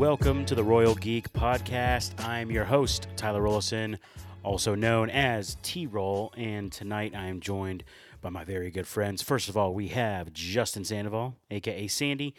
welcome 0.00 0.46
to 0.46 0.54
the 0.54 0.64
Royal 0.64 0.94
Geek 0.94 1.30
Podcast. 1.34 2.18
I'm 2.26 2.50
your 2.50 2.64
host, 2.64 3.06
Tyler 3.16 3.42
Rollison, 3.42 3.98
also 4.42 4.74
known 4.74 5.10
as 5.10 5.58
T 5.62 5.86
Roll, 5.86 6.32
and 6.38 6.72
tonight 6.72 7.12
I 7.14 7.26
am 7.26 7.38
joined 7.38 7.84
by 8.22 8.30
my 8.30 8.42
very 8.42 8.70
good 8.70 8.86
friends. 8.86 9.20
First 9.20 9.50
of 9.50 9.58
all, 9.58 9.74
we 9.74 9.88
have 9.88 10.32
Justin 10.32 10.84
Sandoval, 10.84 11.36
aka 11.50 11.86
Sandy, 11.86 12.34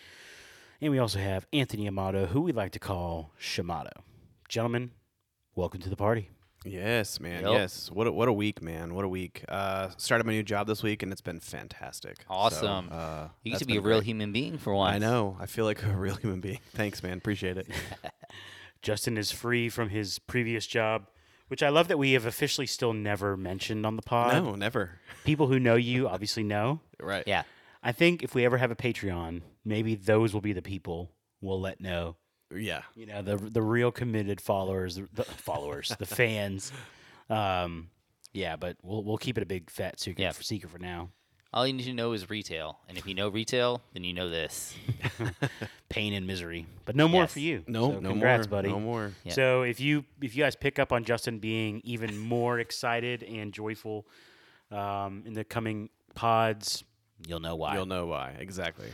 and 0.82 0.92
we 0.92 0.98
also 0.98 1.20
have 1.20 1.46
Anthony 1.54 1.88
Amato, 1.88 2.26
who 2.26 2.42
we 2.42 2.52
like 2.52 2.72
to 2.72 2.80
call 2.80 3.32
Shamato. 3.40 3.92
Gentlemen, 4.50 4.90
welcome 5.54 5.82
to 5.82 5.90
the 5.90 5.96
party. 5.96 6.32
Yes, 6.64 7.20
man. 7.20 7.44
Yep. 7.44 7.52
Yes. 7.54 7.90
What 7.92 8.08
a, 8.08 8.12
what 8.12 8.28
a 8.28 8.34
week, 8.34 8.62
man. 8.62 8.94
What 8.94 9.04
a 9.04 9.10
week. 9.10 9.44
Uh, 9.50 9.90
started 9.98 10.26
my 10.28 10.34
new 10.34 10.44
job 10.44 10.68
this 10.68 10.84
week, 10.84 11.02
and 11.02 11.12
it's 11.12 11.22
been 11.22 11.40
fantastic. 11.40 12.18
So, 12.22 12.26
Awesome. 12.30 12.90
uh, 12.92 13.30
You 13.44 13.52
get 13.54 13.60
to 13.60 13.66
be 13.66 13.78
a 13.78 13.82
real 13.82 13.98
great. 13.98 14.06
human 14.06 14.32
being 14.32 14.58
for 14.60 14.74
once. 14.76 14.96
I 14.96 15.00
know. 15.00 15.38
I 15.40 15.48
feel 15.48 15.66
like 15.66 15.84
a 15.84 15.88
real 15.96 16.16
human 16.16 16.40
being. 16.40 16.60
Thanks, 16.74 17.02
man. 17.02 17.18
Appreciate 17.18 17.58
it. 17.58 17.68
Justin 18.82 19.18
is 19.18 19.32
free 19.32 19.70
from 19.70 19.90
his 19.90 20.20
previous 20.20 20.66
job, 20.68 21.08
which 21.48 21.62
I 21.64 21.70
love 21.70 21.88
that 21.88 21.98
we 21.98 22.14
have 22.14 22.26
officially 22.26 22.68
still 22.68 22.94
never 22.94 23.36
mentioned 23.38 23.86
on 23.86 23.96
the 23.96 24.02
pod. 24.02 24.34
no, 24.44 24.56
never. 24.56 25.00
People 25.24 25.48
who 25.48 25.60
know 25.60 25.76
you 25.76 26.08
obviously 26.08 26.44
know. 26.44 26.80
Right. 27.00 27.24
Yeah. 27.28 27.44
I 27.84 27.92
think 27.92 28.22
if 28.24 28.36
we 28.36 28.46
ever 28.46 28.58
have 28.58 28.70
a 28.72 28.76
Patreon, 28.76 29.42
maybe 29.66 29.96
those 29.96 30.34
will 30.34 30.42
be 30.42 30.54
the 30.54 30.62
people 30.62 31.10
we'll 31.42 31.60
let 31.60 31.82
know. 31.82 32.16
Yeah. 32.56 32.82
You 32.96 33.06
know, 33.06 33.22
the 33.22 33.36
the 33.38 33.62
real 33.62 33.92
committed 33.92 34.42
followers, 34.42 34.96
the, 34.96 35.08
the 35.14 35.24
followers, 35.48 35.94
the 36.00 36.06
fans. 36.06 36.72
Um, 37.30 37.90
yeah, 38.34 38.56
but 38.56 38.78
we'll 38.84 39.04
we'll 39.04 39.18
keep 39.18 39.38
it 39.38 39.42
a 39.44 39.46
big 39.46 39.70
fat 39.70 40.00
secret, 40.00 40.22
Yeah. 40.22 40.32
for 40.32 40.44
secret 40.44 40.70
for 40.72 40.80
now. 40.80 41.10
All 41.54 41.68
you 41.68 41.74
need 41.74 41.84
to 41.84 41.94
know 41.94 42.14
is 42.14 42.30
retail. 42.30 42.80
And 42.88 42.98
if 42.98 43.06
you 43.06 43.14
know 43.14 43.28
retail, 43.28 43.82
then 43.94 44.06
you 44.06 44.14
know 44.14 44.30
this. 44.30 44.74
Pain 45.90 46.14
and 46.14 46.26
misery, 46.26 46.66
but 46.86 46.96
no 46.96 47.10
more 47.10 47.28
for 47.28 47.40
you. 47.40 47.64
No, 47.68 47.92
So 47.92 48.00
no 48.00 48.10
congrats, 48.12 48.48
more. 48.48 48.52
buddy. 48.62 48.70
No 48.70 48.80
more. 48.80 49.12
Yeah. 49.26 49.34
So 49.34 49.64
if 49.64 49.82
you 49.82 50.06
if 50.22 50.34
you 50.36 50.44
guys 50.44 50.56
pick 50.56 50.80
up 50.80 50.94
on 50.94 51.04
Justin 51.04 51.40
being 51.40 51.82
even 51.84 52.18
more 52.18 52.60
excited 52.60 53.24
and 53.24 53.52
joyful 53.52 54.08
um, 54.72 55.24
in 55.26 55.34
the 55.34 55.44
coming 55.44 55.90
pods, 56.16 56.86
you'll 57.28 57.42
know 57.42 57.58
why. 57.58 57.74
You'll 57.76 57.86
know 57.86 58.06
why. 58.06 58.36
Exactly. 58.40 58.88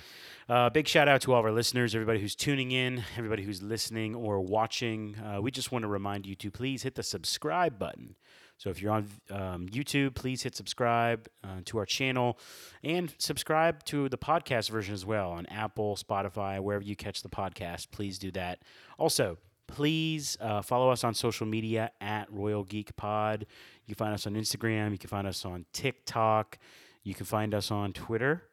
Uh, 0.49 0.69
big 0.69 0.87
shout 0.87 1.09
out 1.09 1.19
to 1.19 1.33
all 1.33 1.39
of 1.41 1.45
our 1.45 1.51
listeners, 1.51 1.93
everybody 1.93 2.21
who's 2.21 2.33
tuning 2.33 2.71
in, 2.71 3.03
everybody 3.17 3.43
who's 3.43 3.61
listening 3.61 4.15
or 4.15 4.39
watching. 4.39 5.13
Uh, 5.17 5.41
we 5.41 5.51
just 5.51 5.73
want 5.73 5.83
to 5.83 5.89
remind 5.89 6.25
you 6.25 6.35
to 6.35 6.49
please 6.49 6.83
hit 6.83 6.95
the 6.95 7.03
subscribe 7.03 7.77
button. 7.77 8.15
So 8.57 8.69
if 8.69 8.81
you're 8.81 8.93
on 8.93 9.09
um, 9.29 9.67
YouTube, 9.67 10.15
please 10.15 10.43
hit 10.43 10.55
subscribe 10.55 11.27
uh, 11.43 11.59
to 11.65 11.77
our 11.79 11.85
channel 11.85 12.39
and 12.81 13.13
subscribe 13.17 13.83
to 13.85 14.07
the 14.07 14.17
podcast 14.17 14.69
version 14.69 14.93
as 14.93 15.05
well 15.05 15.31
on 15.31 15.47
Apple, 15.47 15.97
Spotify, 15.97 16.61
wherever 16.61 16.83
you 16.83 16.95
catch 16.95 17.23
the 17.23 17.29
podcast. 17.29 17.91
Please 17.91 18.17
do 18.17 18.31
that. 18.31 18.59
Also, 18.97 19.37
please 19.67 20.37
uh, 20.39 20.61
follow 20.61 20.89
us 20.89 21.03
on 21.03 21.13
social 21.13 21.45
media 21.45 21.91
at 21.99 22.31
Royal 22.31 22.63
Geek 22.63 22.95
Pod. 22.95 23.45
You 23.85 23.95
can 23.95 24.05
find 24.05 24.13
us 24.13 24.25
on 24.25 24.33
Instagram. 24.35 24.93
You 24.93 24.97
can 24.97 25.09
find 25.09 25.27
us 25.27 25.43
on 25.43 25.65
TikTok. 25.73 26.57
You 27.03 27.13
can 27.13 27.25
find 27.25 27.53
us 27.53 27.69
on 27.69 27.91
Twitter. 27.91 28.43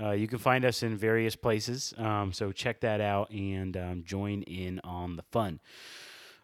Uh, 0.00 0.10
you 0.12 0.26
can 0.26 0.38
find 0.38 0.64
us 0.64 0.82
in 0.82 0.96
various 0.96 1.36
places. 1.36 1.94
Um, 1.96 2.32
so 2.32 2.50
check 2.52 2.80
that 2.80 3.00
out 3.00 3.30
and 3.30 3.76
um, 3.76 4.02
join 4.04 4.42
in 4.42 4.80
on 4.84 5.16
the 5.16 5.22
fun. 5.22 5.60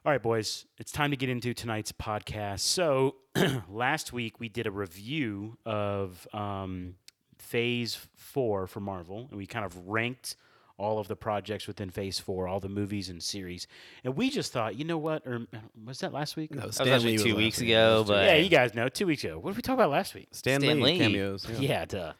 All 0.04 0.12
right, 0.12 0.22
boys, 0.22 0.64
it's 0.78 0.92
time 0.92 1.10
to 1.10 1.16
get 1.16 1.28
into 1.28 1.52
tonight's 1.54 1.92
podcast. 1.92 2.60
So 2.60 3.16
last 3.68 4.12
week 4.12 4.38
we 4.38 4.48
did 4.48 4.66
a 4.66 4.70
review 4.70 5.58
of 5.66 6.26
um, 6.32 6.94
Phase 7.38 7.98
Four 8.14 8.66
for 8.66 8.80
Marvel, 8.80 9.26
and 9.30 9.36
we 9.38 9.46
kind 9.46 9.64
of 9.64 9.88
ranked 9.88 10.36
all 10.76 11.00
of 11.00 11.08
the 11.08 11.16
projects 11.16 11.66
within 11.66 11.90
Phase 11.90 12.20
Four, 12.20 12.46
all 12.46 12.60
the 12.60 12.68
movies 12.68 13.08
and 13.08 13.20
series. 13.20 13.66
And 14.04 14.16
we 14.16 14.30
just 14.30 14.52
thought, 14.52 14.76
you 14.76 14.84
know 14.84 14.98
what? 14.98 15.26
Or 15.26 15.46
was 15.84 15.98
that 15.98 16.12
last 16.12 16.36
week? 16.36 16.52
No, 16.54 16.60
That 16.60 16.66
was 16.68 16.80
actually 16.80 17.18
two 17.18 17.24
last 17.30 17.36
weeks 17.36 17.60
week. 17.60 17.70
ago, 17.70 18.02
It 18.02 18.06
but- 18.06 18.24
yeah, 18.26 18.36
you 18.36 18.48
guys 18.48 18.74
know. 18.74 18.88
Two 18.88 19.06
weeks 19.08 19.24
ago. 19.24 19.38
What 19.40 19.50
did 19.50 19.56
we 19.56 19.62
talk 19.62 19.74
about 19.74 19.90
last 19.90 20.14
week? 20.14 20.28
Stan, 20.30 20.60
Stan 20.60 20.76
Lee, 20.80 20.92
Lee. 20.92 20.98
cameos. 20.98 21.46
Yeah. 21.50 21.58
Yeah, 21.58 21.84
duh. 21.86 22.12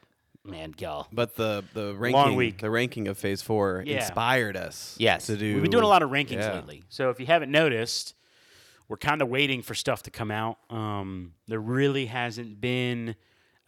Man, 0.45 0.73
y'all. 0.79 1.07
But 1.11 1.35
the 1.35 1.63
the 1.73 1.93
ranking 1.95 2.35
week. 2.35 2.59
the 2.59 2.69
ranking 2.69 3.07
of 3.07 3.17
Phase 3.17 3.41
Four 3.41 3.83
Yeah. 3.85 3.97
inspired 3.97 4.55
us. 4.55 4.95
Yes. 4.97 5.25
To 5.27 5.37
do. 5.37 5.53
We've 5.53 5.61
been 5.61 5.71
doing 5.71 5.83
a 5.83 5.87
lot 5.87 6.01
of 6.01 6.09
rankings 6.09 6.41
yeah. 6.41 6.53
lately. 6.53 6.83
So 6.89 7.09
if 7.09 7.19
you 7.19 7.25
haven't 7.25 7.51
noticed, 7.51 8.15
we're 8.87 8.97
kind 8.97 9.21
of 9.21 9.29
waiting 9.29 9.61
for 9.61 9.75
stuff 9.75 10.03
to 10.03 10.11
come 10.11 10.31
out. 10.31 10.57
Um, 10.69 11.33
there 11.47 11.59
really 11.59 12.05
hasn't 12.07 12.59
been 12.61 13.15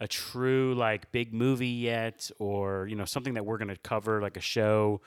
a 0.00 0.08
true 0.08 0.74
like 0.74 1.12
big 1.12 1.32
movie 1.32 1.68
yet, 1.68 2.30
or 2.38 2.86
you 2.88 2.96
know 2.96 3.04
something 3.04 3.34
that 3.34 3.44
we're 3.46 3.58
going 3.58 3.68
to 3.68 3.76
cover 3.76 4.20
like 4.20 4.36
a 4.36 4.40
show 4.40 5.00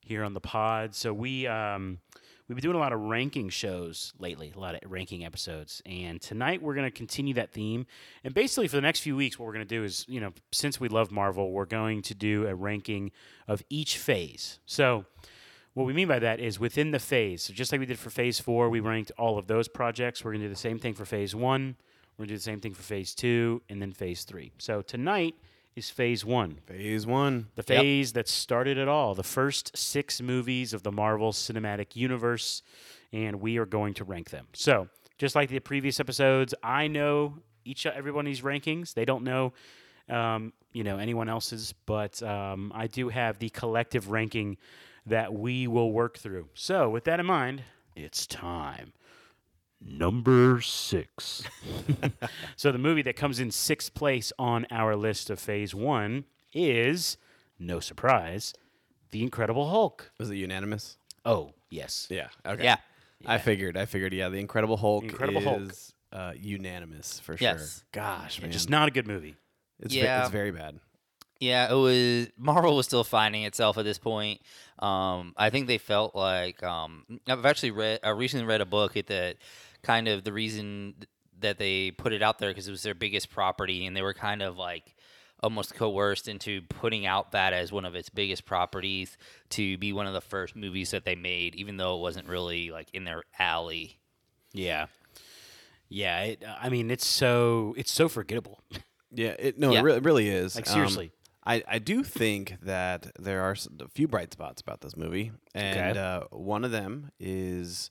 here 0.00 0.22
on 0.22 0.34
the 0.34 0.40
pod. 0.40 0.94
So 0.94 1.12
we 1.12 1.46
um, 1.46 1.98
we've 2.48 2.56
been 2.56 2.62
doing 2.62 2.76
a 2.76 2.80
lot 2.80 2.92
of 2.92 3.00
ranking 3.00 3.48
shows 3.48 4.12
lately, 4.18 4.52
a 4.54 4.58
lot 4.58 4.74
of 4.74 4.90
ranking 4.90 5.24
episodes, 5.24 5.82
and 5.84 6.20
tonight 6.20 6.62
we're 6.62 6.74
going 6.74 6.86
to 6.86 6.96
continue 6.96 7.34
that 7.34 7.52
theme. 7.52 7.86
And 8.24 8.32
basically, 8.32 8.68
for 8.68 8.76
the 8.76 8.82
next 8.82 9.00
few 9.00 9.16
weeks, 9.16 9.38
what 9.38 9.46
we're 9.46 9.52
going 9.52 9.66
to 9.66 9.74
do 9.74 9.84
is, 9.84 10.04
you 10.08 10.20
know, 10.20 10.32
since 10.52 10.78
we 10.78 10.88
love 10.88 11.10
Marvel, 11.10 11.50
we're 11.50 11.64
going 11.66 12.02
to 12.02 12.14
do 12.14 12.46
a 12.46 12.54
ranking 12.54 13.10
of 13.48 13.62
each 13.70 13.98
phase. 13.98 14.60
So. 14.66 15.04
What 15.74 15.84
we 15.84 15.92
mean 15.92 16.08
by 16.08 16.20
that 16.20 16.40
is 16.40 16.58
within 16.58 16.92
the 16.92 16.98
phase. 16.98 17.42
So 17.42 17.52
just 17.52 17.70
like 17.70 17.80
we 17.80 17.84
did 17.84 17.98
for 17.98 18.08
phase 18.08 18.40
four, 18.40 18.70
we 18.70 18.80
ranked 18.80 19.12
all 19.18 19.36
of 19.36 19.46
those 19.46 19.68
projects. 19.68 20.24
We're 20.24 20.30
going 20.30 20.40
to 20.40 20.46
do 20.46 20.54
the 20.54 20.58
same 20.58 20.78
thing 20.78 20.94
for 20.94 21.04
phase 21.04 21.34
one. 21.34 21.76
We're 22.16 22.22
going 22.22 22.28
to 22.28 22.32
do 22.32 22.38
the 22.38 22.42
same 22.42 22.60
thing 22.60 22.72
for 22.72 22.82
phase 22.82 23.14
two 23.14 23.60
and 23.68 23.82
then 23.82 23.92
phase 23.92 24.24
three. 24.24 24.52
So 24.56 24.80
tonight 24.80 25.34
is 25.76 25.90
phase 25.90 26.24
one, 26.24 26.58
Phase 26.66 27.06
One. 27.06 27.48
the 27.54 27.60
Yep. 27.68 27.80
phase 27.82 28.12
that 28.14 28.26
started 28.28 28.78
it 28.78 28.88
all, 28.88 29.14
the 29.14 29.22
first 29.22 29.76
six 29.76 30.20
movies 30.22 30.72
of 30.72 30.82
the 30.82 30.90
Marvel 30.90 31.32
Cinematic 31.32 31.94
Universe, 31.94 32.62
and 33.12 33.40
we 33.40 33.58
are 33.58 33.66
going 33.66 33.92
to 33.94 34.04
rank 34.04 34.30
them. 34.30 34.48
So 34.54 34.88
just 35.18 35.34
like 35.34 35.50
the 35.50 35.60
previous 35.60 36.00
episodes, 36.00 36.54
I 36.62 36.88
know 36.88 37.38
each 37.64 37.84
everybody's 37.84 38.40
rankings. 38.40 38.94
They 38.94 39.04
don't 39.04 39.22
know, 39.22 39.52
um, 40.08 40.52
you 40.72 40.82
know, 40.82 40.96
anyone 40.98 41.28
else's, 41.28 41.74
but 41.84 42.22
um, 42.22 42.72
I 42.74 42.86
do 42.86 43.10
have 43.10 43.38
the 43.38 43.50
collective 43.50 44.10
ranking 44.10 44.56
that 45.04 45.32
we 45.32 45.66
will 45.66 45.92
work 45.92 46.16
through. 46.16 46.48
So 46.54 46.88
with 46.88 47.04
that 47.04 47.20
in 47.20 47.26
mind, 47.26 47.62
it's 47.94 48.26
time. 48.26 48.92
Number 49.80 50.60
six. 50.60 51.42
so 52.56 52.72
the 52.72 52.78
movie 52.78 53.02
that 53.02 53.16
comes 53.16 53.38
in 53.38 53.50
sixth 53.50 53.94
place 53.94 54.32
on 54.38 54.66
our 54.70 54.96
list 54.96 55.30
of 55.30 55.38
Phase 55.38 55.74
One 55.74 56.24
is, 56.52 57.16
no 57.58 57.78
surprise, 57.80 58.54
The 59.10 59.22
Incredible 59.22 59.68
Hulk. 59.68 60.12
Was 60.18 60.30
it 60.30 60.36
unanimous? 60.36 60.96
Oh 61.24 61.50
yes, 61.70 62.06
Yeah. 62.10 62.28
Okay. 62.46 62.64
Yeah. 62.64 62.76
I 63.26 63.38
figured. 63.38 63.76
I 63.76 63.86
figured. 63.86 64.12
Yeah, 64.12 64.28
the 64.28 64.38
Incredible 64.38 64.76
Hulk 64.76 65.04
Incredible 65.04 65.40
is 65.62 65.92
Hulk. 66.12 66.30
Uh, 66.30 66.32
unanimous 66.38 67.18
for 67.20 67.36
Yes. 67.38 67.58
sure. 67.58 67.84
Gosh, 67.92 68.40
man, 68.40 68.52
just 68.52 68.70
not 68.70 68.88
a 68.88 68.90
good 68.90 69.06
movie. 69.06 69.36
it's 69.80 69.92
ve- 69.92 70.00
Yeah. 70.00 70.22
it's 70.22 70.30
very 70.30 70.52
bad. 70.52 70.78
Yeah, 71.40 71.70
it 71.70 71.74
was 71.74 72.28
Marvel 72.38 72.76
was 72.76 72.86
still 72.86 73.04
finding 73.04 73.42
itself 73.42 73.76
at 73.76 73.84
this 73.84 73.98
point. 73.98 74.40
Um, 74.78 75.34
I 75.36 75.50
think 75.50 75.66
they 75.66 75.76
felt 75.78 76.14
like 76.14 76.62
um, 76.62 77.04
I've 77.28 77.44
actually 77.44 77.72
read 77.72 78.00
I 78.02 78.10
recently 78.10 78.46
read 78.46 78.60
a 78.62 78.66
book 78.66 78.94
that 78.94 79.36
kind 79.86 80.08
of 80.08 80.24
the 80.24 80.32
reason 80.32 80.94
that 81.40 81.58
they 81.58 81.90
put 81.92 82.12
it 82.12 82.22
out 82.22 82.38
there 82.38 82.50
because 82.50 82.66
it 82.66 82.70
was 82.72 82.82
their 82.82 82.94
biggest 82.94 83.30
property 83.30 83.86
and 83.86 83.96
they 83.96 84.02
were 84.02 84.14
kind 84.14 84.42
of 84.42 84.56
like 84.58 84.96
almost 85.42 85.74
coerced 85.74 86.28
into 86.28 86.62
putting 86.62 87.04
out 87.06 87.32
that 87.32 87.52
as 87.52 87.70
one 87.70 87.84
of 87.84 87.94
its 87.94 88.08
biggest 88.08 88.44
properties 88.46 89.16
to 89.50 89.76
be 89.78 89.92
one 89.92 90.06
of 90.06 90.14
the 90.14 90.20
first 90.20 90.56
movies 90.56 90.90
that 90.90 91.04
they 91.04 91.14
made 91.14 91.54
even 91.54 91.76
though 91.76 91.96
it 91.96 92.00
wasn't 92.00 92.26
really 92.26 92.70
like 92.70 92.88
in 92.94 93.04
their 93.04 93.22
alley. 93.38 93.98
Yeah, 94.52 94.86
yeah. 95.88 96.22
It, 96.22 96.42
I 96.60 96.68
mean, 96.70 96.90
it's 96.90 97.06
so 97.06 97.74
it's 97.76 97.92
so 97.92 98.08
forgettable. 98.08 98.60
Yeah, 99.12 99.34
it, 99.38 99.56
no, 99.58 99.72
Yeah. 99.72 99.78
it 99.78 99.82
really, 99.82 100.00
really 100.00 100.28
is. 100.28 100.56
Like 100.56 100.66
Um, 100.68 100.74
seriously. 100.74 101.12
I, 101.46 101.62
I 101.68 101.78
do 101.78 102.02
think 102.02 102.56
that 102.62 103.12
there 103.18 103.40
are 103.42 103.52
a 103.52 103.88
few 103.88 104.08
bright 104.08 104.32
spots 104.32 104.60
about 104.60 104.80
this 104.80 104.96
movie, 104.96 105.30
and 105.54 105.96
Okay. 105.96 105.98
uh, 106.00 106.36
one 106.36 106.64
of 106.64 106.72
them 106.72 107.12
is 107.20 107.88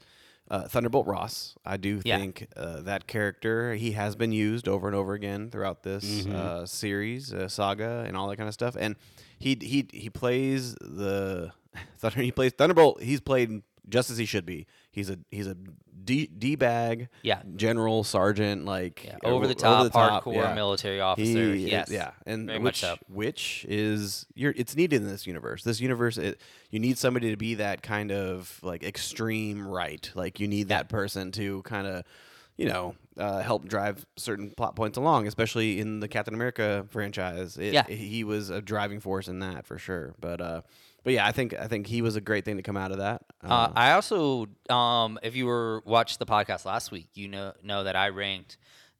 uh, 0.51 0.67
Thunderbolt 0.67 1.07
Ross. 1.07 1.55
I 1.65 1.77
do 1.77 2.01
Yeah. 2.05 2.17
think 2.17 2.47
uh, 2.55 2.81
that 2.81 3.07
character 3.07 3.73
he 3.75 3.91
has 3.93 4.15
been 4.15 4.31
used 4.31 4.67
over 4.67 4.87
and 4.87 4.95
over 4.95 5.13
again 5.13 5.49
throughout 5.49 5.83
this 5.83 6.03
Mm-hmm. 6.05 6.35
uh, 6.35 6.65
series, 6.65 7.33
uh, 7.33 7.47
saga, 7.47 8.03
and 8.07 8.15
all 8.15 8.27
that 8.29 8.37
kind 8.37 8.47
of 8.47 8.53
stuff. 8.53 8.75
And 8.79 8.95
he 9.39 9.57
he 9.61 9.87
he 9.91 10.09
plays 10.09 10.75
the 10.75 11.51
Thunder. 11.97 12.21
He 12.21 12.31
plays 12.31 12.51
Thunderbolt. 12.53 13.01
He's 13.01 13.19
played 13.21 13.61
just 13.89 14.09
as 14.09 14.17
he 14.17 14.25
should 14.25 14.45
be. 14.45 14.65
He's 14.95 15.09
a 15.09 15.19
he's 15.29 15.45
a 15.47 15.57
d 16.05 16.27
d 16.27 16.55
bag. 16.55 17.09
Yeah. 17.21 17.41
General 17.57 18.05
sergeant 18.05 18.63
like 18.63 19.03
Yeah, 19.03 19.17
over 19.23 19.45
the 19.45 19.53
top, 19.55 19.91
top, 19.91 20.23
hardcore 20.23 20.35
yeah. 20.35 20.53
military 20.53 21.01
officer. 21.01 21.53
He 21.53 21.69
yes. 21.69 21.89
yeah, 21.91 22.11
and 22.25 22.47
very 22.47 22.59
which, 22.59 22.63
much 22.63 22.79
so. 22.79 22.95
which 23.09 23.65
is 23.67 24.25
you're, 24.35 24.53
it's 24.55 24.75
needed 24.75 25.01
in 25.01 25.07
this 25.09 25.27
universe. 25.27 25.63
This 25.63 25.81
universe, 25.81 26.17
it, 26.17 26.39
you 26.69 26.79
need 26.79 26.97
somebody 26.97 27.29
to 27.31 27.35
be 27.37 27.55
that 27.55 27.81
kind 27.81 28.11
of 28.13 28.57
like 28.63 28.83
extreme 28.83 29.67
right. 29.67 30.09
Like 30.15 30.39
you 30.39 30.47
need 30.47 30.69
that 30.69 30.87
person 30.87 31.31
to 31.33 31.61
kind 31.63 31.87
of, 31.87 32.03
you 32.55 32.69
know, 32.69 32.95
uh, 33.17 33.41
help 33.41 33.67
drive 33.67 34.05
certain 34.15 34.51
plot 34.51 34.77
points 34.77 34.97
along. 34.97 35.27
Especially 35.27 35.79
in 35.81 35.99
the 35.99 36.07
Captain 36.07 36.33
America 36.33 36.85
franchise, 36.89 37.57
it, 37.57 37.73
Yeah. 37.73 37.83
he 37.87 38.23
was 38.23 38.49
a 38.49 38.61
driving 38.61 39.01
force 39.01 39.27
in 39.27 39.39
that 39.39 39.65
for 39.65 39.77
sure. 39.77 40.13
But 40.21 40.39
uh, 40.39 40.61
but 41.05 41.13
yeah, 41.13 41.25
I 41.25 41.31
think 41.31 41.53
I 41.53 41.67
think 41.67 41.87
he 41.87 42.01
was 42.01 42.17
a 42.17 42.21
great 42.21 42.43
thing 42.43 42.57
to 42.57 42.63
come 42.63 42.75
out 42.75 42.91
of 42.91 42.97
that. 42.97 43.21
Uh, 43.41 43.71
I 43.75 43.91
also, 43.91 44.47
um, 44.69 45.17
if 45.23 45.35
you 45.35 45.45
were 45.45 45.81
watched 45.85 46.19
the 46.19 46.25
podcast 46.25 46.65
last 46.65 46.91
week, 46.91 47.07
you 47.13 47.29
know 47.29 47.53
know 47.63 47.85
that 47.85 47.95
I 47.95 48.09
ranked 48.09 48.57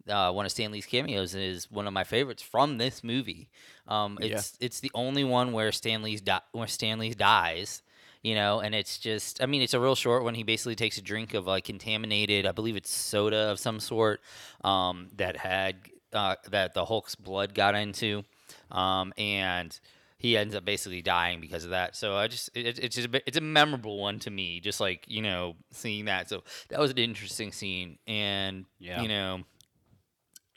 uh, 0.07 0.31
one 0.31 0.45
of 0.45 0.51
Stan 0.51 0.71
Lee's 0.71 0.85
cameos 0.85 1.33
is 1.33 1.69
one 1.71 1.87
of 1.87 1.93
my 1.93 2.03
favorites 2.03 2.43
from 2.43 2.77
this 2.77 3.03
movie. 3.03 3.49
Um, 3.87 4.17
it's 4.21 4.57
it's 4.61 4.79
the 4.79 4.91
only 4.93 5.23
one 5.23 5.51
where 5.51 5.71
Stan 5.71 6.03
Lee's 6.03 6.21
di- 6.21 6.41
where 6.51 6.67
Stan 6.67 6.99
Lee's 6.99 7.15
dies. 7.15 7.81
You 8.21 8.33
know, 8.33 8.59
and 8.59 8.73
it's 8.73 8.97
just, 8.97 9.39
I 9.43 9.45
mean, 9.45 9.61
it's 9.61 9.75
a 9.75 9.79
real 9.79 9.93
short 9.93 10.23
one. 10.23 10.33
He 10.33 10.41
basically 10.41 10.73
takes 10.73 10.97
a 10.97 11.01
drink 11.03 11.35
of 11.35 11.45
like 11.45 11.63
contaminated, 11.63 12.47
I 12.47 12.53
believe 12.53 12.75
it's 12.75 12.89
soda 12.89 13.51
of 13.51 13.59
some 13.59 13.79
sort 13.79 14.19
um, 14.63 15.09
that 15.17 15.37
had 15.37 15.75
uh, 16.11 16.35
that 16.49 16.73
the 16.73 16.85
Hulk's 16.85 17.13
blood 17.13 17.53
got 17.53 17.75
into, 17.75 18.23
um, 18.71 19.13
and 19.15 19.79
he 20.17 20.37
ends 20.37 20.55
up 20.55 20.63
basically 20.65 21.01
dying 21.01 21.41
because 21.41 21.63
of 21.65 21.71
that. 21.71 21.95
So 21.95 22.15
I 22.15 22.27
just 22.27 22.49
it, 22.55 22.79
it's 22.79 22.95
just 22.95 23.07
a 23.07 23.09
bit, 23.09 23.23
it's 23.25 23.37
a 23.37 23.41
memorable 23.41 23.99
one 23.99 24.19
to 24.19 24.29
me, 24.31 24.59
just 24.59 24.79
like 24.79 25.05
you 25.07 25.21
know 25.21 25.55
seeing 25.71 26.05
that. 26.05 26.29
So 26.29 26.43
that 26.69 26.79
was 26.79 26.91
an 26.91 26.97
interesting 26.97 27.51
scene, 27.51 27.97
and 28.07 28.65
Yeah. 28.79 29.01
you 29.01 29.07
know 29.07 29.41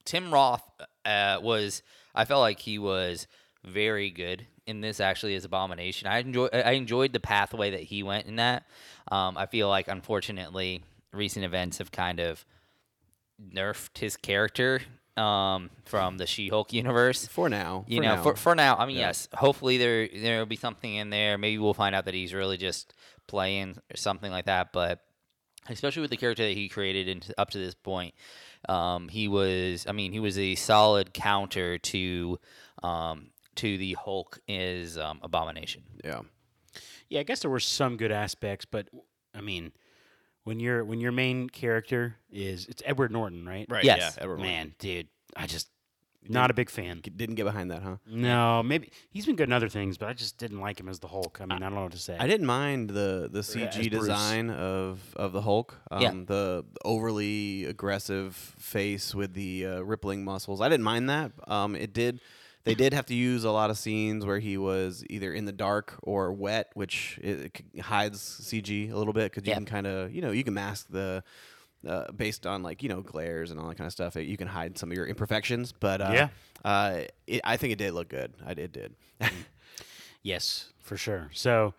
Tim 0.04 0.32
Roth 0.32 0.62
uh, 1.04 1.38
was 1.42 1.82
I 2.14 2.24
felt 2.24 2.40
like 2.40 2.60
he 2.60 2.78
was 2.78 3.26
very 3.64 4.10
good 4.10 4.46
in 4.66 4.80
this 4.80 5.00
actually 5.00 5.34
as 5.34 5.44
Abomination. 5.44 6.08
I 6.08 6.18
enjoy 6.18 6.46
I 6.52 6.72
enjoyed 6.72 7.12
the 7.12 7.20
pathway 7.20 7.70
that 7.72 7.82
he 7.82 8.02
went 8.02 8.26
in 8.26 8.36
that. 8.36 8.64
Um, 9.10 9.36
I 9.36 9.46
feel 9.46 9.68
like 9.68 9.88
unfortunately 9.88 10.82
recent 11.12 11.44
events 11.44 11.78
have 11.78 11.90
kind 11.90 12.20
of 12.20 12.44
nerfed 13.54 13.98
his 13.98 14.16
character 14.16 14.80
um, 15.18 15.70
from 15.84 16.16
the 16.18 16.26
She-Hulk 16.26 16.72
universe 16.72 17.26
for 17.26 17.48
now, 17.48 17.84
you 17.88 17.98
for 17.98 18.02
know, 18.04 18.14
now. 18.16 18.22
for 18.22 18.36
for 18.36 18.54
now, 18.54 18.76
I 18.76 18.86
mean, 18.86 18.96
Yeah. 18.96 19.08
yes. 19.08 19.28
Hopefully 19.34 19.76
there 19.78 20.08
there 20.08 20.38
will 20.38 20.46
be 20.46 20.56
something 20.56 20.94
in 20.94 21.10
there. 21.10 21.36
Maybe 21.38 21.58
we'll 21.58 21.74
find 21.74 21.94
out 21.94 22.04
that 22.06 22.14
he's 22.14 22.32
really 22.32 22.56
just 22.56 22.94
playing 23.26 23.76
or 23.92 23.96
something 23.96 24.30
like 24.30 24.46
that. 24.46 24.72
But 24.72 25.00
especially 25.68 26.02
with 26.02 26.10
the 26.10 26.16
character 26.16 26.44
that 26.44 26.54
he 26.54 26.68
created 26.68 27.08
and 27.08 27.34
up 27.36 27.50
to 27.50 27.58
this 27.58 27.74
point, 27.74 28.14
um, 28.68 29.08
he 29.08 29.28
was. 29.28 29.86
I 29.88 29.92
mean, 29.92 30.12
he 30.12 30.20
was 30.20 30.38
a 30.38 30.54
solid 30.54 31.12
counter 31.12 31.78
to 31.78 32.38
um, 32.82 33.30
to 33.56 33.76
the 33.76 33.94
Hulk 33.94 34.38
is 34.46 34.96
um, 34.96 35.20
Abomination. 35.22 35.82
yeah. 36.04 36.20
Yeah, 37.10 37.20
I 37.20 37.22
guess 37.22 37.40
there 37.40 37.50
were 37.50 37.58
some 37.60 37.96
good 37.96 38.12
aspects, 38.12 38.66
but 38.70 38.88
I 39.34 39.40
mean, 39.40 39.72
when 40.48 40.60
your 40.60 40.82
when 40.82 40.98
your 40.98 41.12
main 41.12 41.50
character 41.50 42.16
is 42.32 42.66
it's 42.66 42.82
Edward 42.86 43.12
Norton, 43.12 43.46
right? 43.46 43.66
Right. 43.68 43.84
Yes. 43.84 43.98
Yeah. 44.16 44.22
Edward 44.22 44.38
Norton. 44.38 44.54
Man, 44.54 44.74
dude, 44.78 45.08
I 45.36 45.46
just 45.46 45.68
not 46.26 46.50
a 46.50 46.54
big 46.54 46.70
fan. 46.70 47.00
didn't 47.00 47.34
get 47.36 47.44
behind 47.44 47.70
that, 47.70 47.82
huh? 47.82 47.96
No, 48.06 48.62
maybe 48.62 48.90
he's 49.10 49.26
been 49.26 49.36
good 49.36 49.48
in 49.48 49.52
other 49.52 49.68
things, 49.68 49.98
but 49.98 50.08
I 50.08 50.14
just 50.14 50.36
didn't 50.38 50.60
like 50.60 50.80
him 50.80 50.88
as 50.88 50.98
the 51.00 51.08
Hulk. 51.08 51.38
I 51.40 51.44
mean, 51.44 51.52
I, 51.52 51.58
don't 51.58 51.74
know 51.74 51.82
what 51.82 51.92
to 51.92 51.98
say. 51.98 52.16
I 52.18 52.26
didn't 52.26 52.46
mind 52.46 52.90
the 52.90 53.28
the 53.30 53.58
Yeah, 53.58 53.66
as 53.66 53.74
CG 53.76 53.90
Bruce. 53.90 54.00
design 54.02 54.50
of 54.50 55.00
of 55.16 55.32
the 55.32 55.42
Hulk. 55.42 55.76
Um, 55.90 56.02
Yeah. 56.02 56.12
The 56.26 56.64
overly 56.82 57.66
aggressive 57.66 58.34
face 58.34 59.14
with 59.14 59.34
the 59.34 59.66
uh, 59.66 59.80
rippling 59.82 60.24
muscles. 60.24 60.62
I 60.62 60.70
didn't 60.70 60.84
mind 60.84 61.10
that. 61.10 61.32
Um, 61.46 61.76
it 61.76 61.92
did. 61.92 62.20
They 62.68 62.74
did 62.74 62.92
have 62.92 63.06
to 63.06 63.14
use 63.14 63.44
a 63.44 63.50
lot 63.50 63.70
of 63.70 63.78
scenes 63.78 64.24
where 64.24 64.38
he 64.38 64.56
was 64.58 65.04
either 65.10 65.32
in 65.32 65.44
the 65.44 65.52
dark 65.52 65.94
or 66.02 66.32
wet, 66.32 66.70
which 66.74 67.18
it, 67.22 67.62
it 67.74 67.80
hides 67.80 68.20
CG 68.20 68.92
a 68.92 68.96
little 68.96 69.12
bit 69.12 69.32
because 69.32 69.44
you 69.46 69.50
Yeah. 69.50 69.56
can 69.56 69.64
kind 69.64 69.86
of 69.86 70.12
you 70.14 70.22
know 70.22 70.30
you 70.30 70.44
can 70.44 70.54
mask 70.54 70.86
the. 70.90 71.22
Uh, 71.86 72.10
based 72.10 72.44
on 72.44 72.60
like 72.64 72.82
you 72.82 72.88
know 72.88 73.02
glares 73.02 73.52
and 73.52 73.60
all 73.60 73.68
that 73.68 73.76
kind 73.78 73.86
of 73.86 73.92
stuff, 73.92 74.16
you 74.16 74.36
can 74.36 74.48
hide 74.48 74.76
some 74.76 74.90
of 74.90 74.96
your 74.96 75.06
imperfections. 75.06 75.70
But 75.72 76.00
uh, 76.00 76.10
Yeah. 76.12 76.28
uh, 76.64 77.00
it, 77.28 77.40
I 77.44 77.56
think 77.56 77.72
it 77.72 77.76
did 77.78 77.94
look 77.94 78.08
good. 78.08 78.34
I 78.44 78.50
it 78.50 78.72
did. 78.72 78.96
Yes, 80.22 80.72
for 80.80 80.96
sure. 80.96 81.30
So 81.32 81.74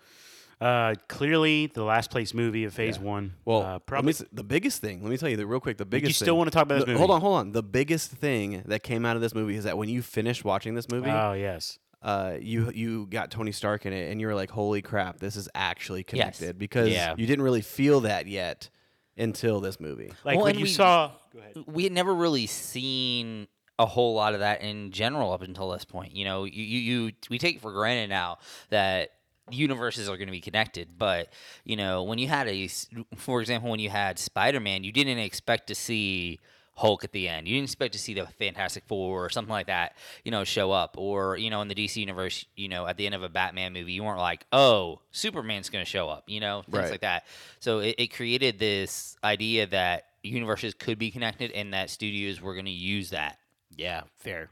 uh, 0.62 0.96
clearly, 1.08 1.68
the 1.68 1.84
last 1.84 2.12
place 2.12 2.34
movie 2.34 2.66
of 2.66 2.74
Phase 2.74 2.98
Yeah. 2.98 3.04
One. 3.04 3.34
Well, 3.46 3.62
uh, 3.62 3.64
let 3.64 3.74
me 3.76 3.80
probably. 3.86 4.10
s- 4.12 4.24
the 4.32 4.44
biggest 4.44 4.82
thing. 4.82 5.02
Let 5.02 5.10
me 5.10 5.18
tell 5.18 5.30
you 5.30 5.38
the 5.38 5.46
real 5.48 5.60
quick. 5.60 5.78
The 5.78 5.86
biggest. 5.86 6.10
you 6.10 6.14
still 6.14 6.28
thing- 6.34 6.38
wanna 6.40 6.52
talk 6.52 6.64
about 6.64 6.76
this 6.76 6.84
the- 6.86 6.92
movie? 6.92 6.98
Hold 7.00 7.12
on, 7.12 7.22
hold 7.22 7.38
on. 7.38 7.52
The 7.54 7.64
biggest 7.64 8.12
thing 8.12 8.64
that 8.66 8.84
came 8.84 9.06
out 9.06 9.16
of 9.16 9.22
this 9.22 9.34
movie 9.34 9.56
is 9.56 9.64
that 9.64 9.78
when 9.78 9.90
you 9.90 10.02
finished 10.02 10.44
watching 10.44 10.76
this 10.76 10.90
movie, 10.90 11.10
Oh 11.12 11.34
yes. 11.34 11.80
uh, 12.02 12.34
you 12.40 12.72
you 12.72 13.08
got 13.08 13.32
Tony 13.32 13.52
Stark 13.52 13.86
in 13.86 13.94
it, 13.94 14.12
and 14.12 14.20
you 14.20 14.28
were 14.28 14.36
like, 14.36 14.50
"Holy 14.52 14.82
crap, 14.82 15.20
this 15.20 15.36
is 15.36 15.48
actually 15.56 16.00
Yes. 16.02 16.08
connected." 16.40 16.58
Because 16.60 16.90
Yeah. 16.90 17.14
you 17.18 17.26
didn't 17.26 17.44
really 17.44 17.62
feel 17.62 18.02
that 18.02 18.28
yet 18.28 18.70
until 19.18 19.60
this 19.62 19.80
movie. 19.80 20.12
Like 20.24 20.38
Well, 20.38 20.46
when 20.46 20.56
you 20.58 20.64
we- 20.64 20.70
saw. 20.70 21.12
Go 21.34 21.40
ahead. 21.40 21.58
we 21.68 21.84
had 21.84 21.92
never 21.94 22.14
really 22.14 22.48
seen 22.48 23.48
a 23.78 23.86
whole 23.86 24.14
lot 24.14 24.34
of 24.34 24.40
that 24.42 24.62
in 24.62 24.92
general 24.92 25.32
up 25.32 25.42
until 25.42 25.70
this 25.70 25.86
point. 25.86 26.16
You 26.16 26.26
know, 26.26 26.44
you 26.44 26.64
you, 26.64 26.80
you 27.06 27.12
we 27.30 27.38
take 27.38 27.60
for 27.62 27.72
granted 27.72 28.10
now 28.10 28.40
that 28.72 29.12
universes 29.52 30.08
are 30.10 30.18
going 30.18 30.28
to 30.28 30.32
be 30.32 30.42
connected, 30.42 30.90
but 30.98 31.32
you 31.64 31.76
know, 31.76 32.04
when 32.04 32.18
you 32.20 32.28
had 32.28 32.48
a, 32.48 32.68
for 33.16 33.42
example, 33.42 33.70
when 33.70 33.80
you 33.80 33.90
had 33.90 34.20
Spider-Man, 34.20 34.84
you 34.84 34.92
didn't 34.92 35.20
expect 35.20 35.68
to 35.68 35.76
see 35.76 36.40
Hulk 36.76 37.04
at 37.04 37.12
the 37.12 37.28
end. 37.28 37.46
You 37.48 37.56
didn't 37.56 37.66
expect 37.66 37.92
to 37.94 38.00
see 38.00 38.14
the 38.14 38.26
Fantastic 38.26 38.84
Four 38.88 39.26
or 39.26 39.30
something 39.30 39.52
like 39.52 39.68
that, 39.68 39.96
you 40.24 40.32
know, 40.32 40.46
show 40.46 40.72
up. 40.72 40.96
Or 40.98 41.36
you 41.38 41.50
know, 41.50 41.62
in 41.62 41.68
the 41.68 41.76
DC 41.76 41.98
universe, 41.98 42.46
you 42.56 42.70
know, 42.70 42.88
at 42.88 42.96
the 42.96 43.06
end 43.06 43.16
of 43.16 43.22
a 43.24 43.28
Batman 43.30 43.74
movie, 43.74 43.92
you 43.92 44.04
weren't 44.04 44.20
like, 44.20 44.46
oh, 44.54 45.02
Superman's 45.12 45.70
going 45.70 45.84
to 45.84 45.90
show 45.90 46.08
up. 46.08 46.24
You 46.28 46.40
know, 46.40 46.62
things 46.62 46.78
Right. 46.78 46.92
like 46.92 47.02
that. 47.02 47.26
So 47.60 47.80
it, 47.80 47.96
it 47.98 48.08
created 48.14 48.60
this 48.60 49.18
idea 49.24 49.68
that 49.68 50.06
universes 50.24 50.74
could 50.74 50.98
be 50.98 51.12
connected 51.12 51.52
and 51.52 51.74
that 51.74 51.90
studios 51.90 52.42
were 52.42 52.54
going 52.54 52.66
to 52.66 52.72
use 52.72 53.10
that. 53.10 53.40
Yeah, 53.76 54.04
fair. 54.18 54.50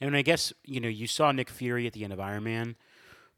And 0.00 0.16
I 0.16 0.22
guess 0.22 0.52
you 0.64 0.80
know 0.80 0.88
you 0.88 1.06
saw 1.06 1.30
Nick 1.32 1.48
Fury 1.50 1.86
at 1.86 1.92
the 1.92 2.02
end 2.04 2.12
of 2.12 2.18
Iron 2.20 2.44
Man, 2.44 2.76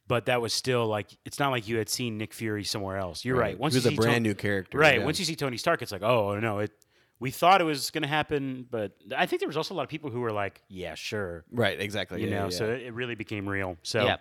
but 0.08 0.26
that 0.26 0.40
was 0.40 0.52
still 0.52 0.86
like 0.86 1.08
it's 1.24 1.38
not 1.38 1.50
like 1.50 1.66
you 1.68 1.76
had 1.78 1.88
seen 1.88 2.18
Nick 2.18 2.32
Fury 2.34 2.64
somewhere 2.64 2.96
else. 2.96 3.24
You're 3.24 3.36
right. 3.36 3.58
Once 3.58 3.74
he 3.74 3.78
was 3.78 3.84
you 3.84 3.88
a 3.88 3.92
see 3.92 3.96
brand 3.96 4.14
Ton- 4.16 4.22
new 4.22 4.34
character. 4.34 4.78
right? 4.78 4.98
yeah. 5.00 5.04
Once 5.04 5.18
you 5.18 5.24
see 5.24 5.36
Tony 5.36 5.56
Stark, 5.56 5.82
it's 5.82 5.92
like, 5.92 6.02
oh 6.02 6.38
no, 6.38 6.60
it. 6.60 6.72
We 7.18 7.30
thought 7.30 7.62
it 7.62 7.64
was 7.64 7.90
going 7.90 8.02
to 8.02 8.08
happen, 8.08 8.66
but 8.70 8.92
I 9.16 9.24
think 9.24 9.40
there 9.40 9.46
was 9.48 9.56
also 9.56 9.72
a 9.72 9.76
lot 9.76 9.84
of 9.84 9.88
people 9.88 10.10
who 10.10 10.20
were 10.20 10.32
like, 10.32 10.60
"Yeah, 10.68 10.94
sure," 10.94 11.44
right, 11.50 11.80
exactly. 11.80 12.20
you 12.20 12.28
yeah, 12.28 12.40
know. 12.40 12.44
yeah, 12.44 12.50
So 12.50 12.66
it 12.70 12.92
really 12.92 13.14
became 13.14 13.48
real. 13.48 13.78
So, 13.82 14.04
Yeah. 14.04 14.16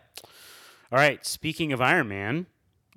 all 0.94 0.98
right. 1.00 1.26
Speaking 1.26 1.74
of 1.74 1.82
Iron 1.82 2.08
Man, 2.08 2.46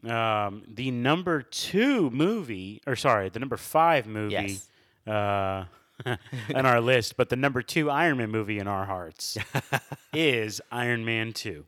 um, 0.08 0.62
the 0.68 0.92
number 0.92 1.42
two 1.42 2.10
movie, 2.10 2.80
or 2.86 2.94
sorry, 2.94 3.28
the 3.28 3.40
number 3.40 3.56
five 3.56 4.06
movie 4.06 4.34
Yes. 4.34 4.68
uh, 5.04 5.64
on 6.54 6.64
our 6.64 6.80
list, 6.80 7.16
but 7.16 7.28
the 7.28 7.34
number 7.34 7.60
two 7.60 7.90
Iron 7.90 8.18
Man 8.18 8.30
movie 8.30 8.60
in 8.60 8.68
our 8.68 8.84
hearts 8.84 9.36
is 10.12 10.60
Iron 10.70 11.04
Man 11.04 11.32
Two. 11.32 11.66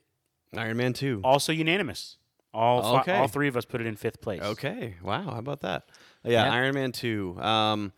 Iron 0.56 0.76
Man 0.76 0.92
two. 0.92 1.20
Also 1.24 1.52
unanimous. 1.52 2.16
All 2.52 2.82
fi- 3.04 3.18
all 3.18 3.28
three 3.28 3.46
of 3.48 3.56
us 3.56 3.64
put 3.64 3.80
it 3.80 3.86
in 3.86 3.94
fifth 3.96 4.20
place. 4.20 4.40
Okay. 4.42 4.96
Wow. 5.02 5.22
How 5.22 5.38
about 5.38 5.60
that? 5.60 5.84
Yeah, 6.24 6.46
Yeah. 6.46 6.52
Iron 6.52 6.74
Man 6.74 6.90
2. 6.92 7.40
Um, 7.40 7.92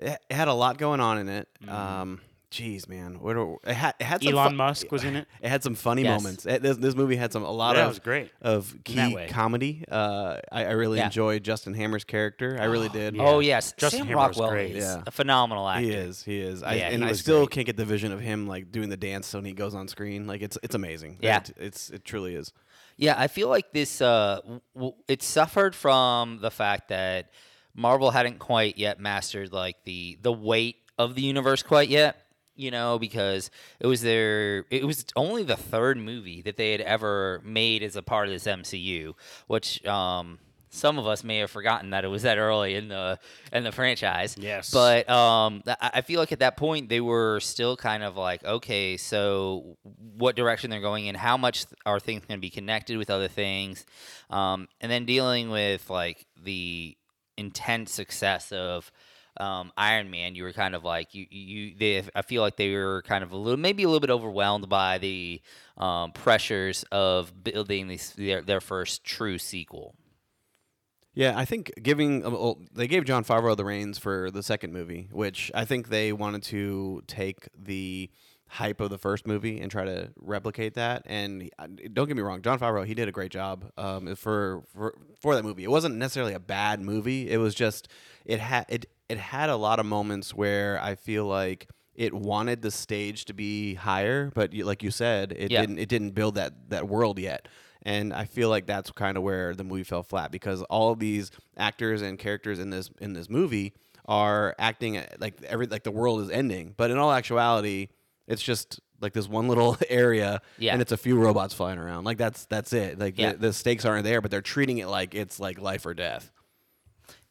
it, 0.00 0.18
had 0.30 0.48
a 0.48 0.52
lot 0.52 0.78
going 0.78 0.98
on 1.00 1.18
in 1.18 1.28
it. 1.28 1.48
Um, 1.68 2.20
Jeez, 2.54 2.88
man, 2.88 3.18
what 3.20 3.34
do- 3.34 3.58
it 3.66 3.74
had, 3.74 3.94
it 3.98 4.04
had 4.04 4.22
some 4.22 4.32
Elon 4.34 4.50
fu- 4.50 4.56
Musk 4.56 4.92
was 4.92 5.02
in 5.02 5.16
it. 5.16 5.26
It 5.42 5.48
had 5.48 5.62
some 5.64 5.74
funny 5.74 6.02
Yes. 6.02 6.22
moments. 6.22 6.46
It- 6.46 6.62
this, 6.62 6.76
this 6.76 6.94
movie 6.94 7.16
had 7.16 7.32
some 7.32 7.42
a 7.42 7.50
lot 7.50 7.74
Yeah, 7.74 7.82
it 7.82 7.84
of 7.86 7.88
was 7.90 7.98
great. 7.98 8.30
of 8.40 8.70
that 8.72 8.84
key 8.84 9.14
way. 9.14 9.26
comedy. 9.28 9.84
Uh, 9.90 10.36
I, 10.52 10.66
I 10.66 10.70
really 10.72 10.98
Yeah. 10.98 11.06
enjoyed 11.06 11.42
Justin 11.42 11.74
Hammer's 11.74 12.04
character. 12.04 12.56
I 12.60 12.66
really 12.66 12.88
did. 12.88 13.16
Yeah. 13.16 13.22
Oh 13.26 13.40
yes, 13.40 13.72
Justin 13.76 13.98
Sam 14.00 14.06
Hammer 14.06 14.28
was 14.28 14.36
Rockwell 14.36 14.50
great. 14.50 14.76
is 14.76 14.84
Yeah. 14.84 15.02
a 15.06 15.10
phenomenal 15.10 15.68
actor. 15.68 15.84
He 15.84 15.90
is. 15.92 16.22
He 16.22 16.38
is. 16.38 16.62
I, 16.62 16.74
Yeah, 16.74 16.88
and 16.90 17.02
he 17.02 17.08
I 17.08 17.10
was 17.10 17.20
still 17.20 17.38
great. 17.46 17.50
can't 17.50 17.66
get 17.66 17.76
the 17.76 17.84
vision 17.84 18.12
of 18.12 18.20
him 18.20 18.46
like 18.46 18.70
doing 18.70 18.88
the 18.88 18.96
dance 18.96 19.34
when 19.34 19.44
he 19.44 19.52
goes 19.52 19.74
on 19.74 19.88
screen. 19.88 20.26
Like 20.28 20.40
it's 20.42 20.56
it's 20.62 20.76
amazing. 20.76 21.18
Yeah. 21.20 21.38
It- 21.38 21.54
it's 21.58 21.90
it 21.90 22.04
truly 22.04 22.36
is. 22.36 22.52
Yeah, 22.96 23.14
I 23.18 23.26
feel 23.26 23.48
like 23.48 23.72
this. 23.72 24.00
Uh, 24.00 24.38
w- 24.44 24.60
w- 24.76 24.94
it 25.08 25.22
suffered 25.24 25.74
from 25.74 26.38
the 26.40 26.50
fact 26.52 26.90
that 26.90 27.30
Marvel 27.74 28.12
hadn't 28.12 28.38
quite 28.38 28.78
yet 28.78 29.00
mastered 29.00 29.52
like 29.52 29.76
the 29.84 30.16
the 30.22 30.32
weight 30.32 30.76
of 30.96 31.16
the 31.16 31.22
universe 31.22 31.60
quite 31.64 31.88
yet. 31.88 32.23
You 32.56 32.70
know, 32.70 32.98
because 32.98 33.50
it 33.80 33.86
was 33.86 34.02
their 34.02 34.64
it 34.70 34.84
was 34.84 35.04
only 35.16 35.42
the 35.42 35.56
third 35.56 35.98
movie 35.98 36.42
that 36.42 36.56
they 36.56 36.72
had 36.72 36.80
ever 36.80 37.40
made 37.44 37.82
as 37.82 37.96
a 37.96 38.02
part 38.02 38.28
of 38.28 38.32
this 38.32 38.44
MCU, 38.44 39.14
which 39.48 39.84
um, 39.86 40.38
some 40.74 40.98
of 40.98 41.06
us 41.06 41.22
may 41.22 41.38
have 41.38 41.50
forgotten 41.50 41.90
that 41.90 42.04
it 42.04 42.08
was 42.08 42.22
that 42.22 42.36
early 42.36 42.74
in 42.74 42.88
the 42.88 43.18
in 43.52 43.62
the 43.62 43.72
franchise. 43.72 44.36
Yes. 44.38 44.70
but 44.70 45.08
um, 45.08 45.62
I 45.80 46.00
feel 46.00 46.18
like 46.18 46.32
at 46.32 46.40
that 46.40 46.56
point 46.56 46.88
they 46.88 47.00
were 47.00 47.38
still 47.40 47.76
kind 47.76 48.02
of 48.02 48.16
like, 48.16 48.44
okay, 48.44 48.96
so 48.96 49.76
what 50.16 50.34
direction 50.34 50.70
they're 50.70 50.80
going 50.80 51.06
in? 51.06 51.14
How 51.14 51.36
much 51.36 51.66
are 51.86 52.00
things 52.00 52.24
going 52.26 52.38
to 52.38 52.42
be 52.42 52.50
connected 52.50 52.98
with 52.98 53.08
other 53.08 53.28
things? 53.28 53.86
Um, 54.30 54.68
and 54.80 54.90
then 54.90 55.04
dealing 55.04 55.50
with 55.50 55.88
like 55.88 56.26
the 56.42 56.96
intense 57.36 57.92
success 57.92 58.50
of 58.52 58.90
um, 59.38 59.72
Iron 59.76 60.10
Man, 60.10 60.34
you 60.34 60.44
were 60.44 60.52
kind 60.52 60.74
of 60.74 60.84
like 60.84 61.14
you 61.14 61.26
you 61.30 61.74
they 61.78 62.02
I 62.14 62.22
feel 62.22 62.42
like 62.42 62.56
they 62.56 62.72
were 62.74 63.02
kind 63.02 63.24
of 63.24 63.32
a 63.32 63.36
little 63.36 63.58
maybe 63.58 63.82
a 63.82 63.86
little 63.86 64.00
bit 64.00 64.10
overwhelmed 64.10 64.68
by 64.68 64.98
the 64.98 65.40
um, 65.76 66.12
pressures 66.12 66.84
of 66.92 67.44
building 67.44 67.98
their 68.16 68.42
their 68.42 68.60
first 68.60 69.04
true 69.04 69.38
sequel. 69.38 69.94
Yeah, 71.14 71.34
I 71.36 71.44
think 71.44 71.72
giving 71.82 72.24
uh, 72.24 72.30
well, 72.30 72.58
they 72.72 72.86
gave 72.86 73.04
Jon 73.04 73.24
Favreau 73.24 73.56
the 73.56 73.64
reins 73.64 73.98
for 73.98 74.30
the 74.30 74.42
second 74.42 74.72
movie, 74.72 75.08
which 75.12 75.50
I 75.54 75.64
think 75.64 75.88
they 75.88 76.12
wanted 76.12 76.42
to 76.44 77.02
take 77.06 77.48
the 77.56 78.10
hype 78.48 78.80
of 78.80 78.90
the 78.90 78.98
first 78.98 79.26
movie 79.26 79.60
and 79.60 79.70
try 79.70 79.84
to 79.84 80.10
replicate 80.16 80.74
that. 80.74 81.02
And 81.06 81.50
uh, 81.58 81.66
don't 81.92 82.06
get 82.06 82.16
me 82.16 82.22
wrong, 82.22 82.42
Jon 82.42 82.58
Favreau, 82.58 82.86
he 82.86 82.94
did 82.94 83.08
a 83.08 83.12
great 83.12 83.32
job 83.32 83.70
um, 83.76 84.14
for, 84.14 84.62
for 84.74 84.94
for 85.20 85.34
that 85.34 85.44
movie. 85.44 85.64
It 85.64 85.70
wasn't 85.70 85.96
necessarily 85.96 86.34
a 86.34 86.40
bad 86.40 86.80
movie. 86.80 87.30
It 87.30 87.38
was 87.38 87.54
just 87.54 87.88
it 88.24 88.40
had 88.40 88.66
it 88.68 88.86
it 89.08 89.18
had 89.18 89.50
a 89.50 89.56
lot 89.56 89.78
of 89.80 89.86
moments 89.86 90.34
where 90.34 90.80
I 90.82 90.94
feel 90.94 91.26
like 91.26 91.68
it 91.94 92.12
wanted 92.14 92.62
the 92.62 92.70
stage 92.70 93.24
to 93.26 93.34
be 93.34 93.74
higher, 93.74 94.30
but 94.34 94.52
you, 94.52 94.64
like 94.64 94.82
you 94.82 94.90
said, 94.90 95.32
it 95.32 95.50
Yeah. 95.50 95.60
didn't 95.60 95.78
it 95.78 95.88
didn't 95.88 96.10
build 96.12 96.34
that 96.36 96.70
that 96.70 96.88
world 96.88 97.18
yet. 97.18 97.46
And 97.82 98.14
I 98.14 98.24
feel 98.24 98.48
like 98.48 98.64
that's 98.66 98.90
kind 98.92 99.16
of 99.18 99.22
where 99.22 99.54
the 99.54 99.62
movie 99.64 99.84
fell 99.84 100.02
flat 100.02 100.30
because 100.32 100.62
all 100.64 100.90
of 100.92 100.98
these 100.98 101.30
actors 101.56 102.00
and 102.02 102.18
characters 102.18 102.58
in 102.58 102.70
this 102.70 102.90
in 103.00 103.12
this 103.12 103.28
movie 103.28 103.74
are 104.06 104.54
acting 104.58 104.96
eh, 104.96 105.06
like 105.18 105.42
every 105.44 105.66
like 105.66 105.82
the 105.84 105.90
world 105.90 106.20
is 106.22 106.30
ending, 106.30 106.74
but 106.76 106.90
in 106.90 106.98
all 106.98 107.12
actuality, 107.12 107.88
it's 108.26 108.42
just 108.42 108.80
like 109.00 109.12
this 109.12 109.28
one 109.28 109.48
little 109.48 109.76
area, 109.90 110.40
Yeah. 110.58 110.72
and 110.72 110.80
it's 110.80 110.92
a 110.92 110.96
few 110.96 111.18
robots 111.18 111.52
flying 111.54 111.78
around. 111.78 112.04
Like 112.04 112.16
that's 112.18 112.46
that's 112.46 112.72
it. 112.72 112.98
Like 112.98 113.18
Yeah. 113.18 113.32
the, 113.32 113.38
the 113.38 113.52
stakes 113.52 113.84
aren't 113.84 114.04
there, 114.04 114.20
but 114.20 114.30
they're 114.30 114.40
treating 114.40 114.78
it 114.78 114.88
like 114.88 115.14
it's 115.14 115.38
like 115.38 115.60
life 115.60 115.84
or 115.86 115.94
death. 115.94 116.32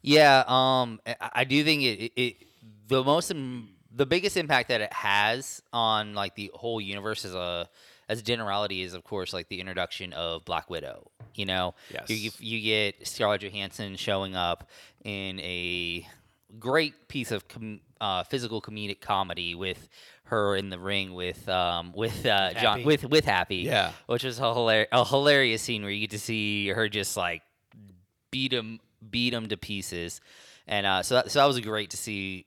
Yeah, 0.03 0.43
um, 0.47 0.99
I, 1.33 1.43
do 1.45 1.63
think 1.63 1.81
it, 1.81 1.87
it, 2.05 2.11
it 2.21 2.35
the 2.87 3.03
most 3.03 3.31
the 3.95 4.05
biggest 4.05 4.37
impact 4.37 4.69
that 4.69 4.81
it 4.81 4.91
has 4.93 5.61
on 5.71 6.13
like 6.13 6.35
the 6.35 6.51
whole 6.53 6.79
universe 6.81 7.23
as 7.25 7.33
a 7.33 7.69
as 8.09 8.19
a 8.19 8.23
generality 8.23 8.81
is 8.81 8.93
of 8.93 9.03
course 9.05 9.31
like 9.33 9.47
the 9.47 9.59
introduction 9.61 10.11
of 10.13 10.43
Black 10.45 10.69
Widow. 10.69 11.09
You 11.35 11.45
know, 11.45 11.73
you, 11.89 12.15
Yes. 12.15 12.41
you 12.41 12.61
get 12.61 13.07
Scarlett 13.07 13.41
Johansson 13.41 13.95
showing 13.95 14.35
up 14.35 14.69
in 15.05 15.39
a 15.39 16.05
great 16.59 17.07
piece 17.07 17.31
of 17.31 17.47
com- 17.47 17.79
uh, 18.01 18.23
physical 18.23 18.61
comedic 18.61 18.99
comedy 18.99 19.55
with 19.55 19.87
her 20.25 20.55
in 20.55 20.69
the 20.69 20.77
ring 20.79 21.13
with 21.13 21.47
um, 21.47 21.93
with 21.95 22.25
uh, 22.25 22.51
John 22.53 22.79
Happy. 22.79 22.83
with 22.83 23.05
with 23.09 23.25
Happy. 23.25 23.57
Yeah. 23.57 23.93
which 24.07 24.23
was 24.25 24.37
a, 24.39 24.41
hilar- 24.43 24.87
a 24.91 25.05
hilarious 25.05 25.61
scene 25.61 25.81
where 25.83 25.91
you 25.91 26.01
get 26.01 26.11
to 26.11 26.19
see 26.19 26.67
her 26.69 26.89
just 26.89 27.15
like 27.15 27.41
beat 28.31 28.51
him 28.51 28.79
beat 29.09 29.33
him 29.33 29.47
to 29.49 29.57
pieces. 29.57 30.21
And 30.67 30.85
uh, 30.85 31.03
so 31.03 31.15
that, 31.15 31.31
so 31.31 31.39
that 31.39 31.45
was 31.45 31.59
great 31.59 31.89
to 31.89 31.97
see 31.97 32.45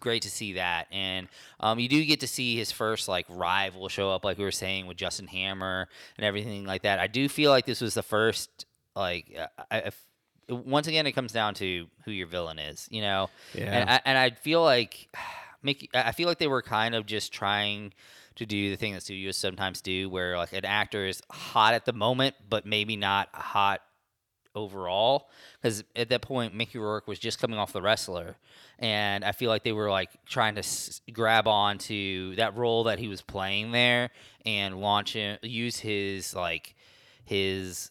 great 0.00 0.22
to 0.22 0.30
see 0.30 0.54
that. 0.54 0.86
And 0.90 1.28
um, 1.60 1.78
you 1.78 1.88
do 1.88 2.02
get 2.04 2.20
to 2.20 2.26
see 2.26 2.56
his 2.56 2.72
first 2.72 3.08
like 3.08 3.26
rival 3.28 3.88
show 3.88 4.10
up 4.10 4.24
like 4.24 4.38
we 4.38 4.44
were 4.44 4.50
saying 4.50 4.86
with 4.86 4.96
Justin 4.96 5.26
Hammer 5.26 5.88
and 6.16 6.24
everything 6.24 6.64
like 6.64 6.82
that. 6.82 6.98
I 6.98 7.06
do 7.06 7.28
feel 7.28 7.50
like 7.50 7.66
this 7.66 7.80
was 7.80 7.94
the 7.94 8.02
first 8.02 8.66
like 8.96 9.36
uh, 9.38 9.46
I, 9.70 9.78
I 9.78 10.52
once 10.52 10.86
again 10.86 11.06
it 11.06 11.12
comes 11.12 11.32
down 11.32 11.54
to 11.54 11.86
who 12.04 12.10
your 12.10 12.26
villain 12.26 12.58
is 12.58 12.88
you 12.90 13.02
know? 13.02 13.28
Yeah. 13.54 13.64
and 13.64 13.90
I, 13.90 14.00
and 14.06 14.18
I 14.18 14.30
feel 14.30 14.62
like 14.62 15.08
make 15.62 15.90
I 15.92 16.12
feel 16.12 16.28
like 16.28 16.38
they 16.38 16.46
were 16.46 16.62
kind 16.62 16.94
of 16.94 17.04
just 17.04 17.32
trying 17.32 17.92
to 18.36 18.46
do 18.46 18.70
the 18.70 18.76
thing 18.76 18.94
that 18.94 19.02
studios 19.02 19.36
sometimes 19.36 19.82
do 19.82 20.08
where 20.08 20.38
like 20.38 20.52
an 20.52 20.64
actor 20.64 21.06
is 21.06 21.20
hot 21.30 21.74
at 21.74 21.84
the 21.84 21.92
moment 21.92 22.36
but 22.48 22.64
maybe 22.64 22.96
not 22.96 23.28
hot 23.34 23.82
overall 24.58 25.28
because 25.60 25.84
at 25.96 26.08
that 26.08 26.22
point 26.22 26.54
Mickey 26.54 26.78
Rourke 26.78 27.06
was 27.06 27.18
just 27.18 27.38
coming 27.38 27.58
off 27.58 27.72
the 27.72 27.82
wrestler 27.82 28.36
and 28.78 29.24
I 29.24 29.32
feel 29.32 29.48
like 29.48 29.64
they 29.64 29.72
were 29.72 29.90
like 29.90 30.10
trying 30.26 30.54
to 30.56 30.60
s- 30.60 31.00
grab 31.12 31.46
on 31.46 31.78
to 31.78 32.34
that 32.36 32.56
role 32.56 32.84
that 32.84 32.98
he 32.98 33.08
was 33.08 33.22
playing 33.22 33.72
there 33.72 34.10
and 34.44 34.80
launch 34.80 35.14
him 35.14 35.38
use 35.42 35.78
his 35.78 36.34
like 36.34 36.74
his 37.24 37.90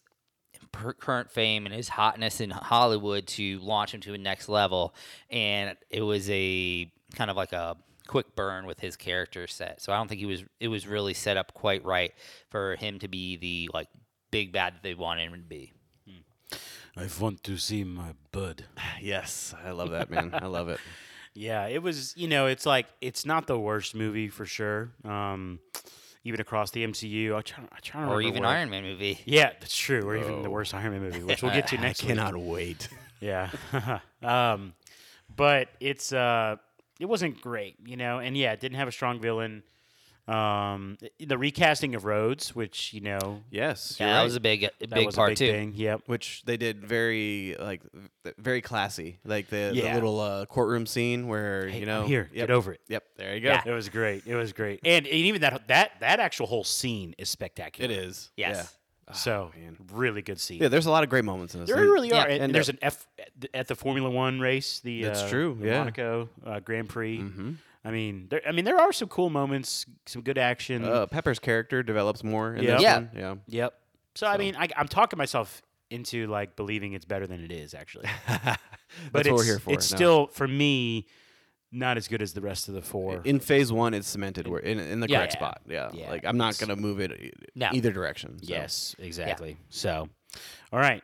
current 0.98 1.30
fame 1.30 1.66
and 1.66 1.74
his 1.74 1.88
hotness 1.88 2.40
in 2.40 2.50
Hollywood 2.50 3.26
to 3.26 3.58
launch 3.60 3.94
him 3.94 4.00
to 4.02 4.14
a 4.14 4.18
next 4.18 4.48
level 4.48 4.94
and 5.30 5.76
it 5.90 6.02
was 6.02 6.28
a 6.30 6.90
kind 7.14 7.30
of 7.30 7.36
like 7.36 7.52
a 7.52 7.76
quick 8.06 8.34
burn 8.34 8.66
with 8.66 8.80
his 8.80 8.96
character 8.96 9.46
set. 9.46 9.80
So 9.80 9.92
I 9.92 9.96
don't 9.96 10.08
think 10.08 10.18
he 10.20 10.26
was 10.26 10.44
it 10.60 10.68
was 10.68 10.86
really 10.86 11.14
set 11.14 11.36
up 11.36 11.54
quite 11.54 11.84
right 11.84 12.12
for 12.50 12.76
him 12.76 12.98
to 13.00 13.08
be 13.08 13.36
the 13.36 13.70
like 13.72 13.88
big 14.30 14.52
bad 14.52 14.74
that 14.74 14.82
they 14.82 14.94
wanted 14.94 15.30
him 15.30 15.32
to 15.34 15.38
be 15.46 15.72
I 16.98 17.08
want 17.20 17.44
to 17.44 17.56
see 17.58 17.84
my 17.84 18.12
bud. 18.32 18.64
Yes, 19.00 19.54
I 19.64 19.70
love 19.70 19.90
that 19.90 20.10
man. 20.10 20.30
I 20.34 20.46
love 20.46 20.68
it. 20.68 20.80
Yeah, 21.34 21.66
it 21.68 21.82
was. 21.84 22.14
You 22.16 22.26
know, 22.26 22.46
it's 22.46 22.66
like 22.66 22.86
it's 23.00 23.24
not 23.24 23.46
the 23.46 23.56
worst 23.56 23.94
movie 23.94 24.28
for 24.28 24.44
sure. 24.44 24.90
Um, 25.04 25.60
even 26.24 26.40
across 26.40 26.72
the 26.72 26.84
MCU, 26.84 27.36
I 27.36 27.42
try, 27.42 27.62
I 27.70 27.78
try 27.80 28.04
to 28.06 28.10
or 28.10 28.20
even 28.20 28.42
where- 28.42 28.50
Iron 28.50 28.70
Man 28.70 28.82
movie 28.82 29.20
Yeah, 29.24 29.50
that's 29.60 29.76
true. 29.76 30.02
Or 30.02 30.16
even 30.16 30.42
the 30.42 30.48
Oh. 30.48 30.52
worst 30.52 30.74
Iron 30.74 30.90
Man 30.92 31.00
movie, 31.02 31.22
which 31.22 31.40
we'll 31.42 31.52
get 31.52 31.68
to 31.68 31.76
I 31.78 31.82
next. 31.82 32.02
week. 32.02 32.10
I 32.10 32.14
cannot 32.14 32.36
wait. 32.36 32.88
Yeah. 33.20 33.50
um, 34.22 34.74
but 35.36 35.68
it's 35.78 36.12
uh, 36.12 36.56
it 36.98 37.06
wasn't 37.06 37.40
great, 37.40 37.76
you 37.86 37.96
know, 37.96 38.18
and 38.18 38.36
yeah, 38.36 38.52
it 38.52 38.58
didn't 38.60 38.78
have 38.78 38.88
a 38.88 38.92
strong 38.92 39.20
villain. 39.20 39.62
Um, 40.28 40.98
the 41.18 41.38
recasting 41.38 41.94
of 41.94 42.04
Rhodes, 42.04 42.54
which 42.54 42.92
you 42.92 43.00
know, 43.00 43.42
Yes, 43.50 43.96
yeah 43.98 44.06
you're 44.06 44.12
that 44.14 44.18
right. 44.18 44.24
was 44.24 44.36
a 44.36 44.40
big 44.40 44.64
a 44.64 44.70
big 44.86 45.12
part 45.14 45.28
a 45.28 45.30
big 45.30 45.36
too 45.38 45.50
thing. 45.50 45.72
Yep. 45.74 46.02
which 46.06 46.42
they 46.44 46.56
did 46.56 46.84
very 46.84 47.56
like 47.58 47.80
very 48.36 48.60
classy, 48.60 49.18
like 49.24 49.48
the, 49.48 49.72
Yeah. 49.74 49.88
the 49.88 49.94
little 49.94 50.20
uh, 50.20 50.44
courtroom 50.46 50.84
scene 50.86 51.28
where 51.28 51.68
Hey, 51.68 51.76
you 51.78 51.82
I'm 51.84 51.88
know 51.88 52.06
here, 52.06 52.28
Yep, 52.32 52.46
get 52.48 52.50
over 52.54 52.72
it. 52.72 52.80
Yep, 52.88 53.04
there 53.16 53.34
you 53.34 53.40
go. 53.40 53.48
Yeah. 53.48 53.62
It 53.64 53.72
was 53.72 53.88
great. 53.88 54.26
It 54.26 54.34
was 54.34 54.52
great, 54.52 54.80
and, 54.84 55.06
and 55.06 55.14
even 55.14 55.40
that 55.40 55.66
that 55.68 55.92
that 56.00 56.20
actual 56.20 56.46
whole 56.46 56.64
scene 56.64 57.14
is 57.16 57.28
spectacular. 57.30 57.90
It 57.90 57.96
is. 57.96 58.30
Yes. 58.36 58.76
So 59.14 59.50
man. 59.58 59.76
really 59.92 60.22
good 60.22 60.40
scene. 60.40 60.58
Yeah. 60.58 60.64
yeah, 60.64 60.68
there's 60.68 60.86
a 60.86 60.90
lot 60.90 61.02
of 61.04 61.08
great 61.10 61.24
moments 61.24 61.54
in 61.54 61.60
this. 61.60 61.68
There 61.70 61.78
And- 61.78 61.90
really 61.90 62.08
Yeah. 62.08 62.24
are, 62.24 62.28
and, 62.28 62.42
And, 62.44 62.54
there's 62.54 62.68
uh, 62.68 62.72
an 62.72 62.78
F 62.82 63.06
at 63.54 63.68
the 63.68 63.74
Formula 63.74 64.10
One 64.10 64.40
race. 64.40 64.80
The 64.80 65.02
That's 65.04 65.22
uh, 65.22 65.28
true, 65.28 65.56
the 65.60 65.66
yeah. 65.66 65.78
Monaco 65.78 66.28
uh, 66.44 66.60
Grand 66.60 66.88
Prix. 66.88 67.18
Mhm. 67.18 67.56
I 67.84 67.90
mean, 67.90 68.26
there, 68.28 68.42
I 68.46 68.52
mean, 68.52 68.64
there 68.64 68.78
are 68.78 68.92
some 68.92 69.08
cool 69.08 69.30
moments, 69.30 69.86
some 70.06 70.22
good 70.22 70.36
action. 70.36 70.84
Uh, 70.84 71.06
Pepper's 71.06 71.38
character 71.38 71.82
develops 71.82 72.22
more 72.24 72.54
in 72.54 72.64
Yeah. 72.64 72.72
this 72.72 72.82
Yeah. 72.82 72.94
one. 72.94 73.10
Yeah. 73.14 73.34
Yep. 73.46 73.74
So, 74.16 74.26
I 74.26 74.36
mean, 74.36 74.56
I, 74.56 74.68
I'm 74.76 74.88
talking 74.88 75.16
myself 75.16 75.62
into 75.90 76.26
like 76.26 76.54
believing 76.56 76.92
it's 76.92 77.04
better 77.06 77.26
than 77.26 77.42
it 77.42 77.50
is 77.52 77.72
actually. 77.74 78.08
That's 78.28 78.58
But 79.12 79.12
what 79.12 79.26
it's, 79.26 79.30
we're 79.36 79.44
here 79.44 79.58
for. 79.58 79.72
It's 79.72 79.90
no. 79.92 79.96
still 79.96 80.26
for 80.26 80.46
me 80.48 81.06
not 81.70 81.96
as 81.96 82.08
good 82.08 82.22
as 82.22 82.32
the 82.32 82.40
rest 82.40 82.68
of 82.68 82.74
the 82.74 82.82
four. 82.82 83.20
in 83.24 83.40
phase 83.40 83.70
one. 83.72 83.92
It's 83.94 84.08
cemented. 84.08 84.46
Where 84.48 84.60
in, 84.60 84.78
in 84.78 85.00
the 85.00 85.08
Yeah. 85.08 85.18
correct 85.18 85.32
Yeah. 85.34 85.38
spot. 85.38 85.60
Yeah. 85.68 85.90
Yeah. 85.92 86.10
Like 86.10 86.24
I'm 86.24 86.36
not 86.36 86.54
It's- 86.54 86.60
gonna 86.60 86.80
move 86.80 87.00
it 87.00 87.12
e- 87.12 87.32
No. 87.54 87.70
either 87.72 87.92
direction. 87.92 88.38
so. 88.38 88.44
Yes, 88.48 88.94
exactly. 88.98 89.56
So, 89.68 90.08
all 90.72 90.78
right, 90.80 91.02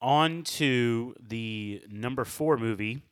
on 0.00 0.42
to 0.44 1.14
the 1.20 1.82
number 1.90 2.24
four 2.24 2.56
movie. 2.56 3.02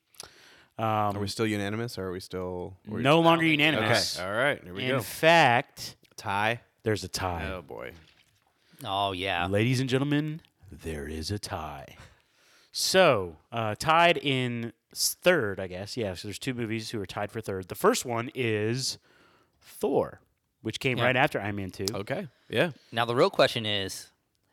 Um, 0.79 0.87
Are 1.17 1.21
we 1.21 1.27
still 1.29 1.47
unanimous, 1.47 1.99
or 1.99 2.07
are 2.07 2.13
we 2.13 2.21
still? 2.21 2.77
we- 2.87 3.03
no 3.03 3.21
longer 3.21 3.45
think 3.45 3.61
so. 3.61 3.65
Okay. 3.65 3.71
unanimous. 3.77 4.19
All 4.19 4.33
right. 4.33 4.63
Here 4.65 4.73
we 4.75 4.85
In 4.85 4.89
go. 4.97 5.01
fact, 5.03 5.97
Tie. 6.17 6.61
there's 6.85 7.05
a 7.05 7.09
tie. 7.09 7.51
Oh 7.53 7.61
boy. 7.63 7.93
oh 8.85 9.13
yeah 9.13 9.47
Ladies 9.47 9.81
and 9.81 9.91
gentlemen, 9.91 10.41
there 10.71 11.07
is 11.07 11.31
a 11.31 11.39
tie. 11.39 11.97
So, 12.73 13.37
uh, 13.53 13.75
tied 13.79 14.17
in 14.17 14.67
s- 14.67 14.73
third, 14.95 15.61
I 15.61 15.67
guess. 15.67 15.97
Yeah, 15.97 16.15
so 16.15 16.29
there's 16.29 16.39
two 16.39 16.55
movies 16.55 16.91
who 16.91 17.01
are 17.01 17.07
tied 17.07 17.31
for 17.31 17.41
third. 17.41 17.69
The 17.69 17.75
first 17.75 18.05
one 18.05 18.31
is 18.35 18.99
Thor, 19.61 20.21
which 20.63 20.81
came 20.81 20.99
Yeah. 20.99 21.05
right 21.05 21.17
after 21.17 21.41
Iron 21.41 21.57
Man 21.57 21.71
2. 21.71 21.87
Okay. 21.95 22.29
Yeah. 22.49 22.71
now 22.93 23.05
the 23.05 23.15
real 23.15 23.31
question 23.31 23.65
is 23.67 24.09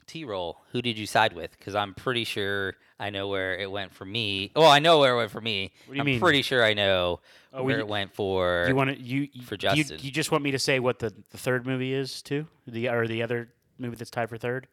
T-roll 0.05 0.61
who 0.71 0.81
did 0.81 0.97
you 0.97 1.05
side 1.07 1.33
with 1.33 1.51
because 1.57 1.73
I'm 1.75 1.93
pretty 1.93 2.23
sure 2.23 2.75
I 2.99 3.09
know 3.09 3.27
where 3.27 3.57
it 3.57 3.69
went 3.69 3.91
for 3.93 4.05
me 4.05 4.51
well 4.55 4.69
I 4.69 4.79
know 4.79 4.99
where 4.99 5.13
it 5.15 5.17
went 5.17 5.31
for 5.31 5.41
me 5.41 5.73
What 5.85 5.93
do 5.93 5.95
you 5.95 6.01
I'm 6.01 6.05
mean? 6.05 6.19
pretty 6.19 6.41
sure 6.43 6.63
I 6.63 6.73
know 6.75 7.19
Oh, 7.51 7.63
where 7.63 7.75
we- 7.77 7.81
it 7.81 7.87
went 7.87 8.13
for 8.13 8.65
you 8.69 8.75
want 8.75 8.91
to 8.91 8.97
you 9.01 9.27
you- 9.33 9.41
for 9.43 9.57
do 9.57 9.67
you, 9.73 9.83
you 9.99 10.11
just 10.11 10.31
want 10.31 10.43
me 10.43 10.51
to 10.51 10.59
say 10.59 10.79
what 10.79 10.99
the, 10.99 11.11
the 11.31 11.37
third 11.37 11.65
movie 11.65 11.93
is 11.93 12.21
too? 12.21 12.47
The 12.67 12.87
or 12.89 13.05
the 13.07 13.21
other 13.23 13.49
movie 13.79 13.95
that's 13.97 14.11
tied 14.11 14.29
for 14.29 14.37
third? 14.37 14.67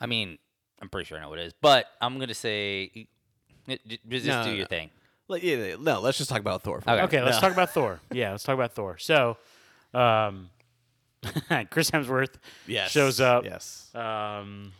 I 0.00 0.06
mean 0.06 0.38
I'm 0.80 0.88
pretty 0.88 1.06
sure 1.06 1.18
I 1.18 1.20
know 1.20 1.28
what 1.30 1.38
it 1.40 1.46
is 1.48 1.52
but 1.60 1.86
I'm 2.00 2.18
gonna 2.18 2.32
say 2.32 3.08
j- 3.68 3.78
j- 3.86 3.98
just 4.08 4.26
No, 4.26 4.42
do 4.44 4.50
no, 4.50 4.54
your 4.54 4.62
no. 4.62 4.66
thing 4.66 4.90
Like, 5.28 5.42
yeah, 5.42 5.56
yeah, 5.56 5.76
No. 5.80 6.00
Let's 6.00 6.18
just 6.18 6.28
talk 6.30 6.40
about 6.40 6.62
Thor. 6.62 6.80
For 6.80 6.90
a 6.90 6.92
Okay. 6.92 7.00
minute. 7.00 7.14
Okay, 7.14 7.22
let's 7.24 7.38
talk 7.40 7.52
about 7.52 7.70
Thor. 7.70 8.00
Yeah, 8.12 8.30
let's 8.32 8.44
talk 8.44 8.54
about 8.54 8.72
Thor. 8.74 8.98
So, 8.98 9.36
um, 9.94 10.50
Chris 11.70 11.90
Hemsworth 11.90 12.34
Yes. 12.66 12.90
shows 12.90 13.20
up. 13.20 13.44
Yes. 13.44 13.88
Um, 13.94 14.72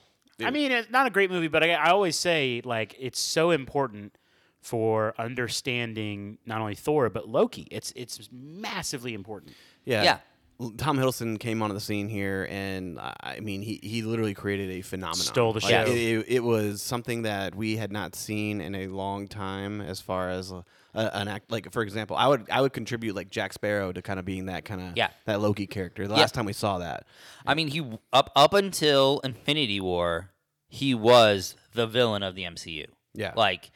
I 0.45 0.51
mean, 0.51 0.73
it's 0.73 0.91
not 0.91 1.07
a 1.07 1.11
great 1.11 1.31
movie, 1.31 1.47
but 1.49 1.63
I, 1.63 1.73
I 1.75 1.91
always 1.91 2.17
say 2.19 2.61
like 2.65 2.97
it's 2.99 3.21
so 3.21 3.51
important 3.53 4.17
for 4.61 5.15
understanding 5.19 6.39
not 6.47 6.61
only 6.61 6.75
Thor 6.75 7.09
but 7.11 7.29
Loki. 7.29 7.69
It's 7.71 7.93
it's 7.95 8.29
massively 8.33 9.15
important. 9.15 9.53
Yeah. 9.85 10.03
Yeah. 10.03 10.19
L- 10.63 10.73
Tom 10.77 10.97
Hiddleston 10.99 11.39
came 11.39 11.61
onto 11.63 11.75
the 11.75 11.81
scene 11.81 12.09
here, 12.09 12.47
and 12.51 12.99
I 13.01 13.15
I 13.37 13.41
mean, 13.41 13.63
he, 13.63 13.81
he 13.83 14.03
literally 14.03 14.35
created 14.35 14.71
a 14.71 14.83
phenomenon. 14.83 15.17
Stole 15.17 15.53
the 15.53 15.61
Like, 15.61 15.71
show. 15.71 15.83
It, 15.93 15.97
it, 15.99 16.25
it 16.29 16.45
was 16.45 16.81
something 16.83 17.23
that 17.23 17.55
we 17.55 17.77
had 17.77 17.91
not 17.93 18.15
seen 18.15 18.61
in 18.61 18.75
a 18.75 18.87
long 18.89 19.27
time, 19.29 19.81
as 19.81 20.01
far 20.01 20.31
as 20.31 20.53
uh, 20.53 20.63
an 20.95 21.29
act. 21.29 21.51
Like 21.51 21.73
for 21.73 21.83
example, 21.83 22.17
I 22.17 22.29
would 22.29 22.49
I 22.51 22.61
would 22.61 22.73
contribute 22.73 23.15
like 23.17 23.31
Jack 23.31 23.53
Sparrow 23.53 23.93
to 23.93 24.03
kind 24.03 24.19
of 24.19 24.25
being 24.25 24.47
that 24.47 24.65
kind 24.65 24.81
of 24.81 24.97
Yeah. 24.97 25.09
that 25.27 25.41
Loki 25.41 25.67
character. 25.67 26.07
The 26.07 26.15
Yeah. 26.15 26.21
last 26.21 26.35
time 26.35 26.45
we 26.45 26.53
saw 26.53 26.79
that, 26.79 27.07
I 27.47 27.55
mean, 27.55 27.69
he 27.69 27.83
up 28.13 28.31
up 28.37 28.53
until 28.55 29.21
Infinity 29.25 29.81
War, 29.81 30.31
he 30.69 30.95
was 30.95 31.57
the 31.73 31.87
villain 31.87 32.23
of 32.23 32.35
the 32.35 32.45
MCU. 32.45 32.87
Yeah. 33.15 33.33
Like, 33.37 33.71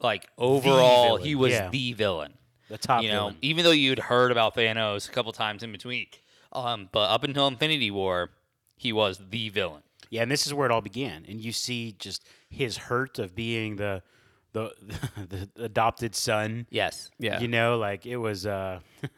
like 0.00 0.26
overall, 0.38 1.16
he 1.16 1.34
was 1.34 1.52
yeah. 1.52 1.68
the 1.70 1.92
villain. 1.92 2.34
The 2.68 2.78
top 2.78 3.02
you 3.04 3.10
know, 3.10 3.18
villain. 3.28 3.36
even 3.42 3.64
though 3.64 3.70
you'd 3.70 3.98
heard 4.00 4.32
about 4.32 4.56
Thanos 4.56 5.08
a 5.08 5.12
couple 5.12 5.30
times 5.32 5.62
in 5.62 5.70
between, 5.70 6.06
Um, 6.56 6.88
but 6.92 7.10
up 7.10 7.22
until 7.24 7.46
Infinity 7.46 7.90
War, 7.90 8.30
he 8.76 8.92
was 8.92 9.20
the 9.30 9.48
villain. 9.50 9.82
Yeah, 10.10 10.22
and 10.22 10.30
this 10.30 10.46
is 10.46 10.54
where 10.54 10.66
it 10.66 10.72
all 10.72 10.80
began. 10.80 11.24
And 11.28 11.40
you 11.40 11.52
see 11.52 11.94
just 11.98 12.24
his 12.48 12.76
hurt 12.76 13.18
of 13.18 13.34
being 13.34 13.76
the 13.76 14.02
the 14.52 14.70
the 15.56 15.64
adopted 15.64 16.14
son. 16.14 16.66
Yes. 16.70 17.10
Yeah. 17.18 17.40
You 17.40 17.48
know, 17.48 17.76
like 17.78 18.06
it 18.06 18.16
was 18.16 18.46
uh 18.46 18.80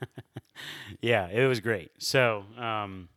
Yeah, 1.01 1.29
it 1.29 1.47
was 1.47 1.61
great. 1.61 1.91
So, 1.99 2.45
um 2.57 3.09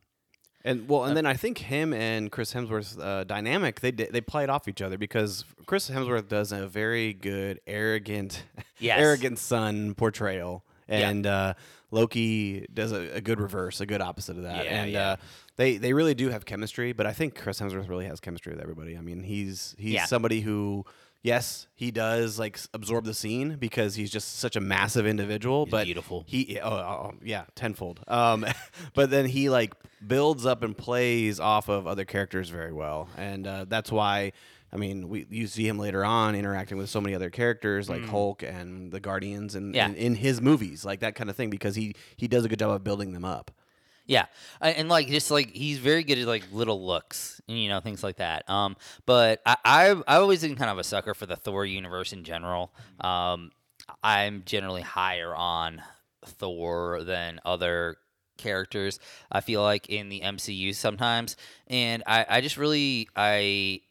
And 0.64 0.88
well, 0.88 1.06
and 1.06 1.16
then 1.18 1.26
I 1.26 1.34
think 1.36 1.58
him 1.60 1.94
and 1.94 2.32
Chris 2.32 2.54
Hemsworth's 2.54 2.98
uh, 3.00 3.24
dynamic 3.26 3.80
they 3.80 3.92
they 3.92 4.22
played 4.22 4.50
off 4.50 4.68
each 4.68 4.82
other 4.82 4.98
because 4.98 5.46
Chris 5.66 5.90
Hemsworth 5.90 6.28
does 6.28 6.52
a 6.52 6.68
very 6.68 7.14
good 7.14 7.60
arrogant, 7.66 8.44
Yes. 8.80 9.00
arrogant 9.00 9.40
son 9.40 9.96
portrayal, 9.96 10.64
Yeah. 10.92 11.10
and 11.10 11.26
uh, 11.26 11.54
Loki 11.92 12.66
does 12.74 12.92
a, 12.92 13.16
a 13.16 13.22
good 13.22 13.40
reverse, 13.40 13.82
a 13.82 13.86
good 13.86 14.02
opposite 14.02 14.38
of 14.38 14.44
that. 14.44 14.66
Yeah, 14.66 14.72
and 14.84 14.92
yeah. 14.92 15.10
Uh, 15.12 15.16
they 15.58 15.78
they 15.78 15.94
really 15.94 16.14
do 16.16 16.30
have 16.30 16.46
chemistry, 16.46 16.94
but 16.94 17.06
I 17.06 17.12
think 17.14 17.36
Chris 17.36 17.60
Hemsworth 17.60 17.90
really 17.90 18.06
has 18.06 18.20
chemistry 18.20 18.54
with 18.54 18.62
everybody. 18.62 18.98
I 18.98 19.02
mean, 19.02 19.24
he's 19.24 19.76
he's 19.78 19.94
Yeah. 19.94 20.06
somebody 20.06 20.42
who. 20.42 20.86
Yes, 21.24 21.68
he 21.76 21.92
does 21.92 22.40
like 22.40 22.58
absorb 22.74 23.06
the 23.06 23.14
scene 23.14 23.58
because 23.58 23.94
he's 23.94 24.10
just 24.10 24.40
such 24.40 24.56
a 24.56 24.60
massive 24.60 25.06
individual. 25.06 25.68
but 25.68 25.86
beautiful. 25.86 26.24
he 26.28 26.60
oh, 26.60 26.68
oh, 26.72 26.74
oh, 26.74 27.14
yeah 27.22 27.44
tenfold 27.54 28.00
um 28.08 28.44
but 28.96 29.12
then 29.12 29.28
he 29.28 29.48
like 29.48 29.76
builds 30.08 30.48
up 30.48 30.64
and 30.64 30.76
plays 30.76 31.40
off 31.40 31.70
of 31.70 31.86
other 31.86 32.06
characters 32.06 32.50
very 32.50 32.74
well 32.74 33.08
and 33.18 33.46
uh, 33.46 33.66
that's 33.70 33.92
why 33.92 34.32
i 34.74 34.78
mean 34.78 35.10
we 35.10 35.26
you 35.30 35.48
see 35.48 35.68
him 35.68 35.78
later 35.78 36.04
on 36.06 36.36
interacting 36.36 36.78
with 36.78 36.90
so 36.90 37.00
many 37.02 37.14
other 37.16 37.30
characters 37.30 37.90
like 37.90 38.04
hulk 38.06 38.44
and 38.44 38.92
the 38.92 39.00
guardians 39.00 39.56
and, 39.56 39.76
Yeah. 39.76 39.86
and 39.86 39.96
in 39.96 40.16
his 40.16 40.42
movies 40.42 40.84
like 40.86 41.00
that 41.02 41.16
kind 41.16 41.30
of 41.30 41.36
thing 41.36 41.50
because 41.50 41.76
he 41.76 41.96
he 42.18 42.28
does 42.28 42.46
a 42.46 42.50
good 42.50 42.60
job 42.60 42.72
of 42.72 42.84
building 42.84 43.12
them 43.14 43.26
up 43.26 43.52
Yeah, 44.08 44.26
and 44.60 44.90
like 44.90 45.08
just 45.08 45.30
like 45.32 45.52
he's 45.52 45.78
very 45.78 46.04
good 46.04 46.18
at 46.20 46.28
like 46.28 46.44
little 46.52 46.86
looks 46.86 47.40
and 47.48 47.58
you 47.58 47.70
know 47.70 47.80
things 47.80 48.04
like 48.04 48.18
that. 48.18 48.50
Um, 48.50 48.76
but 49.06 49.40
I 49.46 49.56
I 49.64 49.92
I've 49.92 50.04
always 50.22 50.42
been 50.42 50.56
kind 50.56 50.72
of 50.72 50.78
a 50.80 50.84
sucker 50.84 51.14
for 51.14 51.26
the 51.28 51.36
Thor 51.38 51.66
universe 51.66 52.12
in 52.12 52.24
general. 52.24 52.74
Um, 53.00 53.52
I'm 54.04 54.44
generally 54.46 54.82
higher 54.82 55.34
on 55.36 55.82
Thor 56.26 57.04
than 57.04 57.40
other 57.46 57.98
characters. 58.38 59.00
I 59.32 59.42
feel 59.42 59.62
like 59.62 59.88
in 59.90 60.10
the 60.10 60.22
MCU 60.22 60.74
sometimes, 60.76 61.38
and 61.68 62.04
I 62.08 62.26
I 62.28 62.42
just 62.42 62.58
really 62.58 63.08
I. 63.16 63.82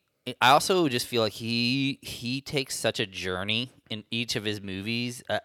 I 0.40 0.50
also 0.50 0.88
just 0.88 1.06
feel 1.06 1.22
like 1.22 1.32
he 1.32 1.98
he 2.02 2.40
takes 2.40 2.76
such 2.76 3.00
a 3.00 3.06
journey 3.06 3.72
in 3.88 4.04
each 4.10 4.36
of 4.36 4.44
his 4.44 4.60
movies. 4.60 5.22
I, 5.28 5.40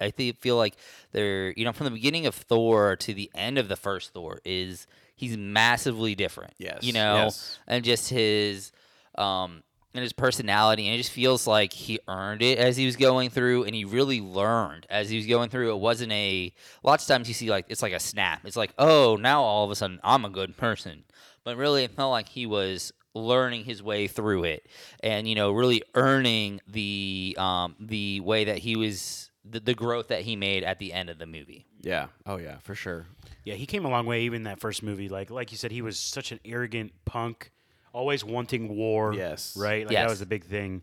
I- 0.00 0.10
think 0.10 0.40
feel 0.40 0.56
like 0.56 0.74
they're 1.12 1.52
you 1.52 1.64
know 1.64 1.72
from 1.72 1.84
the 1.84 1.92
beginning 1.92 2.26
of 2.26 2.34
Thor 2.34 2.96
to 2.96 3.14
the 3.14 3.30
end 3.36 3.56
of 3.56 3.68
the 3.68 3.76
first 3.76 4.12
Thor 4.12 4.40
is 4.44 4.88
he's 5.14 5.36
massively 5.36 6.16
different. 6.16 6.54
Yes, 6.58 6.82
you 6.82 6.92
know, 6.92 7.24
yes. 7.24 7.58
and 7.68 7.84
just 7.84 8.08
his 8.10 8.72
um 9.16 9.62
and 9.94 10.02
his 10.02 10.12
personality, 10.12 10.86
and 10.86 10.94
it 10.94 10.98
just 10.98 11.12
feels 11.12 11.46
like 11.46 11.72
he 11.72 12.00
earned 12.08 12.42
it 12.42 12.58
as 12.58 12.76
he 12.76 12.86
was 12.86 12.96
going 12.96 13.30
through, 13.30 13.64
and 13.64 13.74
he 13.74 13.84
really 13.84 14.20
learned 14.20 14.86
as 14.90 15.08
he 15.10 15.16
was 15.16 15.26
going 15.26 15.50
through. 15.50 15.70
It 15.70 15.78
wasn't 15.78 16.12
a 16.12 16.52
lots 16.82 17.04
of 17.04 17.08
times 17.08 17.28
you 17.28 17.34
see 17.34 17.50
like 17.50 17.66
it's 17.68 17.82
like 17.82 17.92
a 17.92 18.00
snap. 18.00 18.40
It's 18.44 18.56
like 18.56 18.74
oh 18.78 19.16
now 19.20 19.42
all 19.42 19.64
of 19.64 19.70
a 19.70 19.76
sudden 19.76 20.00
I'm 20.02 20.24
a 20.24 20.30
good 20.30 20.56
person, 20.56 21.04
but 21.44 21.56
really 21.56 21.84
it 21.84 21.92
felt 21.92 22.10
like 22.10 22.28
he 22.30 22.44
was 22.46 22.92
learning 23.14 23.64
his 23.64 23.82
way 23.82 24.06
through 24.08 24.44
it, 24.44 24.66
and 25.02 25.28
you 25.28 25.34
know 25.34 25.52
really 25.52 25.82
earning 25.94 26.60
the 26.66 27.36
um 27.38 27.74
the 27.80 28.20
way 28.20 28.44
that 28.44 28.58
he 28.58 28.76
was 28.76 29.30
the, 29.44 29.60
the 29.60 29.74
growth 29.74 30.08
that 30.08 30.22
he 30.22 30.36
made 30.36 30.62
at 30.64 30.78
the 30.78 30.92
end 30.92 31.10
of 31.10 31.18
the 31.18 31.26
movie. 31.26 31.66
yeah 31.80 32.06
oh 32.26 32.36
yeah 32.36 32.58
for 32.58 32.74
sure 32.74 33.06
Yeah, 33.44 33.54
he 33.54 33.66
came 33.66 33.84
a 33.84 33.88
long 33.90 34.06
way 34.06 34.22
even 34.22 34.44
that 34.44 34.60
first 34.60 34.82
movie. 34.84 35.08
Like 35.08 35.30
like 35.30 35.50
you 35.50 35.58
said, 35.58 35.72
he 35.72 35.82
was 35.82 35.98
such 35.98 36.30
an 36.32 36.38
arrogant 36.44 36.92
punk, 37.04 37.50
always 37.92 38.24
wanting 38.24 38.68
war. 38.76 39.12
Yes. 39.12 39.56
Right? 39.56 39.84
Like 39.84 39.92
Yes. 39.92 40.02
that 40.04 40.10
was 40.10 40.20
a 40.20 40.26
big 40.26 40.44
thing. 40.44 40.82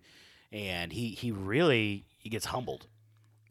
And 0.51 0.91
he 0.91 1.09
he 1.09 1.31
really 1.31 2.05
he 2.17 2.29
gets 2.29 2.45
humbled. 2.47 2.87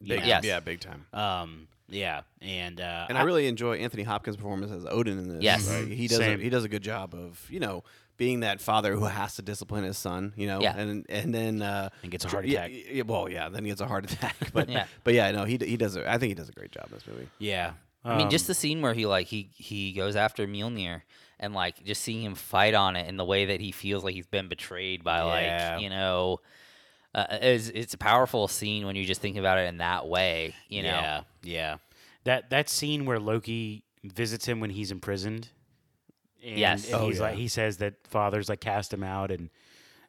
big, 0.01 0.19
know? 0.19 0.25
Yes. 0.25 0.43
yeah 0.45 0.59
big 0.59 0.79
time 0.79 1.05
Um 1.13 1.67
yeah. 1.91 2.21
And 2.39 2.79
uh 2.79 3.07
and 3.09 3.17
I, 3.17 3.23
really 3.23 3.47
enjoy 3.47 3.77
Anthony 3.77 4.03
Hopkins' 4.03 4.35
performance 4.37 4.71
as 4.71 4.85
Odin 4.85 5.17
in 5.17 5.27
this. 5.27 5.41
Yes. 5.43 5.67
Like, 5.67 5.87
he 5.87 6.07
does. 6.07 6.19
A, 6.19 6.37
he 6.37 6.49
does 6.49 6.63
a 6.63 6.69
good 6.69 6.83
job 6.83 7.15
of 7.15 7.43
you 7.49 7.59
know 7.59 7.83
being 8.19 8.41
that 8.41 8.61
father 8.61 8.93
who 8.95 9.05
has 9.19 9.35
to 9.37 9.41
discipline 9.41 9.83
his 9.83 9.97
son. 9.97 10.33
You 10.35 10.45
know, 10.45 10.61
Yeah. 10.61 10.77
and 10.77 11.05
and 11.09 11.33
then 11.33 11.63
uh, 11.63 11.89
And 12.03 12.11
gets 12.11 12.25
a 12.25 12.29
heart 12.29 12.45
attack. 12.45 12.69
Yeah, 12.71 13.01
well, 13.07 13.27
yeah, 13.27 13.49
then 13.49 13.63
he 13.63 13.71
gets 13.71 13.81
a 13.81 13.87
heart 13.87 14.05
attack. 14.11 14.35
But 14.53 14.69
Yeah. 14.69 14.85
but 15.03 15.15
yeah, 15.15 15.31
no, 15.31 15.45
he 15.45 15.57
he 15.57 15.75
does. 15.77 15.95
A, 15.95 16.07
I 16.07 16.19
think 16.19 16.29
he 16.29 16.35
does 16.35 16.49
a 16.49 16.51
great 16.51 16.71
job 16.71 16.85
in 16.89 16.93
this 16.93 17.07
movie. 17.07 17.27
Yeah. 17.39 17.71
I 18.05 18.15
mean, 18.15 18.25
Um, 18.27 18.29
just 18.29 18.45
the 18.47 18.53
scene 18.53 18.81
where 18.81 18.93
he 18.93 19.07
like 19.07 19.25
he 19.27 19.49
he 19.55 19.91
goes 19.93 20.15
after 20.15 20.45
Mjolnir 20.47 21.01
and 21.39 21.53
like 21.53 21.83
just 21.83 22.01
seeing 22.01 22.21
him 22.23 22.35
fight 22.35 22.73
on 22.75 22.95
it 22.95 23.07
and 23.07 23.17
the 23.19 23.25
way 23.25 23.45
that 23.45 23.59
he 23.59 23.71
feels 23.71 24.03
like 24.03 24.13
he's 24.13 24.27
been 24.27 24.47
betrayed 24.49 25.03
by 25.03 25.17
Yeah. 25.19 25.73
like 25.73 25.81
you 25.81 25.89
know, 25.89 26.39
uh, 27.15 27.25
is 27.41 27.69
it's 27.69 27.93
a 27.93 27.97
powerful 27.97 28.47
scene 28.47 28.85
when 28.85 28.95
you 28.95 29.05
just 29.05 29.19
think 29.21 29.37
about 29.37 29.57
it 29.57 29.67
in 29.67 29.77
that 29.79 30.07
way. 30.07 30.53
You 30.69 30.83
know, 30.83 30.89
Yeah. 30.89 31.21
Yeah. 31.43 31.77
That 32.25 32.49
that 32.51 32.69
scene 32.69 33.05
where 33.05 33.19
Loki 33.19 33.83
visits 34.03 34.45
him 34.45 34.59
when 34.61 34.69
he's 34.69 34.91
imprisoned. 34.91 35.49
And, 36.43 36.57
Yes. 36.57 36.85
And 36.85 36.95
Oh, 36.95 37.07
he's 37.07 37.19
like 37.19 37.35
yeah. 37.35 37.41
he 37.41 37.47
says 37.47 37.77
that 37.77 37.95
father's 38.07 38.49
like 38.49 38.59
cast 38.61 38.93
him 38.93 39.03
out 39.03 39.31
and 39.31 39.49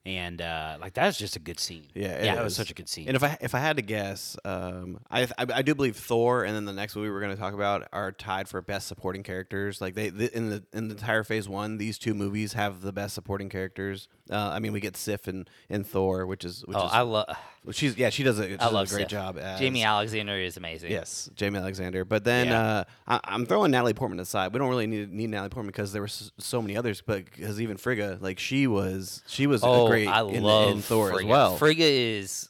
and 0.06 0.40
uh 0.40 0.78
like 0.80 0.94
that's 0.94 1.18
just 1.18 1.36
a 1.36 1.38
good 1.38 1.60
scene. 1.60 1.86
Yeah, 1.94 2.06
it 2.12 2.22
that 2.22 2.42
was 2.42 2.56
such 2.56 2.70
a 2.70 2.74
good 2.74 2.88
scene. 2.88 3.06
And 3.06 3.16
if 3.16 3.22
I 3.22 3.36
if 3.42 3.54
I 3.54 3.58
had 3.58 3.76
to 3.76 3.82
guess, 3.82 4.34
um, 4.46 5.00
I, 5.10 5.24
I 5.36 5.46
I 5.56 5.62
do 5.62 5.74
believe 5.74 5.96
Thor 5.96 6.44
and 6.44 6.56
then 6.56 6.64
the 6.64 6.72
next 6.72 6.96
movie 6.96 7.10
we're 7.10 7.20
going 7.20 7.34
to 7.34 7.40
talk 7.40 7.52
about 7.52 7.86
are 7.92 8.10
tied 8.10 8.48
for 8.48 8.62
best 8.62 8.88
supporting 8.88 9.22
characters. 9.22 9.80
Like 9.80 9.94
they, 9.94 10.08
they 10.08 10.30
in 10.32 10.48
the 10.48 10.64
in 10.72 10.88
the 10.88 10.94
entire 10.94 11.22
Phase 11.22 11.50
One, 11.50 11.76
these 11.76 11.98
two 11.98 12.14
movies 12.14 12.54
have 12.54 12.80
the 12.80 12.92
best 12.92 13.14
supporting 13.14 13.50
characters. 13.50 14.08
Uh, 14.30 14.36
I 14.36 14.58
mean, 14.58 14.72
we 14.72 14.80
get 14.80 14.96
Sif 14.96 15.28
and, 15.28 15.50
in 15.68 15.84
Thor, 15.84 16.24
which 16.24 16.46
is 16.46 16.64
which 16.66 16.78
oh, 16.78 16.86
is 16.86 16.92
I 16.92 17.00
love 17.02 17.26
she's 17.72 17.96
yeah 17.96 18.10
she 18.10 18.22
does 18.22 18.38
a, 18.38 18.48
she 18.48 18.56
does 18.56 18.92
a 18.92 18.94
great 18.96 19.08
job. 19.08 19.38
As, 19.38 19.60
Jaimie 19.60 19.84
Alexander 19.84 20.34
is 20.38 20.56
amazing. 20.56 20.90
Yes, 20.90 21.28
Jaimie 21.36 21.58
Alexander. 21.58 22.04
But 22.04 22.24
then 22.24 22.46
Yeah. 22.48 22.62
uh, 22.62 22.84
I, 23.06 23.20
I'm 23.24 23.46
throwing 23.46 23.70
Natalie 23.70 23.94
Portman 23.94 24.18
aside. 24.20 24.52
We 24.52 24.58
don't 24.58 24.68
really 24.68 24.86
need 24.86 25.12
need 25.12 25.30
Natalie 25.30 25.50
Portman 25.50 25.68
because 25.70 25.92
there 25.92 26.02
were 26.02 26.08
so 26.08 26.62
many 26.62 26.76
others. 26.76 27.02
But 27.04 27.24
because 27.26 27.60
even 27.60 27.76
Frigga, 27.76 28.18
like 28.20 28.38
she 28.38 28.66
was, 28.66 29.22
she 29.26 29.46
was 29.46 29.62
Oh, 29.62 29.86
a 29.86 29.90
great 29.90 30.08
I 30.08 30.22
in, 30.22 30.42
love 30.42 30.70
in 30.72 30.82
Thor 30.82 31.10
Frigga. 31.10 31.24
as 31.26 31.28
well. 31.30 31.56
Frigga 31.56 31.84
is 31.84 32.48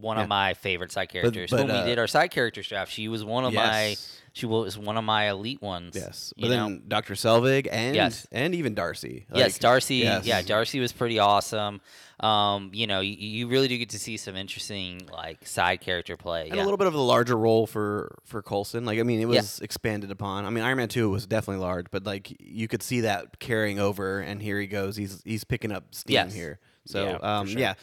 one 0.00 0.16
Yeah. 0.16 0.22
of 0.22 0.28
my 0.28 0.54
favorite 0.54 0.92
side 0.92 1.10
characters. 1.10 1.50
but, 1.50 1.60
when 1.66 1.70
uh, 1.70 1.82
we 1.82 1.90
did 1.90 1.98
our 1.98 2.06
side 2.06 2.30
characters 2.30 2.66
draft, 2.68 2.90
she 2.92 3.08
was 3.08 3.22
one 3.24 3.44
of 3.44 3.52
my 3.52 3.96
she 4.32 4.46
was 4.46 4.78
one 4.78 4.96
of 4.96 5.04
my 5.04 5.28
elite 5.28 5.60
ones. 5.60 5.96
Yes, 5.96 6.32
but 6.38 6.44
know? 6.50 6.68
then 6.68 6.82
Dr. 6.88 7.14
Selvig 7.14 7.66
and 7.70 7.94
Yes. 7.96 8.26
and 8.32 8.54
even 8.54 8.74
Darcy. 8.74 9.26
yes, 9.34 9.58
Darcy. 9.58 9.96
yes. 9.96 10.24
Yeah, 10.24 10.40
Darcy 10.42 10.80
was 10.80 10.92
pretty 10.92 11.18
awesome. 11.18 11.80
Um, 12.20 12.70
you 12.74 12.86
know, 12.86 13.00
you, 13.00 13.14
you 13.16 13.48
really 13.48 13.66
do 13.66 13.78
get 13.78 13.88
to 13.90 13.98
see 13.98 14.18
some 14.18 14.36
interesting 14.36 15.08
like 15.10 15.46
side 15.46 15.80
character 15.80 16.16
play. 16.18 16.46
and 16.48 16.56
yeah. 16.56 16.62
a 16.62 16.64
little 16.64 16.76
bit 16.76 16.86
of 16.86 16.94
a 16.94 17.00
larger 17.00 17.36
role 17.36 17.66
for 17.66 18.18
for 18.24 18.42
Coulson. 18.42 18.84
Like 18.84 18.98
I 18.98 19.04
mean, 19.04 19.20
it 19.20 19.24
was 19.28 19.60
expanded 19.60 20.10
upon. 20.10 20.44
I 20.44 20.50
mean, 20.50 20.62
Iron 20.62 20.76
Man 20.76 20.88
Two 20.88 21.08
was 21.08 21.26
definitely 21.26 21.62
large, 21.62 21.86
but 21.90 22.04
like 22.04 22.36
you 22.38 22.68
could 22.68 22.82
see 22.82 23.00
that 23.02 23.38
carrying 23.38 23.78
over. 23.78 24.20
And 24.20 24.42
here 24.42 24.60
he 24.60 24.66
goes. 24.66 24.96
He's 24.96 25.22
he's 25.24 25.44
picking 25.44 25.72
up 25.72 25.94
steam 25.94 26.14
Yes. 26.14 26.34
here. 26.34 26.58
So 26.84 27.04
Yeah, 27.04 27.38
um, 27.38 27.46
sure. 27.46 27.58
yeah, 27.60 27.74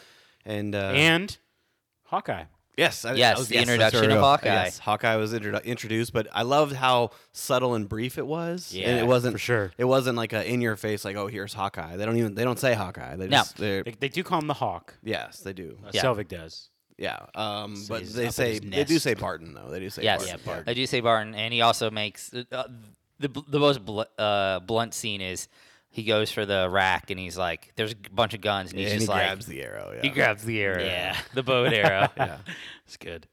and 0.46 0.76
uh, 0.76 0.92
and 0.94 1.36
Hawkeye. 2.04 2.44
Yes, 2.78 3.04
I, 3.06 3.14
Yes, 3.16 3.36
I 3.36 3.40
was, 3.40 3.48
the 3.48 3.56
yes, 3.56 3.62
introduction 3.64 4.02
where 4.02 4.10
we 4.10 4.16
of. 4.16 4.22
Hawkeye. 4.22 4.46
Yes, 4.48 4.78
Hawkeye 4.78 5.16
was 5.16 5.34
introdu- 5.34 5.64
introduced, 5.66 6.14
but 6.14 6.28
I 6.32 6.44
loved 6.44 6.76
how 6.76 7.10
subtle 7.32 7.74
and 7.74 7.90
brief 7.90 8.18
it 8.20 8.28
was. 8.28 8.72
and 8.72 8.82
Yeah, 8.84 8.98
it 9.02 9.08
wasn't 9.08 9.34
for 9.34 9.40
sure. 9.40 9.72
It 9.80 9.86
wasn't 9.86 10.16
like 10.16 10.32
a 10.34 10.48
in 10.48 10.62
your 10.62 10.76
face, 10.76 11.04
like 11.04 11.16
oh 11.16 11.26
here's 11.28 11.54
Hawkeye. 11.54 11.98
They 11.98 12.06
don't 12.06 12.18
even 12.18 12.36
they 12.36 12.44
don't 12.44 12.60
say 12.60 12.76
Hawkeye. 12.76 13.16
They 13.16 13.28
No. 13.28 13.38
just 13.38 13.58
they're 13.58 13.84
They, 13.84 13.96
they 14.00 14.10
do 14.10 14.24
call 14.24 14.40
him 14.40 14.48
the 14.48 14.54
Hawk. 14.54 14.94
yes 15.04 15.40
they 15.40 15.54
do. 15.54 15.78
Uh, 15.86 15.90
Yeah. 15.94 16.04
Selvig 16.04 16.28
does. 16.28 16.70
Yeah, 17.00 17.18
um, 17.36 17.76
So 17.76 17.94
but 17.96 18.06
they 18.08 18.30
say 18.30 18.58
they 18.60 18.84
do 18.84 18.98
say 19.00 19.14
Barton 19.14 19.54
though. 19.54 19.70
They 19.70 19.80
do 19.80 19.90
say 19.90 20.04
yes, 20.04 20.20
Barton. 20.22 20.40
Yeah, 20.40 20.46
Barton. 20.46 20.64
I 20.70 20.74
do 20.74 20.86
say 20.88 21.00
Barton, 21.00 21.36
and 21.36 21.54
he 21.54 21.62
also 21.62 21.92
makes 21.92 22.34
uh, 22.34 22.64
the 23.20 23.28
the 23.48 23.60
most 23.60 23.84
bl- 23.86 24.02
uh, 24.18 24.60
blunt 24.62 24.94
scene 24.96 25.22
is 25.22 25.48
he 25.98 26.04
goes 26.04 26.32
for 26.32 26.46
the 26.46 26.70
rack 26.72 27.10
and 27.10 27.20
he's 27.20 27.38
like, 27.38 27.74
"There's 27.76 27.92
a 27.92 27.96
bunch 28.14 28.34
of 28.34 28.40
guns," 28.42 28.72
and 28.72 28.80
he's 28.80 28.92
and 28.92 29.00
just 29.02 29.12
he 29.12 29.14
like, 29.18 29.26
grabs 29.28 29.46
the 29.48 29.62
arrow. 29.64 29.92
Yeah. 29.96 30.02
he 30.04 30.10
grabs 30.10 30.44
the 30.46 30.62
arrow, 30.62 30.84
Yeah. 30.84 31.18
the 31.34 31.44
bow 31.44 31.66
and 31.66 31.74
arrow. 31.74 32.08
yeah. 32.18 32.38
It's 32.86 32.98
good. 32.98 33.28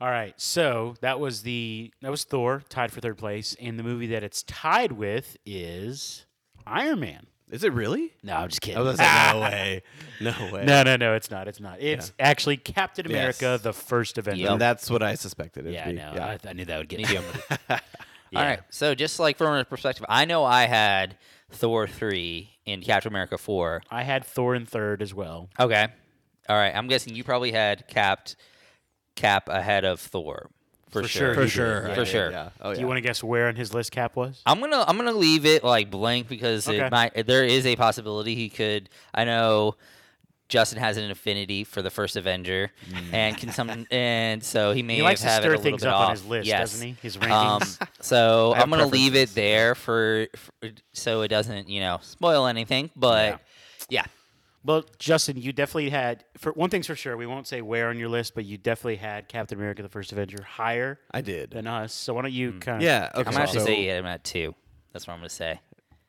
All 0.00 0.08
right, 0.10 0.34
so 0.40 0.96
that 1.00 1.20
was 1.20 1.42
the 1.42 1.92
that 2.02 2.10
was 2.10 2.24
Thor 2.24 2.62
tied 2.68 2.90
for 2.90 3.00
third 3.00 3.18
place, 3.18 3.54
and 3.60 3.78
the 3.78 3.84
movie 3.84 4.08
that 4.08 4.24
it's 4.24 4.42
tied 4.42 4.90
with 4.92 5.36
is 5.46 6.26
Iron 6.66 6.98
Man. 7.00 7.26
Is 7.52 7.62
it 7.64 7.72
really? 7.74 8.12
No, 8.22 8.34
I'm 8.36 8.48
just 8.48 8.62
kidding. 8.62 8.78
I 8.78 8.80
was 8.80 8.98
like, 8.98 9.34
no 9.34 9.40
way, 9.42 9.82
no 10.20 10.32
way. 10.52 10.64
No, 10.64 10.82
no, 10.82 10.96
no, 10.96 11.14
it's 11.14 11.30
not. 11.30 11.46
It's 11.46 11.60
not. 11.60 11.80
It's 11.80 12.12
actually 12.18 12.56
Captain 12.56 13.04
Yes. 13.08 13.40
America: 13.40 13.62
The 13.62 13.72
First 13.74 14.16
Avenger. 14.18 14.48
And 14.48 14.60
that's 14.60 14.90
what 14.90 15.02
I 15.02 15.14
suspected. 15.16 15.66
it'd 15.66 15.74
Yeah, 15.74 15.86
be. 15.86 15.92
no, 15.92 16.12
Yeah. 16.14 16.26
I, 16.44 16.48
I 16.48 16.52
knew 16.54 16.64
that 16.64 16.78
would 16.78 16.88
get 16.88 16.98
Me 16.98 17.04
me. 17.04 17.20
Yeah. 17.68 17.78
All 18.34 18.42
right, 18.42 18.60
so 18.70 18.94
just 18.94 19.20
like 19.20 19.36
from 19.36 19.54
a 19.54 19.64
perspective, 19.66 20.06
I 20.08 20.24
know 20.24 20.42
I 20.46 20.62
had 20.64 21.18
Thor 21.52 21.86
three 21.86 22.50
and 22.66 22.82
Captain 22.82 23.12
America 23.12 23.38
four. 23.38 23.82
I 23.90 24.02
had 24.02 24.24
Thor 24.24 24.54
in 24.54 24.66
third 24.66 25.02
as 25.02 25.12
well. 25.14 25.48
Okay, 25.58 25.86
all 26.48 26.56
right. 26.56 26.74
I'm 26.74 26.88
guessing 26.88 27.14
you 27.14 27.24
probably 27.24 27.52
had 27.52 27.86
Capped 27.88 28.36
Cap 29.16 29.48
ahead 29.48 29.84
of 29.84 30.00
Thor 30.00 30.50
for, 30.90 31.02
For 31.02 31.08
sure. 31.08 31.26
sure 31.28 31.34
For 31.34 31.42
he 31.44 31.48
sure. 31.48 31.88
Yeah, 31.88 31.94
For 31.94 32.00
I 32.00 32.04
sure. 32.04 32.30
Yeah. 32.30 32.48
Oh, 32.60 32.68
yeah. 32.70 32.74
Do 32.76 32.80
you 32.80 32.86
want 32.86 32.98
to 32.98 33.02
guess 33.02 33.22
where 33.22 33.48
on 33.48 33.56
his 33.56 33.72
list 33.74 33.92
Cap 33.92 34.16
was? 34.16 34.42
I'm 34.46 34.60
gonna 34.60 34.84
I'm 34.86 34.96
gonna 34.96 35.12
leave 35.12 35.44
it 35.46 35.62
like 35.64 35.90
blank 35.90 36.28
because 36.28 36.66
Okay. 36.68 36.78
it 36.86 36.90
might 36.90 37.26
there 37.26 37.44
is 37.44 37.66
a 37.66 37.76
possibility 37.76 38.34
he 38.34 38.48
could. 38.48 38.88
I 39.14 39.24
know 39.24 39.76
Justin 40.52 40.78
has 40.80 40.98
an 40.98 41.10
affinity 41.10 41.64
for 41.64 41.80
the 41.80 41.88
first 41.90 42.14
Avenger, 42.16 42.70
and 43.10 43.34
can 43.38 43.50
some 43.52 43.86
and 43.90 44.44
so 44.44 44.72
he 44.74 44.82
may 44.82 44.94
He 44.96 44.98
have, 44.98 45.04
likes 45.06 45.22
to 45.22 45.28
have 45.28 45.42
it 45.42 45.46
a 45.46 45.48
stir 45.48 45.50
little 45.56 45.62
things 45.62 45.82
bit 45.82 45.88
up 45.88 45.94
off. 45.96 46.04
on 46.08 46.10
his 46.12 46.24
list, 46.26 46.46
yes. 46.46 46.72
doesn't 46.72 46.86
he? 46.88 46.96
His 47.00 47.16
Um, 47.16 47.22
rankings. 47.22 47.88
so 48.02 48.52
I 48.54 48.56
have 48.56 48.64
I'm 48.64 48.70
gonna 48.70 48.86
leave 48.86 49.14
it 49.16 49.34
there 49.34 49.74
for, 49.74 50.26
for 50.36 50.52
so 50.92 51.22
it 51.22 51.28
doesn't 51.28 51.70
you 51.70 51.80
know 51.80 52.00
spoil 52.02 52.46
anything. 52.46 52.90
But 52.94 53.40
yeah, 53.88 54.04
well, 54.62 54.84
Justin, 54.98 55.38
you 55.38 55.54
definitely 55.54 55.88
had. 55.88 56.22
For 56.36 56.52
one 56.52 56.68
thing's 56.68 56.86
for 56.86 56.94
sure, 56.96 57.16
we 57.16 57.26
won't 57.26 57.46
say 57.46 57.62
where 57.62 57.88
on 57.88 57.98
your 57.98 58.10
list, 58.10 58.34
but 58.34 58.44
you 58.44 58.58
definitely 58.58 58.96
had 58.96 59.28
Captain 59.28 59.56
America: 59.58 59.82
The 59.82 59.88
First 59.88 60.12
Avenger 60.12 60.42
higher 60.42 61.00
I 61.10 61.22
did. 61.22 61.50
than 61.52 61.66
us. 61.66 61.94
So 61.94 62.12
why 62.12 62.22
don't 62.22 62.32
you 62.32 62.52
kind 62.60 62.76
of? 62.76 62.82
Yeah. 62.82 63.08
Okay. 63.14 63.20
I'm 63.26 63.32
gonna 63.32 63.38
actually 63.44 63.60
so 63.60 63.66
say 63.66 63.96
I'm 63.96 64.04
at 64.04 64.22
two. 64.22 64.54
That's 64.92 65.06
what 65.06 65.14
I'm 65.14 65.20
gonna 65.20 65.30
say. 65.30 65.60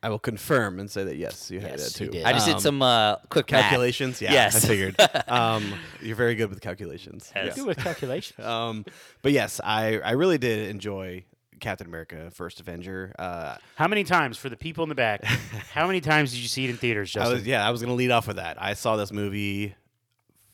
I 0.04 0.10
will 0.10 0.18
confirm 0.18 0.78
and 0.80 0.90
say 0.90 1.04
that 1.04 1.16
yes, 1.16 1.50
you 1.50 1.60
had 1.60 1.70
Yes, 1.72 1.92
that 1.94 2.00
you 2.00 2.06
too. 2.06 2.12
did. 2.12 2.24
I 2.24 2.32
just 2.32 2.46
Um, 2.46 2.52
did 2.54 2.60
some 2.62 2.82
uh, 2.82 3.16
quick 3.30 3.50
math. 3.50 3.62
calculations. 3.62 4.20
Yeah. 4.20 4.32
Yes. 4.32 4.62
I 4.64 4.68
figured. 4.68 4.96
um, 5.28 5.72
you're 6.02 6.16
very 6.16 6.34
good 6.34 6.50
with 6.50 6.60
calculations. 6.60 7.32
Yes. 7.34 7.54
Good 7.56 7.66
with 7.66 7.78
calculations. 7.78 8.38
Um, 8.46 8.84
but 9.22 9.32
yes, 9.32 9.60
I 9.64 9.98
I 10.04 10.12
really 10.12 10.36
did 10.38 10.68
enjoy 10.68 11.24
Captain 11.60 11.86
America: 11.86 12.30
First 12.32 12.60
Avenger. 12.60 13.14
Uh, 13.18 13.56
How 13.76 13.88
many 13.88 14.04
times 14.04 14.36
for 14.36 14.48
the 14.50 14.56
people 14.56 14.82
in 14.82 14.88
the 14.90 14.94
back? 14.94 15.24
how 15.72 15.86
many 15.86 16.00
times 16.02 16.32
did 16.32 16.40
you 16.40 16.48
see 16.48 16.64
it 16.64 16.70
in 16.70 16.76
theaters, 16.76 17.16
I 17.16 17.20
Justin? 17.20 17.38
was 17.38 17.46
yeah, 17.46 17.66
I 17.66 17.70
was 17.70 17.80
gonna 17.80 17.94
lead 17.94 18.10
off 18.10 18.26
with 18.26 18.36
that. 18.36 18.60
I 18.60 18.74
saw 18.74 18.96
this 18.96 19.10
movie 19.12 19.74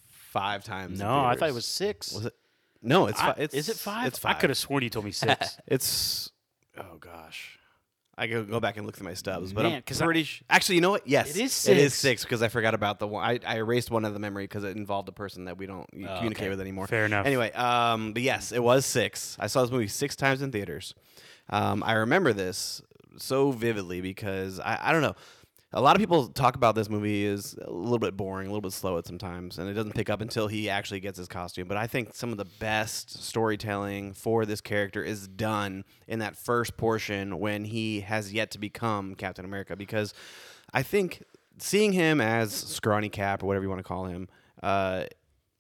five 0.07 0.65
times. 0.65 1.01
in 1.01 1.07
no, 1.07 1.19
I 1.19 1.23
thought 1.23 1.33
it 1.35 1.39
theaters. 1.39 1.55
was 1.57 1.67
six. 1.67 2.13
Was 2.13 2.27
it? 2.27 2.35
No, 2.83 3.07
it's 3.09 3.21
I- 3.21 3.33
fi- 3.35 3.41
it's 3.43 3.55
is 3.55 3.69
it 3.69 3.77
five? 3.77 4.07
It's 4.07 4.19
five. 4.19 4.37
I 4.37 4.39
could 4.41 4.51
have 4.51 4.59
sworn 4.59 4.83
you 4.83 4.91
told 4.91 5.05
me 5.05 5.11
six. 5.13 5.57
It's 5.67 6.31
oh 6.79 6.97
gosh. 7.01 7.59
I 8.21 8.27
go 8.27 8.45
go 8.45 8.61
back 8.61 8.77
and 8.77 8.85
look 8.87 8.97
through 8.97 9.07
my 9.09 9.15
stubs, 9.15 9.53
but 9.53 9.63
Man, 9.63 9.77
I'm 9.77 9.83
'cause 9.83 10.01
I- 10.01 10.05
pretty. 10.05 10.25
sh- 10.25 10.43
Actually, 10.51 10.75
you 10.77 10.81
know 10.83 10.91
what? 10.91 11.07
Yes, 11.09 11.31
It 11.31 11.43
is 11.43 11.67
It 11.69 11.77
is 11.79 11.95
six. 11.95 11.99
six 12.01 12.23
because 12.25 12.43
I 12.43 12.49
forgot 12.49 12.75
about 12.75 12.99
the 12.99 13.07
one. 13.09 13.25
I, 13.25 13.41
I 13.47 13.57
erased 13.57 13.91
one 13.91 14.05
of 14.05 14.13
the 14.13 14.21
memory 14.21 14.45
because 14.45 14.63
it 14.63 14.77
involved 14.77 15.09
a 15.09 15.13
person 15.13 15.47
that 15.47 15.57
we 15.57 15.67
don't 15.67 15.89
Oh, 15.93 16.17
communicate 16.17 16.37
okay. 16.43 16.49
with 16.51 16.61
anymore. 16.61 16.87
Fair 16.87 17.07
enough. 17.07 17.25
Anyway, 17.27 17.51
um, 17.53 18.13
but 18.13 18.23
yes, 18.23 18.53
it 18.53 18.63
was 18.63 18.85
six. 18.85 19.37
I 19.41 19.47
saw 19.47 19.63
this 19.63 19.71
movie 19.71 19.89
six 19.89 20.15
times 20.15 20.43
in 20.43 20.53
theaters. 20.53 20.95
Um, 21.49 21.83
I 21.85 21.95
remember 21.95 22.33
this 22.33 22.83
so 23.17 23.51
vividly 23.51 24.01
because 24.01 24.61
I, 24.61 24.79
I 24.81 24.93
don't 24.93 25.03
know. 25.03 25.17
A 25.73 25.81
lot 25.81 25.95
of 25.95 26.01
people 26.01 26.27
talk 26.29 26.57
about 26.57 26.75
this 26.75 26.91
movie 26.91 27.25
is 27.25 27.55
a 27.63 27.71
little 27.71 28.01
bit 28.01 28.17
boring, 28.17 28.49
a 28.49 28.51
little 28.51 28.61
bit 28.61 28.73
slow 28.73 28.99
at 28.99 29.07
sometimes, 29.07 29.57
and 29.57 29.69
it 29.69 29.75
doesn't 29.75 29.95
pick 29.95 30.11
up 30.11 30.21
until 30.21 30.49
he 30.49 30.69
actually 30.69 30.99
gets 30.99 31.17
his 31.17 31.29
costume. 31.29 31.69
But 31.69 31.77
I 31.77 31.87
think 31.87 32.13
some 32.13 32.33
of 32.33 32.39
the 32.39 32.45
best 32.45 33.23
storytelling 33.23 34.15
for 34.15 34.45
this 34.45 34.61
character 34.61 35.05
is 35.05 35.29
done 35.29 35.85
in 36.09 36.19
that 36.19 36.37
first 36.37 36.77
portion 36.77 37.39
when 37.39 37.65
he 37.65 38.01
has 38.01 38.33
yet 38.33 38.51
to 38.51 38.59
become 38.59 39.15
Captain 39.15 39.45
America. 39.45 39.77
Because 39.77 40.13
I 40.75 40.83
think 40.83 41.23
seeing 41.59 41.93
him 41.93 42.21
as 42.21 42.53
Scrawny 42.53 43.09
Cap 43.09 43.45
or 43.45 43.47
whatever 43.47 43.63
you 43.65 43.69
want 43.69 43.79
to 43.79 43.85
call 43.85 44.07
him, 44.07 44.29
uh, 44.65 45.05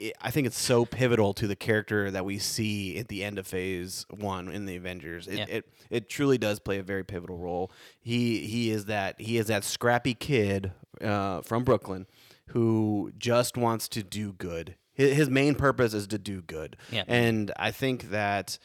it, 0.00 0.16
I 0.20 0.30
think 0.30 0.46
it's 0.46 0.58
so 0.58 0.84
pivotal 0.84 1.32
to 1.34 1.46
the 1.46 1.56
character 1.56 2.10
that 2.10 2.24
we 2.24 2.38
see 2.38 2.98
at 2.98 3.08
the 3.08 3.22
end 3.22 3.38
of 3.38 3.46
Phase 3.46 4.06
One 4.10 4.48
in 4.48 4.66
the 4.66 4.76
Avengers. 4.76 5.26
It, 5.28 5.38
Yeah. 5.38 5.46
it 5.48 5.68
it 5.90 6.08
truly 6.08 6.38
does 6.38 6.58
play 6.58 6.78
a 6.78 6.82
very 6.82 7.04
pivotal 7.04 7.36
role. 7.38 7.70
He 8.00 8.40
he 8.46 8.70
is 8.70 8.86
that 8.86 9.20
he 9.20 9.36
is 9.38 9.46
that 9.46 9.62
scrappy 9.64 10.14
kid 10.14 10.72
uh, 11.00 11.42
from 11.42 11.64
Brooklyn 11.64 12.06
who 12.48 13.12
just 13.18 13.56
wants 13.56 13.88
to 13.88 14.02
do 14.02 14.32
good. 14.32 14.74
His, 14.92 15.16
his 15.16 15.30
main 15.30 15.54
purpose 15.54 15.94
is 15.94 16.06
to 16.08 16.18
do 16.18 16.42
good. 16.42 16.76
Yeah. 16.90 17.04
And 17.06 17.52
I 17.56 17.70
think 17.70 18.10
that 18.10 18.58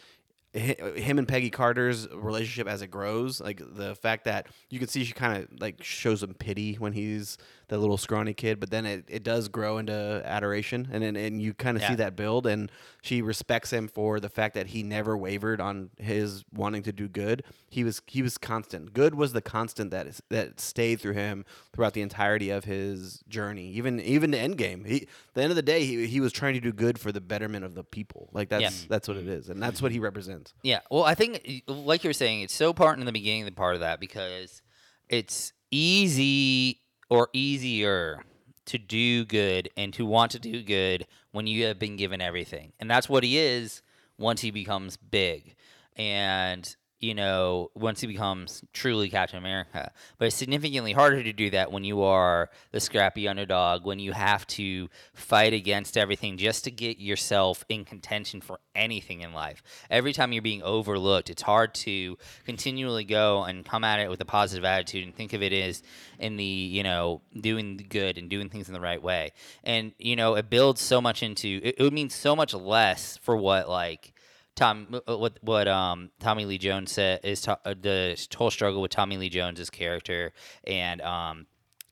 him 0.56 1.18
and 1.20 1.28
Peggy 1.28 1.50
Carter's 1.50 2.08
relationship 2.14 2.68
as 2.68 2.82
it 2.82 2.88
grows, 2.88 3.42
like 3.42 3.62
the 3.76 3.96
fact 3.96 4.26
that 4.26 4.48
you 4.70 4.80
can 4.80 4.88
see 4.88 5.04
she 5.04 5.14
kind 5.14 5.44
of 5.44 5.60
like 5.62 5.84
shows 5.84 6.24
him 6.24 6.34
pity 6.34 6.76
when 6.76 6.94
he's 6.94 7.38
the 7.68 7.78
little 7.80 7.98
scrawny 7.98 8.34
kid, 8.34 8.60
but 8.60 8.70
then 8.70 8.86
it, 8.86 9.06
it 9.08 9.24
does 9.24 9.48
grow 9.48 9.80
into 9.80 10.22
adoration, 10.24 10.88
and 10.92 11.04
and, 11.04 11.18
and 11.18 11.42
you 11.42 11.54
kind 11.54 11.76
of 11.78 11.82
Yeah. 11.84 11.90
see 11.90 11.96
that 11.96 12.16
build, 12.16 12.46
and 12.48 12.72
she 13.02 13.22
respects 13.22 13.72
him 13.74 13.88
for 13.88 14.20
the 14.20 14.30
fact 14.30 14.54
that 14.54 14.68
he 14.68 14.84
never 14.84 15.18
wavered 15.18 15.60
on 15.60 15.90
his 15.98 16.44
wanting 16.54 16.84
to 16.84 16.92
do 16.92 17.08
good. 17.08 17.44
He 17.70 17.84
was 17.84 18.02
he 18.06 18.22
was 18.22 18.38
constant. 18.38 18.94
Good 18.94 19.16
was 19.16 19.34
the 19.34 19.42
constant 19.42 19.92
that 19.92 20.06
is, 20.08 20.22
that 20.30 20.60
stayed 20.60 21.02
through 21.02 21.14
him 21.14 21.44
throughout 21.74 21.94
the 21.94 22.02
entirety 22.02 22.50
of 22.52 22.66
his 22.66 23.24
journey, 23.28 23.68
even 23.72 24.00
even 24.00 24.30
the 24.32 24.40
end 24.40 24.58
game. 24.58 24.86
He, 24.86 25.08
the 25.34 25.42
end 25.42 25.52
of 25.52 25.56
the 25.56 25.62
day, 25.64 25.84
he, 25.86 26.06
he 26.06 26.20
was 26.22 26.32
trying 26.32 26.54
to 26.54 26.62
do 26.62 26.72
good 26.72 27.00
for 27.00 27.12
the 27.12 27.20
betterment 27.20 27.66
of 27.66 27.74
the 27.74 27.84
people. 27.84 28.30
Like 28.32 28.50
that's 28.50 28.62
Yeah. 28.84 28.88
that's 28.90 29.08
what 29.08 29.18
it 29.18 29.28
is, 29.28 29.50
and 29.50 29.62
that's 29.62 29.82
what 29.82 29.92
he 29.92 30.00
represents. 30.00 30.45
Yeah. 30.62 30.82
Well, 30.90 31.04
I 31.04 31.16
think, 31.16 31.64
like 31.68 32.04
you 32.04 32.10
were 32.10 32.14
saying, 32.14 32.42
it's 32.42 32.54
so 32.54 32.74
part 32.74 33.00
in 33.00 33.06
the 33.06 33.12
beginning 33.12 33.46
the 33.46 33.52
part 33.52 33.76
of 33.76 33.82
that 33.82 34.00
because 34.00 34.62
it's 35.10 35.54
easy 35.72 36.82
or 37.10 37.30
easier 37.34 38.24
to 38.66 38.78
do 38.78 39.26
good 39.26 39.70
and 39.78 39.94
to 39.94 40.06
want 40.06 40.32
to 40.32 40.40
do 40.40 40.64
good 40.64 41.06
when 41.32 41.48
you 41.48 41.66
have 41.66 41.80
been 41.80 41.96
given 41.98 42.22
everything. 42.22 42.74
And 42.80 42.90
that's 42.90 43.08
what 43.08 43.24
he 43.24 43.38
is 43.38 43.82
once 44.18 44.42
he 44.42 44.52
becomes 44.52 44.98
big. 44.98 45.56
And 45.96 46.76
you 47.00 47.14
know, 47.14 47.70
once 47.76 48.02
he 48.02 48.08
becomes 48.08 48.64
truly 48.74 49.10
Captain 49.10 49.38
America. 49.38 49.92
But 50.18 50.26
it's 50.26 50.36
significantly 50.36 50.94
harder 50.94 51.22
to 51.22 51.34
do 51.34 51.50
that 51.52 51.72
when 51.72 51.84
you 51.84 52.02
are 52.02 52.50
the 52.72 52.80
scrappy 52.80 53.28
underdog, 53.28 53.86
when 53.86 54.00
you 54.00 54.14
have 54.14 54.48
to 54.48 54.90
fight 55.14 55.54
against 55.54 55.98
everything 55.98 56.38
just 56.38 56.64
to 56.64 56.72
get 56.72 56.98
yourself 56.98 57.66
in 57.70 57.86
contention 57.86 58.42
for 58.42 58.60
anything 58.74 59.22
in 59.22 59.34
life. 59.34 59.62
Every 59.90 60.14
time 60.14 60.32
you're 60.32 60.42
being 60.42 60.64
overlooked, 60.64 61.30
it's 61.30 61.42
hard 61.42 61.74
to 61.76 62.18
continually 62.46 63.04
go 63.04 63.44
and 63.44 63.66
come 63.66 63.84
at 63.84 64.00
it 64.00 64.10
with 64.10 64.22
a 64.22 64.26
positive 64.26 64.66
attitude 64.66 65.04
and 65.04 65.14
think 65.14 65.34
of 65.34 65.44
it 65.44 65.54
as 65.54 65.84
in 66.18 66.38
the, 66.38 66.44
you 66.44 66.84
know, 66.84 67.22
doing 67.40 67.86
good 67.90 68.18
and 68.18 68.30
doing 68.30 68.50
things 68.50 68.68
in 68.68 68.74
the 68.74 68.80
right 68.80 69.02
way. 69.02 69.34
And, 69.64 69.94
you 70.00 70.16
know, 70.16 70.36
it 70.36 70.50
builds 70.50 70.82
so 70.82 71.02
much 71.02 71.22
into 71.22 71.60
it, 71.64 71.76
it 71.78 71.84
would 71.84 71.94
mean 71.94 72.10
so 72.10 72.36
much 72.36 72.54
less 72.54 73.18
for 73.18 73.36
what 73.36 73.70
like 73.70 74.15
Tom, 74.56 75.02
uh, 75.08 75.18
what 75.18 75.38
what 75.42 75.68
um 75.68 76.12
Tommy 76.20 76.46
Lee 76.46 76.58
Jones 76.58 76.92
said 76.92 77.20
is 77.24 77.42
to, 77.42 77.60
uh, 77.66 77.76
the 77.80 78.28
whole 78.36 78.52
struggle 78.52 78.82
with 78.82 78.92
Tommy 78.92 79.18
Lee 79.18 79.30
Jones's 79.30 79.70
character 79.70 80.32
and 80.66 81.02
um 81.02 81.48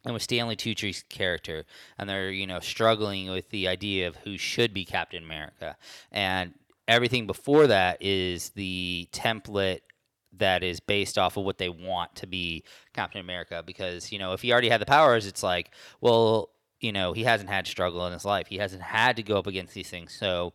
and 0.05 0.13
with 0.13 0.23
Stanley 0.23 0.55
Tucci's 0.55 1.03
character, 1.09 1.65
and 1.97 2.09
they're 2.09 2.29
you 2.29 2.47
know 2.47 2.59
struggling 2.59 3.29
with 3.29 3.49
the 3.49 3.67
idea 3.67 4.07
of 4.07 4.15
who 4.17 4.37
should 4.37 4.73
be 4.73 4.85
Captain 4.85 5.23
America, 5.23 5.77
and 6.11 6.53
everything 6.87 7.27
before 7.27 7.67
that 7.67 8.01
is 8.01 8.49
the 8.51 9.07
template 9.11 9.79
that 10.35 10.63
is 10.63 10.79
based 10.79 11.17
off 11.17 11.37
of 11.37 11.45
what 11.45 11.57
they 11.57 11.69
want 11.69 12.15
to 12.15 12.27
be 12.27 12.63
Captain 12.93 13.21
America. 13.21 13.63
Because 13.65 14.11
you 14.11 14.19
know 14.19 14.33
if 14.33 14.41
he 14.41 14.51
already 14.51 14.69
had 14.69 14.81
the 14.81 14.85
powers, 14.85 15.27
it's 15.27 15.43
like 15.43 15.71
well 16.01 16.49
you 16.79 16.91
know 16.91 17.13
he 17.13 17.23
hasn't 17.23 17.49
had 17.49 17.67
struggle 17.67 18.05
in 18.07 18.13
his 18.13 18.25
life, 18.25 18.47
he 18.47 18.57
hasn't 18.57 18.81
had 18.81 19.15
to 19.17 19.23
go 19.23 19.37
up 19.37 19.47
against 19.47 19.73
these 19.73 19.89
things, 19.89 20.13
so 20.13 20.53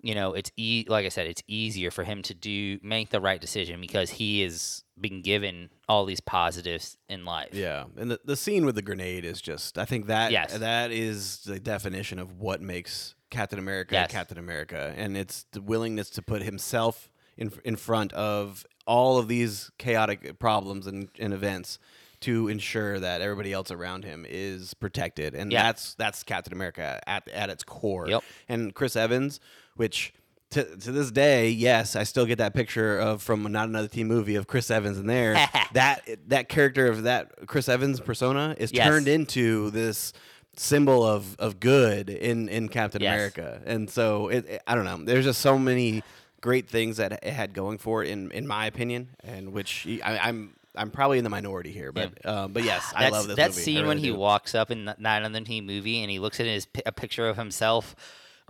you 0.00 0.14
know, 0.14 0.34
it's 0.34 0.50
e- 0.56 0.84
like 0.88 1.06
I 1.06 1.08
said, 1.08 1.26
it's 1.26 1.42
easier 1.48 1.90
for 1.90 2.04
him 2.04 2.22
to 2.22 2.34
do 2.34 2.78
make 2.82 3.10
the 3.10 3.20
right 3.20 3.40
decision 3.40 3.80
because 3.80 4.10
he 4.10 4.42
is 4.42 4.84
being 5.00 5.22
given 5.22 5.70
all 5.88 6.04
these 6.04 6.20
positives 6.20 6.96
in 7.08 7.24
life. 7.24 7.50
Yeah, 7.52 7.84
and 7.96 8.10
the, 8.12 8.20
the 8.24 8.36
scene 8.36 8.64
with 8.64 8.74
the 8.74 8.82
grenade 8.82 9.24
is 9.24 9.40
just 9.40 9.78
I 9.78 9.84
think 9.84 10.06
that 10.06 10.30
Yes. 10.32 10.56
that 10.58 10.90
is 10.92 11.38
the 11.40 11.58
definition 11.60 12.18
of 12.18 12.38
what 12.38 12.60
makes 12.60 13.14
Captain 13.30 13.58
America 13.58 13.94
Yes. 13.94 14.10
Captain 14.10 14.38
America, 14.38 14.94
and 14.96 15.16
it's 15.16 15.46
the 15.52 15.60
willingness 15.60 16.10
to 16.10 16.22
put 16.22 16.42
himself 16.42 17.10
in 17.36 17.52
in 17.64 17.76
front 17.76 18.12
of 18.12 18.64
all 18.86 19.18
of 19.18 19.28
these 19.28 19.70
chaotic 19.78 20.38
problems 20.38 20.86
and, 20.86 21.08
and 21.18 21.34
events 21.34 21.78
to 22.20 22.48
ensure 22.48 22.98
that 22.98 23.20
everybody 23.20 23.52
else 23.52 23.70
around 23.70 24.02
him 24.04 24.26
is 24.28 24.74
protected, 24.74 25.34
and 25.34 25.52
Yeah. 25.52 25.62
that's 25.64 25.94
that's 25.94 26.22
Captain 26.24 26.52
America 26.52 27.00
at 27.06 27.28
at 27.28 27.50
its 27.50 27.62
core. 27.62 28.08
Yep. 28.08 28.24
And 28.48 28.74
Chris 28.74 28.96
Evans, 28.96 29.38
which. 29.78 30.12
To, 30.52 30.64
to 30.64 30.92
this 30.92 31.10
day, 31.10 31.50
yes, 31.50 31.94
I 31.94 32.04
still 32.04 32.24
get 32.24 32.38
that 32.38 32.54
picture 32.54 32.98
of 32.98 33.20
from 33.20 33.42
Not 33.52 33.68
Another 33.68 33.86
Teen 33.86 34.08
Movie 34.08 34.34
of 34.34 34.46
Chris 34.46 34.70
Evans 34.70 34.96
in 34.96 35.06
there. 35.06 35.34
that 35.74 36.08
that 36.28 36.48
character 36.48 36.86
of 36.86 37.02
that 37.02 37.46
Chris 37.46 37.68
Evans 37.68 38.00
persona 38.00 38.56
is 38.58 38.72
Yes. 38.72 38.86
turned 38.86 39.08
into 39.08 39.68
this 39.72 40.14
symbol 40.56 41.04
of, 41.04 41.36
of 41.38 41.60
good 41.60 42.08
in, 42.08 42.48
in 42.48 42.70
Captain 42.70 43.02
Yes. 43.02 43.12
America. 43.12 43.60
And 43.66 43.90
so 43.90 44.28
it, 44.28 44.46
it- 44.48 44.62
I 44.66 44.74
don't 44.74 44.86
know. 44.86 44.96
There's 45.04 45.26
just 45.26 45.42
so 45.42 45.58
many 45.58 46.02
great 46.40 46.66
things 46.66 46.96
that 46.96 47.12
it 47.12 47.24
had 47.24 47.52
going 47.52 47.76
for 47.76 48.02
it 48.02 48.08
in 48.08 48.30
in 48.30 48.46
my 48.46 48.64
opinion, 48.64 49.10
and 49.22 49.52
which 49.52 49.86
I, 50.02 50.16
I'm 50.16 50.54
I'm 50.74 50.90
probably 50.90 51.18
in 51.18 51.24
the 51.24 51.30
minority 51.30 51.72
here, 51.72 51.92
but 51.92 52.24
um, 52.24 52.54
but 52.54 52.64
yes, 52.64 52.90
I 52.96 53.02
That's, 53.02 53.12
love 53.12 53.26
this 53.26 53.36
that 53.36 53.50
movie. 53.50 53.60
Scene 53.60 53.76
really 53.82 53.88
when 53.88 53.98
he 53.98 54.12
walks 54.12 54.54
up 54.54 54.70
in 54.70 54.86
the 54.86 54.96
Not 54.98 55.22
Another 55.22 55.44
Teen 55.44 55.66
Movie 55.66 56.00
and 56.00 56.10
he 56.10 56.18
looks 56.20 56.40
at 56.40 56.46
his 56.46 56.66
a 56.86 56.92
picture 56.92 57.28
of 57.28 57.36
himself. 57.36 57.94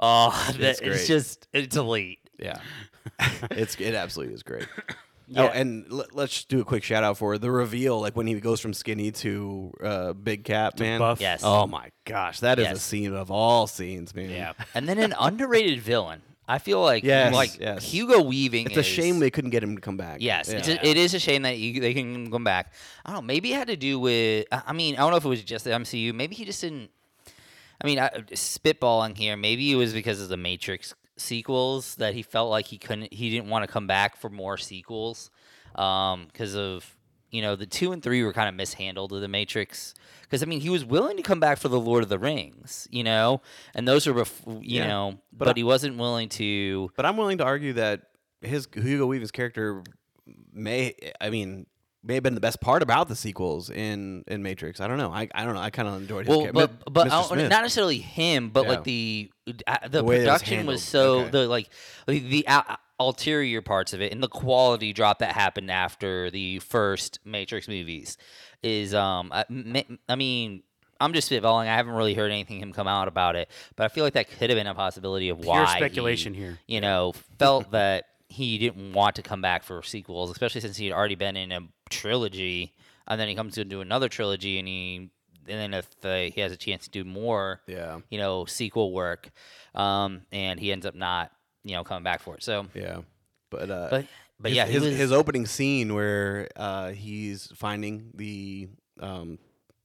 Oh, 0.01 0.31
that, 0.59 0.61
It's 0.61 0.81
it's, 0.81 1.07
just 1.07 1.49
it's 1.53 1.77
elite. 1.77 2.21
Yeah, 2.39 2.61
it's 3.51 3.77
it 3.81 3.95
absolutely 3.95 4.35
is 4.35 4.43
great. 4.43 4.67
Yeah. 5.27 5.43
Oh, 5.43 5.47
and 5.49 5.85
l- 5.91 6.07
let's 6.13 6.45
do 6.45 6.61
a 6.61 6.65
quick 6.65 6.83
shout 6.85 7.05
out 7.05 7.19
for 7.19 7.37
the 7.37 7.51
reveal, 7.51 8.01
like 8.01 8.17
when 8.17 8.27
he 8.27 8.35
goes 8.41 8.61
from 8.61 8.73
skinny 8.73 9.11
to 9.13 9.73
uh, 9.83 10.13
big 10.15 10.45
cap, 10.45 10.79
man. 10.79 11.01
buff. 11.01 11.21
Yes. 11.21 11.43
Oh 11.45 11.67
my 11.67 11.91
gosh, 12.05 12.41
that 12.41 12.59
is 12.59 12.69
a 12.69 12.77
scene 12.79 13.13
of 13.15 13.31
all 13.31 13.67
scenes, 13.67 14.15
man. 14.15 14.31
Yeah. 14.31 14.53
And 14.75 14.89
then 14.89 14.99
an 14.99 15.15
underrated 15.19 15.81
villain. 15.81 16.23
I 16.51 16.57
feel 16.59 16.81
like 16.81 17.05
Yes, 17.05 17.35
like 17.35 17.61
yes. 17.61 17.85
Hugo 17.93 18.23
Weaving. 18.23 18.69
It's 18.69 18.77
a 18.79 18.83
shame 18.83 19.19
they 19.19 19.29
couldn't 19.31 19.51
get 19.51 19.63
him 19.63 19.75
to 19.75 19.83
come 19.83 19.99
back. 19.99 20.23
Yes, 20.23 20.49
Yeah. 20.49 20.57
it's 20.59 20.69
a, 20.69 20.87
it 20.87 20.97
is 20.97 21.13
a 21.13 21.19
shame 21.19 21.43
that 21.43 21.59
you, 21.59 21.79
they 21.79 21.93
can 21.93 22.31
come 22.31 22.43
back. 22.43 22.73
I 23.05 23.11
don't 23.13 23.17
know. 23.23 23.27
Maybe 23.27 23.53
it 23.53 23.57
had 23.57 23.69
to 23.69 23.77
do 23.77 23.99
with. 24.01 24.47
I 24.51 24.63
I 24.69 24.73
mean, 24.73 24.95
I 24.95 25.01
don't 25.01 25.11
know 25.11 25.19
if 25.19 25.27
it 25.27 25.29
was 25.29 25.45
just 25.45 25.65
the 25.65 25.73
MCU. 25.73 26.15
Maybe 26.15 26.35
he 26.35 26.47
just 26.47 26.63
didn't. 26.63 26.89
I 27.83 27.87
mean, 27.87 27.99
I, 27.99 28.09
spitballing 28.33 29.17
here. 29.17 29.37
Maybe 29.37 29.71
it 29.73 29.77
was 29.77 29.93
because 29.93 30.21
of 30.21 30.29
the 30.29 30.37
Matrix 30.37 30.95
sequels 31.17 31.95
that 31.97 32.14
he 32.14 32.23
felt 32.23 32.51
like 32.51 32.67
he 32.67 32.79
couldn't. 32.79 33.12
He 33.12 33.31
didn't 33.31 33.49
want 33.49 33.64
to 33.64 33.73
come 33.73 33.87
back 33.87 34.17
for 34.17 34.29
more 34.31 34.57
sequels 34.57 35.31
um, 35.75 36.27
because 36.27 36.57
of 36.57 36.97
you 37.31 37.43
know 37.43 37.55
the 37.57 37.67
two 37.67 37.93
and 37.93 38.03
three 38.03 38.23
were 38.25 38.33
kind 38.33 38.49
of 38.49 38.55
mishandled 38.55 39.12
of 39.12 39.21
the 39.21 39.29
Matrix. 39.29 39.95
Because 40.23 40.43
I 40.43 40.47
mean, 40.47 40.61
he 40.61 40.71
was 40.71 40.85
willing 40.85 41.17
to 41.17 41.23
come 41.23 41.41
back 41.41 41.59
for 41.59 41.69
the 41.69 41.81
Lord 41.81 42.03
of 42.03 42.09
the 42.09 42.19
Rings, 42.19 42.87
you 42.91 43.03
know, 43.05 43.41
and 43.75 43.87
those 43.87 44.07
were 44.07 44.14
bef- 44.14 44.47
you 44.64 44.79
Yeah. 44.81 44.88
know, 44.88 45.19
But 45.33 45.47
but, 45.47 45.57
he 45.57 45.62
wasn't 45.64 45.97
willing 45.99 46.29
to. 46.31 46.91
But 46.97 47.07
I'm 47.07 47.17
willing 47.17 47.38
to 47.38 47.45
argue 47.45 47.73
that 47.75 48.03
his 48.43 48.69
Hugo 48.73 49.07
Weaving's 49.07 49.31
character 49.31 49.83
may, 50.53 50.95
I 51.21 51.31
mean, 51.31 51.67
may 52.05 52.15
have 52.15 52.23
been 52.23 52.35
the 52.35 52.41
best 52.41 52.61
part 52.61 52.83
about 52.83 53.09
the 53.09 53.17
sequels 53.17 53.71
in 53.71 54.25
in 54.29 54.43
Matrix. 54.43 54.81
I 54.81 54.87
don't 54.89 54.99
know. 54.99 55.11
I, 55.13 55.29
I 55.35 55.45
don't 55.45 55.55
know. 55.55 55.61
I 55.61 55.71
kind 55.71 55.89
of 55.89 56.01
enjoyed 56.01 56.27
his 56.27 56.29
Well, 56.29 56.41
character. 56.53 56.69
but 56.85 56.93
but 56.93 57.07
Mr. 57.07 57.11
don't- 57.11 57.29
Smith. 57.29 57.51
not 57.51 57.63
necessarily 57.63 57.99
him, 57.99 58.51
but 58.51 58.65
Yeah. 58.65 58.69
like 58.71 58.85
the 58.85 59.31
uh, 59.67 59.77
the, 59.85 59.89
The 59.89 60.05
way 60.05 60.19
that 60.19 60.23
it 60.27 60.31
was 60.31 60.43
production 60.43 60.67
was, 60.67 60.83
so 60.83 61.21
Okay. 61.21 61.31
the 61.31 61.49
like 61.49 61.69
the, 62.07 62.19
the 62.21 62.47
uh, 62.49 62.63
ulterior 63.01 63.63
parts 63.63 63.93
of 63.93 64.01
it 64.01 64.13
and 64.13 64.23
the 64.23 64.29
quality 64.29 64.93
drop 64.93 65.21
that 65.21 65.33
happened 65.33 65.71
after 65.71 66.31
the 66.31 66.59
first 66.61 67.19
Matrix 67.25 67.69
movies 67.69 68.17
is 68.63 68.95
um 68.95 69.31
I, 69.33 69.45
m- 69.51 69.99
I 70.09 70.17
mean. 70.17 70.63
I'm 71.01 71.13
just 71.13 71.31
spitballing. 71.31 71.69
I 71.69 71.77
haven't 71.77 71.93
really 71.95 72.15
heard 72.15 72.33
anything 72.33 72.59
him 72.59 72.73
come 72.73 72.89
out 72.89 73.07
about 73.07 73.37
it, 73.37 73.49
but 73.77 73.85
I 73.85 73.89
feel 73.89 74.03
like 74.03 74.15
that 74.15 74.29
could 74.33 74.51
have 74.51 74.57
been 74.59 74.67
a 74.67 74.75
possibility 74.75 75.29
of 75.29 75.39
why 75.39 75.59
Pure 75.59 75.67
he, 75.67 75.73
speculation 75.77 76.35
here. 76.35 76.59
You 76.67 76.81
know, 76.81 77.13
felt 77.39 77.71
that 77.71 78.07
he 78.29 78.59
didn't 78.59 78.93
want 78.93 79.17
to 79.17 79.23
come 79.23 79.41
back 79.41 79.62
for 79.62 79.83
sequels, 79.83 80.31
especially 80.31 80.61
since 80.61 80.77
he 80.77 80.87
had 80.87 80.95
already 80.95 81.14
been 81.14 81.37
in 81.37 81.53
a 81.53 81.61
trilogy, 81.91 82.75
and 83.07 83.21
then 83.21 83.29
he 83.29 83.35
comes 83.35 83.55
to 83.55 83.64
do 83.64 83.81
another 83.81 84.09
trilogy, 84.09 84.59
and 84.59 84.69
he 84.69 85.11
and 85.49 85.73
then 85.73 85.75
if 85.75 85.88
uh, 86.05 86.33
he 86.35 86.41
has 86.43 86.53
a 86.53 86.57
chance 86.57 86.85
to 86.85 86.91
do 86.91 87.05
more, 87.05 87.62
yeah, 87.67 88.01
you 88.11 88.19
know, 88.19 88.45
sequel 88.45 88.93
work, 88.93 89.31
um, 89.75 90.23
and 90.31 90.61
he 90.61 90.71
ends 90.73 90.85
up 90.85 90.95
not, 90.95 91.33
you 91.64 91.75
know, 91.75 91.85
coming 91.85 92.05
back 92.05 92.21
for 92.21 92.35
it. 92.35 92.43
So, 92.43 92.67
yeah. 92.75 93.01
But 93.51 93.71
uh, 93.71 93.88
but 93.91 94.07
but 94.38 94.51
his, 94.51 94.57
yeah, 94.57 94.67
his, 94.67 94.83
was, 94.83 94.95
his 94.95 95.12
opening 95.12 95.47
scene 95.47 95.95
where 95.95 96.49
uh, 96.55 96.91
he's 96.91 97.51
finding 97.57 98.11
the 98.14 98.69
um, 99.01 99.38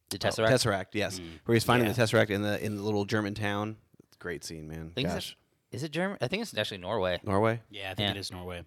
the 0.10 0.17
oh, 0.17 0.29
Tesseract. 0.29 0.49
Tesseract, 0.49 0.86
yes, 0.91 1.21
where 1.45 1.53
he's 1.53 1.63
finding 1.63 1.88
Yeah. 1.88 1.93
the 1.93 2.01
Tesseract 2.01 2.29
in 2.29 2.41
the 2.41 2.63
in 2.63 2.75
the 2.75 2.84
little 2.84 3.06
German 3.06 3.34
town. 3.34 3.77
Great 4.19 4.43
scene, 4.43 4.67
man. 4.67 4.91
Gosh, 5.01 5.38
Is 5.73 5.83
it 5.83 5.91
German? 5.91 6.17
I 6.21 6.27
think 6.27 6.43
it's 6.43 6.55
actually 6.57 6.77
Norway. 6.77 7.19
Norway, 7.23 7.62
Yeah, 7.69 7.91
I 7.91 7.95
think 7.95 8.07
Yeah. 8.07 8.12
it 8.12 8.17
is 8.17 8.31
Norway. 8.31 8.63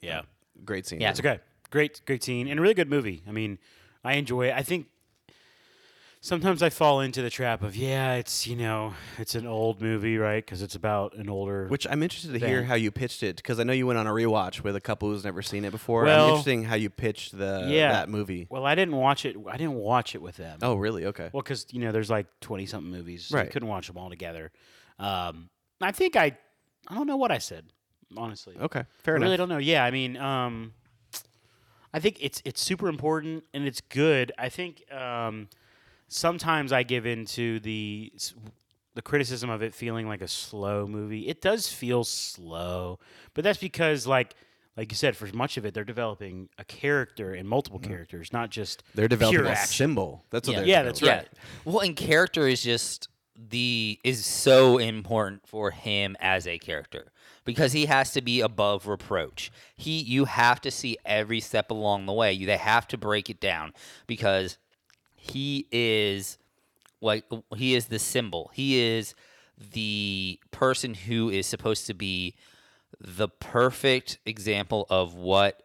Yeah. 0.00 0.22
great 0.64 0.86
scene. 0.86 1.00
Yeah. 1.00 1.10
It's 1.10 1.20
okay. 1.20 1.40
Great, 1.70 2.00
great 2.06 2.22
scene 2.24 2.48
and 2.48 2.58
a 2.58 2.62
really 2.62 2.74
good 2.74 2.88
movie. 2.90 3.22
I 3.28 3.32
mean, 3.32 3.58
I 4.02 4.14
enjoy 4.14 4.48
it. 4.48 4.54
I 4.56 4.62
think 4.62 4.86
sometimes 6.20 6.62
I 6.62 6.70
fall 6.70 7.00
into 7.00 7.22
the 7.22 7.30
trap 7.30 7.62
of 7.62 7.76
yeah, 7.76 8.14
it's 8.14 8.46
you 8.46 8.56
know, 8.56 8.94
it's 9.18 9.34
an 9.34 9.46
old 9.46 9.80
movie, 9.82 10.16
right? 10.18 10.44
Because 10.44 10.62
it's 10.62 10.74
about 10.74 11.14
an 11.16 11.28
older. 11.28 11.66
Which 11.68 11.86
I'm 11.88 12.02
interested 12.02 12.32
to 12.32 12.38
hear 12.46 12.60
thing. 12.60 12.68
how 12.68 12.74
you 12.74 12.90
pitched 12.90 13.22
it 13.22 13.36
because 13.36 13.60
I 13.60 13.64
know 13.64 13.72
you 13.72 13.86
went 13.86 13.98
on 13.98 14.06
a 14.06 14.10
rewatch 14.12 14.62
with 14.62 14.76
a 14.76 14.80
couple 14.80 15.08
who's 15.10 15.24
never 15.24 15.42
seen 15.42 15.64
it 15.64 15.70
before. 15.70 16.04
Well- 16.04 16.24
I'm 16.24 16.28
interested 16.30 16.50
in 16.52 16.64
how 16.64 16.76
you 16.76 16.90
pitched 16.90 17.36
the 17.36 17.66
Yeah. 17.68 17.92
that 17.92 18.08
movie. 18.08 18.46
well, 18.50 18.64
I 18.64 18.74
didn't 18.74 18.96
watch 18.96 19.24
it. 19.24 19.36
I 19.50 19.56
didn't 19.56 19.74
watch 19.76 20.14
it 20.14 20.22
with 20.22 20.36
them. 20.36 20.58
Oh, 20.62 20.74
really? 20.76 21.04
Okay. 21.06 21.30
Well, 21.32 21.42
because 21.42 21.66
you 21.70 21.80
know, 21.80 21.92
there's 21.92 22.10
like 22.10 22.26
twenty 22.40 22.66
something 22.66 22.90
movies. 22.90 23.26
So 23.26 23.36
I 23.36 23.42
Right. 23.42 23.50
couldn't 23.50 23.68
watch 23.68 23.86
them 23.88 23.98
all 23.98 24.08
together. 24.10 24.52
Um, 24.98 25.50
I 25.80 25.92
think 25.92 26.16
I, 26.16 26.36
I 26.88 26.94
don't 26.94 27.06
know 27.06 27.16
what 27.16 27.30
I 27.30 27.38
said, 27.38 27.66
honestly. 28.16 28.56
Okay. 28.60 28.84
Fair 29.02 29.16
enough. 29.16 29.24
I 29.24 29.26
enough. 29.26 29.26
really 29.26 29.36
don't 29.36 29.48
know. 29.48 29.58
Yeah, 29.58 29.84
I 29.84 29.90
mean, 29.90 30.16
um, 30.16 30.72
I 31.92 32.00
think 32.00 32.18
it's 32.20 32.42
it's 32.44 32.60
super 32.60 32.88
important 32.88 33.44
and 33.54 33.66
it's 33.66 33.80
good. 33.80 34.32
I 34.38 34.48
think 34.48 34.82
um, 34.92 35.48
sometimes 36.08 36.72
I 36.72 36.82
give 36.82 37.06
into 37.06 37.60
the 37.60 38.12
the 38.94 39.02
criticism 39.02 39.50
of 39.50 39.62
it 39.62 39.74
feeling 39.74 40.08
like 40.08 40.22
a 40.22 40.28
slow 40.28 40.86
movie. 40.86 41.28
It 41.28 41.40
does 41.40 41.68
feel 41.68 42.04
slow, 42.04 42.98
but 43.34 43.44
that's 43.44 43.58
because 43.58 44.06
like 44.06 44.34
like 44.76 44.92
you 44.92 44.96
said, 44.96 45.16
for 45.16 45.26
much 45.34 45.56
of 45.56 45.64
it, 45.64 45.72
they're 45.72 45.84
developing 45.84 46.50
a 46.58 46.64
character 46.64 47.32
and 47.32 47.48
multiple 47.48 47.78
characters, 47.78 48.30
not 48.32 48.50
just 48.50 48.82
Mm-hmm. 48.82 48.92
They're 48.98 49.08
developing 49.08 49.38
pure 49.40 49.48
a 49.48 49.52
action. 49.52 49.66
symbol. 49.74 50.24
That's 50.30 50.48
what 50.48 50.52
Yeah. 50.54 50.58
they're 50.60 50.68
Yeah, 50.68 50.82
that's 50.82 51.00
developing. 51.00 51.28
right. 51.32 51.64
Well, 51.64 51.80
and 51.80 51.96
character 51.96 52.46
is 52.46 52.62
just 52.62 53.08
the 53.36 53.98
is 54.02 54.24
so 54.24 54.78
important 54.78 55.46
for 55.46 55.70
him 55.70 56.16
as 56.20 56.46
a 56.46 56.58
character 56.58 57.12
because 57.44 57.72
he 57.72 57.86
has 57.86 58.12
to 58.12 58.20
be 58.20 58.40
above 58.40 58.86
reproach. 58.86 59.50
He 59.76 60.00
you 60.00 60.24
have 60.24 60.60
to 60.62 60.70
see 60.70 60.98
every 61.04 61.40
step 61.40 61.70
along 61.70 62.06
the 62.06 62.12
way. 62.12 62.32
You 62.32 62.46
they 62.46 62.56
have 62.56 62.88
to 62.88 62.98
break 62.98 63.30
it 63.30 63.40
down 63.40 63.72
because 64.06 64.58
he 65.14 65.66
is 65.70 66.38
like 67.00 67.24
he 67.56 67.74
is 67.74 67.86
the 67.86 67.98
symbol. 67.98 68.50
He 68.54 68.78
is 68.78 69.14
the 69.58 70.38
person 70.50 70.94
who 70.94 71.30
is 71.30 71.46
supposed 71.46 71.86
to 71.86 71.94
be 71.94 72.34
the 73.00 73.28
perfect 73.28 74.18
example 74.26 74.86
of 74.90 75.14
what 75.14 75.62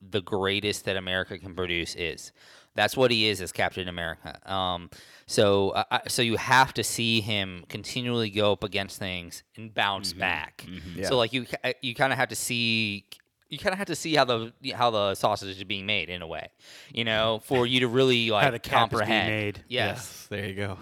the 0.00 0.20
greatest 0.20 0.84
that 0.84 0.96
America 0.96 1.38
can 1.38 1.54
produce 1.54 1.94
is. 1.94 2.32
That's 2.74 2.96
what 2.96 3.10
he 3.10 3.28
is 3.28 3.40
as 3.40 3.52
Captain 3.52 3.86
America. 3.88 4.38
Um, 4.50 4.90
so, 5.26 5.72
I 5.74 5.84
I- 5.90 6.08
so 6.08 6.22
you 6.22 6.36
have 6.36 6.72
to 6.74 6.84
see 6.84 7.20
him 7.20 7.64
continually 7.68 8.30
go 8.30 8.52
up 8.52 8.64
against 8.64 8.98
things 8.98 9.42
and 9.56 9.72
bounce 9.74 10.10
mm-hmm. 10.10 10.20
back. 10.20 10.64
Mm-hmm. 10.66 11.00
Yeah. 11.00 11.08
So, 11.08 11.16
like 11.18 11.32
you, 11.32 11.46
uh, 11.62 11.72
you 11.82 11.94
kind 11.94 12.12
of 12.12 12.18
have 12.18 12.30
to 12.30 12.36
see, 12.36 13.04
you 13.48 13.58
kind 13.58 13.72
of 13.72 13.78
have 13.78 13.88
to 13.88 13.94
see 13.96 14.14
how 14.14 14.24
the 14.24 14.52
how 14.74 14.90
the 14.90 15.14
sausage 15.14 15.56
is 15.56 15.64
being 15.64 15.84
made 15.86 16.08
in 16.08 16.22
a 16.22 16.26
way, 16.26 16.48
you 16.92 17.04
know, 17.04 17.42
for 17.44 17.66
you 17.66 17.80
to 17.80 17.88
really 17.88 18.30
like 18.36 18.50
the 18.52 18.58
cap 18.58 18.92
is 18.92 18.98
being 18.98 19.00
comprehend. 19.00 19.28
made. 19.28 19.64
Yes. 19.68 20.26
There 20.30 20.46
you 20.46 20.54
go. 20.54 20.78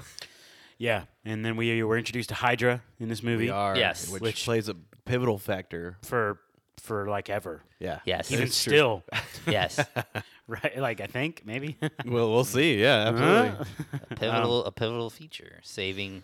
Yeah, 0.78 1.04
and 1.26 1.44
then 1.44 1.56
we 1.56 1.82
were 1.82 1.98
introduced 1.98 2.30
to 2.30 2.34
Hydra 2.34 2.82
in 2.98 3.08
this 3.10 3.22
movie 3.22 3.44
We 3.44 3.50
are. 3.50 3.76
Yes. 3.76 4.08
Which, 4.08 4.22
Which- 4.22 4.44
plays 4.44 4.68
a 4.68 4.74
pivotal 5.04 5.36
factor. 5.38 5.98
for 6.04 6.38
for 6.80 7.08
like 7.08 7.28
ever. 7.28 7.62
Yeah. 7.78 8.00
Yes. 8.04 8.32
Even 8.32 8.46
It's 8.46 8.56
still, 8.56 9.04
Yes. 9.46 9.78
right? 10.50 10.78
Like 10.78 11.00
I 11.00 11.06
think 11.06 11.42
maybe. 11.44 11.76
Well, 12.04 12.30
we'll 12.30 12.44
see. 12.44 12.80
Yeah, 12.80 13.08
absolutely. 13.08 13.66
a 14.10 14.14
pivotal 14.16 14.64
a 14.64 14.72
pivotal 14.72 15.10
feature 15.10 15.58
saving 15.62 16.22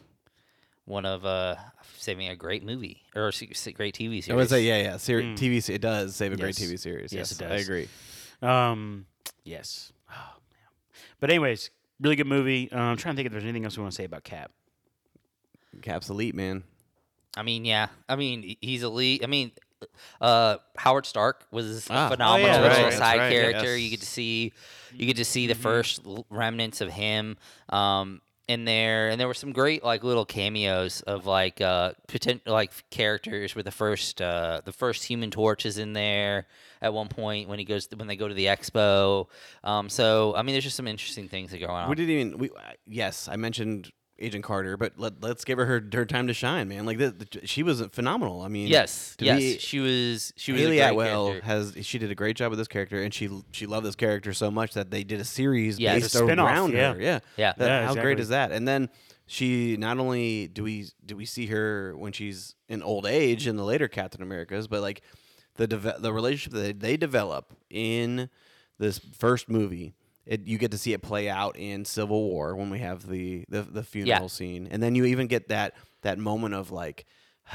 one 0.85 1.05
of 1.05 1.25
uh 1.25 1.57
saving 1.97 2.29
a 2.29 2.37
great 2.37 2.65
movie 2.65 3.03
or 3.15 3.29
a 3.29 3.33
se- 3.33 3.53
se- 3.55 3.73
great 3.73 3.95
TV 3.95 4.23
series. 4.23 4.31
I 4.31 4.35
would 4.35 4.49
say, 4.49 4.63
yeah, 4.63 4.83
yeah. 4.83 4.97
Ser- 4.99 5.23
TV, 5.23 5.63
se- 5.63 5.75
it 5.75 5.81
does 5.81 6.15
save 6.15 6.33
a 6.33 6.37
great 6.37 6.55
TV 6.55 6.79
series. 6.79 7.13
Yes, 7.13 7.31
Yes, 7.33 7.41
it 7.41 7.51
I 7.51 7.57
agree. 7.57 7.89
Um, 8.43 9.07
yes. 9.45 9.93
Oh, 10.11 10.15
man. 10.15 10.69
But 11.21 11.31
anyways, 11.31 11.71
really 12.01 12.17
good 12.17 12.27
movie. 12.29 12.71
Um, 12.71 12.79
I'm 12.81 12.97
trying 12.97 13.15
to 13.15 13.17
think 13.17 13.27
if 13.27 13.33
there's 13.33 13.45
anything 13.45 13.65
else 13.65 13.77
we 13.77 13.83
want 13.83 13.93
to 13.93 13.97
say 13.97 14.05
about 14.05 14.23
Cap. 14.25 14.53
Cap's 15.83 16.09
elite, 16.09 16.35
man. 16.35 16.63
I 17.37 17.43
mean, 17.43 17.65
yeah. 17.65 17.89
I 18.09 18.17
mean, 18.17 18.57
he's 18.61 18.83
elite. 18.83 19.23
I 19.25 19.27
mean, 19.27 19.53
uh, 20.21 20.57
Howard 20.77 21.07
Stark 21.07 21.47
was 21.51 21.87
Ah. 21.91 22.07
a 22.07 22.11
phenomenal 22.11 22.51
Oh, 22.51 22.63
yeah, 22.63 22.67
right, 22.85 22.93
side 22.95 23.19
right, 23.19 23.33
character. 23.33 23.77
yes. 23.77 23.83
You 23.85 23.91
get 23.91 24.01
to 24.01 24.07
see, 24.07 24.53
you 24.95 25.07
get 25.07 25.17
to 25.17 25.25
see 25.25 25.47
the 25.47 25.55
Mm-hmm. 25.55 25.63
first 25.63 26.03
remnants 26.31 26.81
of 26.81 26.91
him. 26.91 27.37
Um, 27.69 28.21
in 28.49 28.65
there, 28.65 29.09
and 29.09 29.21
there 29.21 29.27
were 29.27 29.35
some 29.35 29.51
great 29.51 29.83
like 29.83 30.05
little 30.05 30.25
cameos 30.25 31.01
of 31.01 31.27
like 31.27 31.61
uh 31.61 31.95
potent 32.07 32.47
like 32.47 32.71
characters 32.91 33.57
with 33.57 33.65
the 33.65 33.73
first 33.73 34.23
uh 34.23 34.61
the 34.65 34.71
first 34.71 35.03
Human 35.03 35.33
Torch 35.33 35.67
is 35.67 35.79
in 35.79 35.95
there 35.95 36.47
at 36.81 36.95
one 36.95 37.09
point 37.09 37.49
when 37.49 37.59
he 37.59 37.65
goes 37.65 37.89
when 37.97 38.07
they 38.07 38.15
go 38.15 38.29
to 38.29 38.35
the 38.35 38.45
expo. 38.47 39.27
Um, 39.65 39.89
so 39.89 40.33
I 40.37 40.43
mean, 40.43 40.55
there's 40.55 40.63
just 40.63 40.77
some 40.77 40.87
interesting 40.87 41.27
things 41.29 41.51
that 41.51 41.59
go 41.59 41.67
on. 41.67 41.89
We 41.91 41.97
didn't 41.97 42.11
even. 42.15 42.39
We 42.39 42.51
uh, 42.51 42.75
yes, 42.87 43.29
I 43.29 43.35
mentioned 43.35 43.91
Agent 44.19 44.45
Carter, 44.45 44.77
but 44.79 44.95
let, 44.99 45.23
let's 45.23 45.45
give 45.45 45.59
her, 45.59 45.67
her 45.67 45.85
her 45.93 46.07
time 46.07 46.27
to 46.29 46.33
shine, 46.33 46.69
man. 46.69 46.87
Like 46.87 46.97
the, 46.99 47.11
the, 47.11 47.47
she 47.47 47.63
was 47.63 47.83
phenomenal. 47.93 48.41
I 48.41 48.49
mean, 48.49 48.67
yes, 48.69 49.15
yes, 49.21 49.39
be- 49.39 49.59
she 49.59 49.79
was 49.81 50.33
she 50.37 50.53
was 50.53 50.61
Hayley 50.63 50.79
a 50.79 50.85
great 50.85 50.91
Atwell 50.93 51.27
character. 51.29 51.47
has 51.47 51.77
she 51.87 51.99
did 51.99 52.11
a 52.11 52.15
great 52.15 52.35
job 52.37 52.49
with 52.51 52.59
this 52.59 52.69
character, 52.69 53.03
and 53.03 53.13
she 53.13 53.29
she 53.53 53.67
loved 53.67 53.85
this 53.87 53.95
character 53.95 54.33
so 54.33 54.51
much 54.51 54.73
that 54.73 54.91
they 54.91 55.05
did 55.05 55.21
a 55.21 55.25
series 55.25 55.79
Yeah, 55.79 55.95
based 55.95 56.15
a 56.15 56.19
spin-off, 56.19 56.49
around 56.49 56.73
yeah. 56.73 56.95
her. 56.95 57.01
Yeah, 57.01 57.19
Yeah. 57.37 57.53
That- 57.59 57.67
Yeah, 57.67 57.87
how 57.87 57.95
great 57.95 58.19
is 58.19 58.29
that? 58.31 58.53
And 58.53 58.67
then 58.67 58.89
she 59.27 59.77
not 59.77 59.99
only 59.99 60.49
do 60.49 60.63
we 60.63 60.87
do 61.05 61.15
we 61.17 61.27
see 61.27 61.47
her 61.49 61.95
when 61.97 62.13
she's 62.13 62.55
in 62.69 62.83
old 62.83 63.05
age 63.07 63.47
in 63.47 63.57
the 63.57 63.65
later 63.65 63.87
Captain 63.89 64.23
Americas, 64.23 64.67
but 64.67 64.81
like 64.81 65.03
the 65.57 65.67
deve- 65.67 66.01
the 66.01 66.13
relationship 66.13 66.53
that 66.55 66.81
they 66.81 66.97
develop 66.97 67.53
in 67.69 68.31
this 68.79 68.99
first 68.99 69.49
movie. 69.51 69.93
It, 70.27 70.47
you 70.49 70.59
get 70.59 70.73
to 70.73 70.79
see 70.79 70.93
it 70.93 71.03
play 71.03 71.29
out 71.29 71.57
in 71.57 71.85
Civil 71.85 72.21
War 72.25 72.57
when 72.57 72.69
we 72.69 72.81
have 72.81 73.07
the 73.09 73.45
the, 73.49 73.63
the 73.63 73.83
funeral 73.85 74.29
scene, 74.29 74.67
and 74.71 74.83
then 74.83 74.95
you 74.97 75.05
even 75.05 75.29
get 75.29 75.49
that 75.49 75.75
that 76.03 76.19
moment 76.19 76.55
of 76.55 76.71
like, 76.73 77.07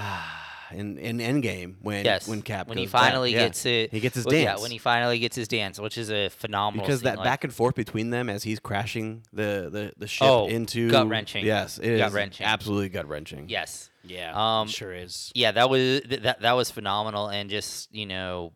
in 0.72 0.98
in 0.98 1.18
Endgame 1.18 1.76
when 1.82 2.06
Yes, 2.06 2.28
when 2.30 2.42
Cap 2.42 2.70
when 2.70 2.78
he 2.78 2.86
goes 2.86 2.94
back, 2.94 3.02
finally 3.12 3.34
yeah. 3.34 3.40
gets 3.40 3.66
it, 3.66 3.92
he 3.92 4.00
gets 4.00 4.16
his 4.16 4.26
well, 4.26 4.32
dance. 4.32 4.60
Yeah, 4.60 4.62
when 4.62 4.72
he 4.72 4.78
finally 4.78 5.20
gets 5.20 5.36
his 5.36 5.50
dance, 5.50 5.80
which 5.80 5.98
is 5.98 6.10
a 6.10 6.30
phenomenal. 6.30 6.86
because 6.86 7.00
scene, 7.02 7.06
that 7.06 7.18
like- 7.18 7.26
back 7.26 7.44
and 7.44 7.54
forth 7.54 7.76
between 7.76 8.10
them 8.10 8.30
as 8.30 8.44
he's 8.44 8.60
crashing 8.60 9.24
the 9.34 9.68
the, 9.72 9.94
the 9.98 10.08
ship 10.08 10.28
Oh, 10.28 10.48
into 10.48 10.90
gut-wrenching. 10.90 11.46
Yes, 11.46 11.78
it 11.78 11.90
is 11.92 12.00
Gut-wrenching. 12.00 12.46
absolutely 12.46 12.88
gut 12.90 13.08
wrenching. 13.08 13.50
Yes, 13.50 13.90
Yeah, 14.06 14.32
Um, 14.62 14.70
sure 14.70 14.94
is. 14.94 15.32
yeah, 15.36 15.52
that 15.52 15.70
was 15.70 16.02
th- 16.08 16.22
that 16.22 16.40
that 16.42 16.54
was 16.54 16.72
phenomenal, 16.72 17.28
and 17.28 17.50
just 17.50 17.94
you 17.94 18.06
know, 18.06 18.54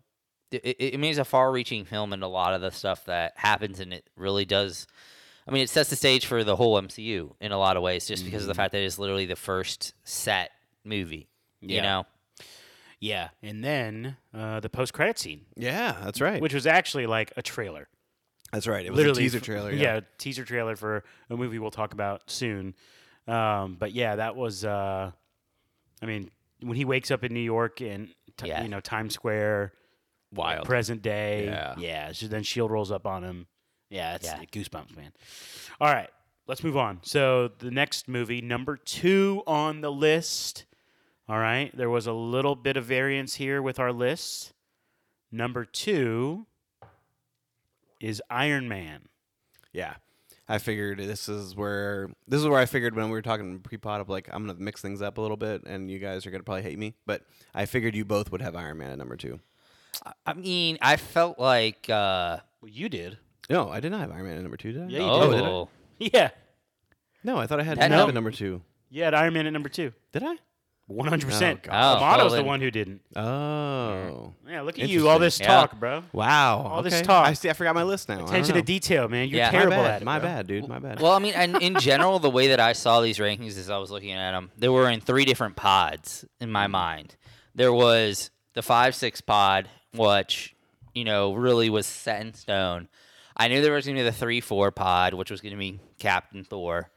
it, 0.51 0.75
it, 0.79 0.93
I 0.93 0.97
mean, 0.97 1.09
it's 1.11 1.19
a 1.19 1.25
far-reaching 1.25 1.85
film, 1.85 2.13
and 2.13 2.23
a 2.23 2.27
lot 2.27 2.53
of 2.53 2.61
the 2.61 2.71
stuff 2.71 3.05
that 3.05 3.33
happens 3.35 3.79
in 3.79 3.91
it 3.93 4.09
really 4.15 4.45
does. 4.45 4.87
I 5.47 5.51
mean, 5.51 5.61
it 5.63 5.69
sets 5.69 5.89
the 5.89 5.95
stage 5.95 6.25
for 6.25 6.43
the 6.43 6.55
whole 6.55 6.81
MCU 6.81 7.33
in 7.39 7.51
a 7.51 7.57
lot 7.57 7.77
of 7.77 7.83
ways, 7.83 8.05
just 8.07 8.25
because 8.25 8.43
of 8.43 8.47
the 8.47 8.53
Mm-hmm. 8.53 8.57
fact 8.61 8.71
that 8.73 8.81
it's 8.81 8.97
literally 8.99 9.25
the 9.25 9.35
first 9.35 9.93
set 10.03 10.51
movie. 10.83 11.27
You 11.61 11.81
know, 11.81 12.05
Yeah, 12.99 13.29
and 13.41 13.63
then 13.63 14.17
uh, 14.33 14.59
the 14.59 14.69
post-credit 14.69 15.17
scene, 15.17 15.45
Yeah, 15.55 15.95
that's 16.03 16.21
right. 16.21 16.39
which 16.41 16.53
was 16.53 16.67
actually 16.67 17.07
like 17.07 17.33
a 17.37 17.41
trailer. 17.41 17.87
that's 18.51 18.67
right. 18.67 18.85
It 18.85 18.91
was 18.91 18.97
literally 18.97 19.21
a 19.21 19.25
teaser 19.25 19.37
f- 19.39 19.43
trailer. 19.43 19.71
Yeah. 19.71 20.01
teaser 20.19 20.45
trailer 20.45 20.75
for 20.75 21.03
a 21.29 21.35
movie 21.35 21.57
we'll 21.59 21.71
talk 21.71 21.93
about 21.93 22.29
soon. 22.29 22.75
Um, 23.27 23.77
but 23.79 23.93
yeah, 23.93 24.17
that 24.17 24.35
was. 24.35 24.63
Uh, 24.63 25.09
I 26.01 26.05
mean, 26.05 26.29
when 26.61 26.75
he 26.77 26.85
wakes 26.85 27.09
up 27.09 27.23
in 27.23 27.33
New 27.33 27.39
York 27.39 27.81
and 27.81 28.09
t- 28.37 28.47
Yeah. 28.47 28.61
you 28.61 28.69
know 28.69 28.79
Times 28.79 29.15
Square, 29.15 29.73
Wild. 30.35 30.65
present 30.65 31.01
day. 31.01 31.45
Yeah. 31.45 31.75
yeah. 31.77 32.11
So 32.11 32.27
then 32.27 32.43
Shield 32.43 32.71
rolls 32.71 32.91
up 32.91 33.05
on 33.05 33.23
him. 33.23 33.47
Yeah, 33.89 34.15
it's 34.15 34.25
Yeah. 34.25 34.41
goosebumps, 34.51 34.95
man. 34.95 35.11
All 35.79 35.91
right, 35.93 36.09
let's 36.47 36.63
move 36.63 36.75
on. 36.77 36.99
So 37.03 37.49
the 37.59 37.71
next 37.71 38.07
movie, 38.07 38.41
number 38.41 38.77
two 38.77 39.43
on 39.47 39.81
the 39.81 39.91
list. 39.91 40.65
All 41.27 41.37
right, 41.39 41.75
there 41.75 41.89
was 41.89 42.05
a 42.07 42.13
little 42.13 42.55
bit 42.55 42.77
of 42.77 42.85
variance 42.85 43.35
here 43.35 43.61
with 43.61 43.79
our 43.79 43.91
list. 43.91 44.53
Number 45.31 45.65
two 45.65 46.45
is 47.99 48.21
Iron 48.29 48.67
Man. 48.67 49.07
Yeah. 49.73 49.95
I 50.47 50.59
figured 50.59 50.99
this 50.99 51.27
is 51.27 51.55
where 51.55 52.09
this 52.27 52.39
is 52.39 52.47
where 52.47 52.59
I 52.59 52.67
figured 52.67 52.95
when 52.95 53.05
we 53.05 53.11
were 53.13 53.23
talking 53.23 53.59
pre-pod 53.59 53.99
of 54.01 54.09
like 54.09 54.29
I'm 54.31 54.45
gonna 54.45 54.59
mix 54.59 54.79
things 54.79 55.01
up 55.01 55.17
a 55.17 55.21
little 55.21 55.37
bit 55.37 55.63
and 55.65 55.89
you 55.89 55.97
guys 55.97 56.25
are 56.27 56.31
gonna 56.31 56.43
probably 56.43 56.61
hate 56.61 56.77
me, 56.77 56.93
but 57.07 57.23
I 57.55 57.65
figured 57.65 57.95
you 57.95 58.05
both 58.05 58.31
would 58.31 58.41
have 58.43 58.55
Iron 58.55 58.77
Man 58.77 58.91
at 58.91 58.97
number 58.99 59.17
two. 59.17 59.39
I- 60.05 60.13
I 60.25 60.33
mean, 60.33 60.77
I 60.81 60.95
felt 60.97 61.37
like. 61.39 61.89
Uh, 61.89 62.37
Well, 62.61 62.69
you 62.71 62.89
did. 62.89 63.17
No, 63.49 63.69
I 63.69 63.79
did 63.79 63.91
not 63.91 63.99
have 64.01 64.11
Iron 64.11 64.23
Man 64.25 64.37
at 64.37 64.41
number 64.41 64.57
two, 64.57 64.71
did 64.71 64.81
I? 64.83 64.87
Yeah, 64.87 64.99
you 64.99 65.05
oh, 65.05 65.29
did. 65.31 65.37
did 65.37 66.11
I? 66.13 66.17
Yeah, 66.17 66.29
No, 67.23 67.37
I 67.37 67.45
thought 67.47 67.59
I 67.59 67.63
had 67.63 67.77
That- 67.77 67.89
Cap 67.89 67.97
no. 67.99 68.07
at 68.07 68.13
number 68.13 68.31
two. 68.31 68.61
you 68.89 69.03
had 69.03 69.13
Iron 69.13 69.33
Man 69.33 69.45
at 69.47 69.53
number 69.53 69.69
two. 69.69 69.93
Did 70.11 70.23
I? 70.23 70.35
One 70.87 71.07
hundred 71.07 71.27
percent. 71.27 71.63
God. 71.63 71.73
Oh, 71.73 71.97
Amato's 71.97 72.17
well 72.23 72.29
the 72.29 72.35
then- 72.37 72.45
one 72.45 72.61
who 72.61 72.69
didn't. 72.71 73.01
Oh. 73.15 74.33
Yeah, 74.47 74.61
look 74.61 74.77
at 74.77 74.87
you. 74.87 75.09
All 75.09 75.17
this 75.19 75.39
Interesting. 75.39 75.45
Yeah. 75.45 75.61
talk, 75.67 75.79
bro. 75.79 76.03
Wow. 76.13 76.59
All 76.61 76.79
okay. 76.81 76.89
this 76.89 77.01
talk. 77.01 77.25
I 77.27 77.33
see 77.33 77.49
I 77.49 77.53
forgot 77.53 77.73
my 77.73 77.81
list 77.83 78.07
now. 78.07 78.15
I 78.15 78.17
don't 78.19 78.27
Attention 78.29 78.53
to 78.55 78.59
know. 78.61 78.65
detail, 78.65 79.07
man. 79.07 79.27
You're 79.27 79.37
Yeah. 79.39 79.47
My 79.47 79.51
terrible 79.51 79.77
my 79.77 79.83
bad. 79.83 79.95
at 79.95 80.01
it. 80.01 80.05
my 80.05 80.19
bro. 80.19 80.27
bad, 80.29 80.47
dude. 80.47 80.67
My 80.67 80.79
bad. 80.79 80.99
Well, 80.99 81.11
I 81.13 81.19
mean, 81.19 81.33
and 81.33 81.61
in 81.61 81.79
general, 81.79 82.19
the 82.19 82.29
way 82.29 82.47
that 82.49 82.59
I 82.59 82.73
saw 82.73 83.01
these 83.01 83.17
rankings 83.17 83.57
as 83.57 83.69
I 83.69 83.77
was 83.77 83.89
looking 83.89 84.11
at 84.11 84.31
them, 84.31 84.51
they 84.57 84.69
were 84.69 84.89
in 84.89 85.01
three 85.01 85.25
different 85.25 85.55
pods 85.55 86.23
in 86.39 86.51
my 86.51 86.67
mind. 86.67 87.15
There 87.55 87.73
was 87.73 88.29
the 88.53 88.61
five 88.61 88.93
six 88.93 89.21
pod, 89.21 89.67
which 89.97 90.55
you 90.93 91.03
know 91.03 91.33
really 91.33 91.69
was 91.69 91.85
set 91.85 92.21
in 92.21 92.33
stone. 92.33 92.87
I 93.37 93.47
knew 93.47 93.61
there 93.61 93.73
was 93.73 93.85
going 93.85 93.97
to 93.97 94.01
be 94.01 94.05
the 94.05 94.11
three 94.11 94.41
four 94.41 94.71
pod, 94.71 95.13
which 95.13 95.29
was 95.31 95.41
going 95.41 95.53
to 95.53 95.59
be 95.59 95.79
Captain 95.99 96.43
Thor. 96.43 96.89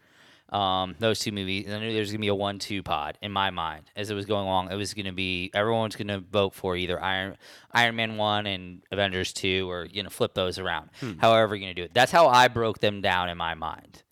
Um, 0.51 0.95
those 0.99 1.19
two 1.19 1.31
movies. 1.31 1.67
And 1.67 1.75
I 1.75 1.79
knew 1.81 1.93
there 1.93 2.01
was 2.01 2.11
going 2.11 2.21
to 2.21 2.25
be 2.25 2.29
a 2.29 2.35
one 2.35 2.59
two 2.59 2.83
pod 2.83 3.19
in 3.21 3.31
my 3.33 3.51
mind 3.51 3.91
as 3.95 4.09
it 4.09 4.15
was 4.15 4.25
going 4.25 4.47
along. 4.47 4.71
It 4.73 4.77
was 4.77 4.95
going 4.95 5.05
to 5.05 5.13
be 5.13 5.51
everyone's 5.53 5.95
going 5.95 6.09
to 6.09 6.21
vote 6.21 6.55
for 6.55 6.75
either 6.75 7.03
Iron 7.03 7.37
Iron 7.73 7.97
Man 7.97 8.17
one 8.17 8.47
and 8.47 8.81
Avengers 8.91 9.33
two, 9.35 9.69
or 9.69 9.85
you 9.85 10.03
know 10.03 10.09
flip 10.09 10.33
those 10.33 10.59
around. 10.59 10.89
However, 11.19 11.55
you're 11.55 11.67
going 11.67 11.75
to 11.75 11.81
do 11.81 11.85
it. 11.85 11.93
That's 11.93 12.13
how 12.13 12.29
I 12.29 12.49
broke 12.49 12.79
them 12.79 13.03
down 13.03 13.29
in 13.29 13.37
my 13.37 13.55
mind. 13.55 14.03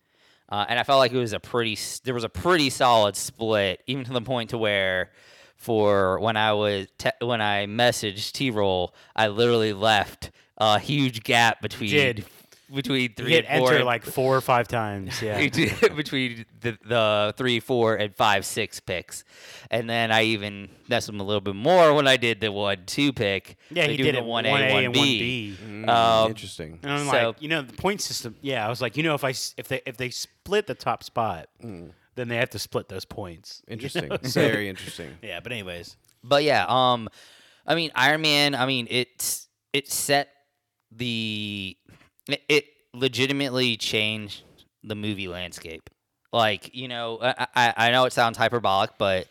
Uh, 0.49 0.65
and 0.69 0.79
I 0.79 0.83
felt 0.83 0.99
like 0.99 1.11
it 1.11 1.17
was 1.17 1.33
a 1.33 1.39
pretty 1.39 1.77
there 2.03 2.13
was 2.13 2.23
a 2.23 2.29
pretty 2.29 2.69
solid 2.69 3.15
split, 3.15 3.81
even 3.87 4.05
to 4.05 4.13
the 4.13 4.21
point 4.21 4.51
to 4.51 4.57
where 4.59 5.11
for 5.57 6.19
when 6.19 6.37
I 6.37 6.53
was 6.53 6.87
te- 6.97 7.09
when 7.21 7.41
I 7.41 7.65
messaged 7.65 8.31
T 8.31 8.49
roll, 8.51 8.93
I 9.15 9.27
literally 9.27 9.73
left 9.73 10.31
a 10.57 10.79
huge 10.79 11.23
gap 11.23 11.61
between 11.61 11.89
did. 11.91 12.25
between 12.73 13.01
You 13.03 13.09
three 13.15 13.31
hit 13.31 13.45
and 13.47 13.59
four 13.59 13.67
enter 13.69 13.77
and- 13.77 13.85
like 13.85 14.03
four 14.03 14.35
or 14.35 14.41
five 14.41 14.67
times. 14.67 15.21
Yeah. 15.21 15.39
between 15.95 16.45
the, 16.61 16.77
the 16.85 17.33
three, 17.37 17.59
four, 17.59 17.95
and 17.95 18.13
five, 18.15 18.45
six 18.45 18.79
picks, 18.79 19.23
and 19.71 19.89
then 19.89 20.11
I 20.11 20.23
even 20.23 20.69
messed 20.89 21.07
them 21.07 21.19
a 21.19 21.23
little 21.23 21.41
bit 21.41 21.55
more 21.55 21.93
when 21.93 22.07
I 22.07 22.17
did 22.17 22.39
the 22.41 22.51
one, 22.51 22.83
two 22.85 23.13
pick. 23.13 23.55
yeah, 23.71 23.85
by 23.85 23.91
he 23.91 23.97
did 23.97 24.15
it 24.15 24.19
the 24.19 24.23
one 24.23 24.45
one 24.45 24.61
A 24.61 24.69
A, 24.69 24.73
one 24.73 24.83
and 24.85 24.95
one 24.95 25.03
B. 25.05 25.55
B. 25.55 25.57
Mm, 25.65 25.89
um, 25.89 26.29
interesting. 26.29 26.79
And 26.83 26.91
I'm 26.91 27.05
So- 27.07 27.27
like, 27.29 27.41
you 27.41 27.47
know, 27.49 27.61
the 27.61 27.73
point 27.73 28.01
system. 28.01 28.35
Yeah, 28.41 28.65
I 28.65 28.69
was 28.69 28.81
like, 28.81 28.97
you 28.97 29.03
know, 29.03 29.13
if 29.15 29.23
I 29.23 29.29
s- 29.29 29.53
if 29.57 29.67
they 29.69 29.81
if 29.85 29.97
they 29.97 30.09
split 30.09 30.67
the 30.67 30.75
top 30.75 31.03
spot, 31.03 31.47
then 32.17 32.27
they 32.27 32.35
have 32.35 32.49
to 32.49 32.59
split 32.59 32.89
those 32.89 33.05
points. 33.05 33.61
you 33.67 33.73
Interesting. 33.73 34.09
know? 34.09 34.17
Very 34.21 34.67
interesting. 34.67 35.17
yeah, 35.21 35.39
but 35.39 35.51
anyways, 35.53 35.95
But 36.23 36.43
yeah, 36.43 36.65
um, 36.67 37.07
I 37.65 37.75
mean, 37.75 37.91
Iron 37.95 38.21
Man. 38.21 38.53
I 38.55 38.65
mean, 38.65 38.87
it's 38.89 39.47
it 39.71 39.89
set 39.89 40.29
the 40.91 41.77
it, 42.27 42.41
it 42.49 42.65
legitimately 42.93 43.77
changed 43.77 44.43
the 44.83 44.95
movie 44.95 45.27
landscape. 45.27 45.89
Like 46.33 46.75
you 46.75 46.87
know, 46.89 47.19
I, 47.21 47.47
I 47.55 47.73
I 47.77 47.91
know 47.91 48.05
it 48.05 48.13
sounds 48.13 48.37
hyperbolic, 48.37 48.91
but 48.97 49.27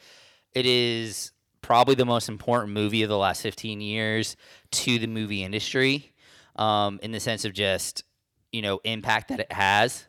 it 0.55 0.65
is 0.67 1.33
probably 1.63 1.95
the 1.95 2.07
most 2.07 2.29
important 2.29 2.73
movie 2.73 3.03
of 3.03 3.09
the 3.09 3.19
last 3.19 3.43
fifteen 3.43 3.81
years 3.81 4.37
to 4.71 4.99
the 4.99 5.07
movie 5.07 5.43
industry, 5.45 6.13
um, 6.57 6.99
in 7.03 7.13
the 7.13 7.21
sense 7.21 7.45
of 7.45 7.53
just 7.53 8.05
you 8.53 8.63
know 8.63 8.81
impact 8.85 9.29
that 9.29 9.41
it 9.41 9.53
has 9.53 10.07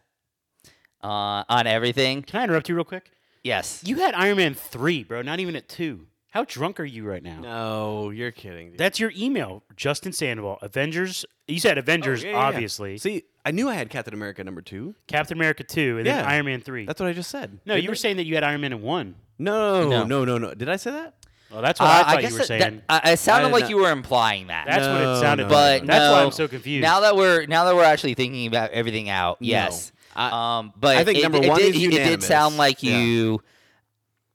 uh, 1.03 1.43
on 1.49 1.67
everything. 1.67 2.21
can 2.23 2.39
I 2.39 2.43
interrupt 2.43 2.69
you 2.69 2.75
real 2.75 2.83
quick? 2.83 3.11
Yes. 3.43 3.81
You 3.85 3.97
had 3.97 4.13
Iron 4.15 4.37
Man 4.37 4.53
three, 4.53 5.03
bro. 5.03 5.21
Not 5.21 5.39
even 5.39 5.55
at 5.55 5.69
two. 5.69 6.07
How 6.31 6.43
drunk 6.43 6.79
are 6.79 6.85
you 6.85 7.05
right 7.05 7.23
now? 7.23 7.39
No, 7.39 8.09
you're 8.09 8.31
kidding. 8.31 8.69
dude. 8.71 8.77
That's 8.77 8.99
your 8.99 9.11
email, 9.17 9.63
Justin 9.75 10.11
Sandoval. 10.11 10.59
Avengers. 10.61 11.25
You 11.47 11.59
said 11.59 11.77
Avengers, 11.77 12.23
Oh, 12.23 12.27
yeah, 12.27 12.33
yeah, 12.33 12.39
yeah. 12.39 12.45
obviously. 12.47 12.97
See, 12.97 13.23
I 13.45 13.51
knew 13.51 13.69
I 13.69 13.75
had 13.75 13.89
Captain 13.89 14.13
America 14.13 14.43
number 14.43 14.61
two. 14.61 14.93
Captain 15.07 15.37
America 15.37 15.63
two, 15.63 15.97
and 15.97 16.05
then 16.05 16.17
Yeah. 16.23 16.29
Iron 16.29 16.45
Man 16.45 16.59
three. 16.61 16.85
That's 16.85 16.99
what 16.99 17.07
I 17.09 17.13
just 17.13 17.31
said. 17.31 17.59
no, 17.65 17.73
Didn't 17.75 17.85
you 17.85 17.89
were 17.89 17.93
I? 17.93 17.97
saying 17.97 18.17
that 18.17 18.25
you 18.25 18.35
had 18.35 18.43
Iron 18.43 18.61
Man 18.61 18.73
in 18.73 18.81
one. 18.81 19.15
No, 19.39 19.87
No. 19.89 20.03
no, 20.03 20.25
no, 20.25 20.37
no. 20.37 20.53
Did 20.53 20.67
I 20.69 20.75
say 20.75 20.91
that? 20.91 21.13
Well, 21.49 21.61
that's 21.61 21.79
what 21.79 21.87
Uh, 21.87 21.91
I 21.91 22.03
thought 22.11 22.21
guess 22.21 22.31
you 22.31 22.35
were 22.35 22.39
that- 22.39 22.47
saying. 22.47 22.81
that- 22.89 23.05
uh, 23.07 23.09
it 23.13 23.17
sounded 23.19 23.47
did 23.47 23.53
like 23.53 23.61
not- 23.61 23.69
you 23.69 23.77
were 23.77 23.91
implying 23.91 24.47
that. 24.47 24.65
That's 24.67 24.85
what 24.85 24.97
it 24.99 25.03
No, 25.05 25.21
sounded 25.21 25.47
no, 25.47 25.53
like. 25.55 25.81
But 25.83 25.87
That's 25.87 26.11
why 26.11 26.19
no, 26.19 26.25
I'm 26.25 26.31
so 26.31 26.47
confused. 26.49 26.81
Now 26.83 26.99
that 26.99 27.15
we're 27.15 27.45
now 27.45 27.63
that 27.63 27.73
we're 27.75 27.85
actually 27.85 28.15
thinking 28.15 28.47
about 28.47 28.71
everything 28.71 29.09
out, 29.09 29.39
No. 29.39 29.47
yes. 29.47 29.93
I- 30.17 30.57
um, 30.59 30.73
but 30.75 30.97
I 30.97 31.03
think 31.03 31.19
it, 31.19 31.23
number 31.23 31.37
it 31.37 31.47
one 31.49 31.59
did, 31.59 31.75
is 31.75 31.83
it 31.83 31.91
did 31.91 32.23
sound 32.23 32.57
like 32.57 32.81
Yeah. 32.83 32.99
you. 32.99 33.41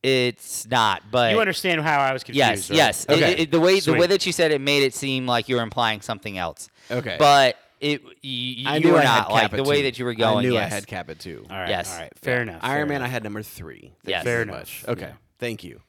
It's 0.03 0.67
not, 0.67 1.03
but 1.13 1.31
you 1.33 1.39
understand 1.41 1.81
how 1.81 2.01
I 2.01 2.13
was 2.13 2.25
confused. 2.25 2.39
yes, 2.39 2.71
right? 2.71 2.77
yes. 2.77 3.05
It- 3.05 3.11
Okay. 3.13 3.33
it- 3.43 3.51
the 3.53 3.61
way 3.61 3.79
the 3.79 3.93
way 3.95 4.07
that 4.09 4.27
you 4.27 4.33
said 4.33 4.51
it 4.51 4.61
made 4.61 4.83
it 4.83 4.95
seem 4.95 5.27
like 5.29 5.49
you 5.49 5.55
were 5.57 5.63
implying 5.63 6.01
something 6.01 6.37
else. 6.37 6.69
Okay. 6.91 7.15
But 7.21 7.57
it 7.81 8.03
you, 8.21 8.69
I 8.69 8.77
you 8.79 8.85
knew 8.87 8.93
were 8.95 8.99
I 8.99 9.03
had 9.03 9.19
not 9.23 9.31
like 9.33 9.51
the 9.53 9.63
way 9.63 9.77
two. 9.79 9.83
that 9.85 9.99
you 10.01 10.05
were 10.05 10.15
going. 10.15 10.39
I 10.39 10.49
knew 10.49 10.57
I 10.57 10.63
yes. 10.63 10.73
had 10.73 10.87
Cap 10.89 11.09
at 11.09 11.21
two. 11.21 11.47
All 11.49 11.57
right. 11.57 11.69
Yes. 11.69 11.93
All 11.95 12.01
right. 12.01 12.13
Fair 12.21 12.43
enough. 12.43 12.59
Iron 12.63 12.79
fair 12.81 12.87
Man, 12.87 12.97
enough. 12.97 13.07
I 13.09 13.11
had 13.13 13.23
number 13.25 13.43
three. 13.43 13.81
Thank 13.81 13.95
Yes. 14.07 14.25
Fair 14.25 14.33
very 14.39 14.43
enough. 14.43 14.57
much. 14.59 14.85
Okay. 14.89 15.07
Yeah. 15.07 15.13
Thank 15.39 15.63
you. 15.63 15.81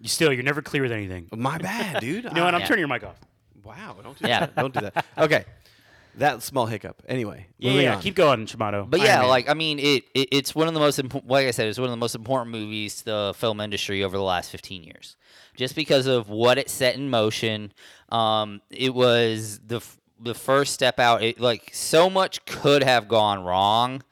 You 0.00 0.08
still, 0.08 0.30
you're 0.32 0.42
never 0.42 0.60
clear 0.60 0.82
with 0.82 0.92
anything. 0.92 1.28
My 1.34 1.56
bad, 1.56 2.00
dude. 2.00 2.24
You 2.24 2.30
know 2.32 2.44
what? 2.44 2.54
I'm 2.54 2.60
Yeah. 2.60 2.66
turning 2.66 2.80
your 2.80 2.88
mic 2.88 3.04
off. 3.04 3.16
Wow. 3.62 3.96
Don't 4.02 4.18
do 4.18 4.28
Yeah. 4.28 4.40
that. 4.40 4.56
Don't 4.56 4.74
do 4.74 4.80
that. 4.80 5.06
Okay. 5.16 5.44
That 6.16 6.42
small 6.42 6.66
hiccup. 6.66 7.02
Anyway. 7.08 7.46
Yeah, 7.58 7.72
yeah. 7.72 7.96
on. 7.96 8.02
Keep 8.02 8.14
going, 8.14 8.46
Shimano. 8.46 8.88
But 8.88 9.00
Iron 9.00 9.06
yeah, 9.08 9.18
Man. 9.20 9.28
like 9.28 9.48
I 9.48 9.54
mean, 9.54 9.78
it, 9.78 10.04
it 10.14 10.28
it's 10.30 10.54
one 10.54 10.68
of 10.68 10.74
the 10.74 10.80
most 10.80 10.98
important. 10.98 11.30
Like 11.30 11.46
I 11.46 11.50
said, 11.50 11.68
it's 11.68 11.78
one 11.78 11.86
of 11.86 11.92
the 11.92 11.96
most 11.96 12.14
important 12.14 12.50
movies 12.50 12.96
to 12.96 13.04
the 13.04 13.34
film 13.36 13.60
industry 13.60 14.04
over 14.04 14.16
the 14.16 14.22
last 14.22 14.50
fifteen 14.50 14.84
years, 14.84 15.16
just 15.56 15.74
because 15.74 16.06
of 16.06 16.28
what 16.28 16.58
it 16.58 16.70
set 16.70 16.94
in 16.94 17.10
motion. 17.10 17.72
Um, 18.10 18.60
it 18.70 18.94
was 18.94 19.60
the 19.66 19.76
f- 19.76 19.98
the 20.20 20.34
first 20.34 20.72
step 20.72 21.00
out. 21.00 21.22
It 21.22 21.40
like 21.40 21.70
so 21.72 22.08
much 22.08 22.44
could 22.46 22.82
have 22.82 23.08
gone 23.08 23.44
wrong 23.44 24.02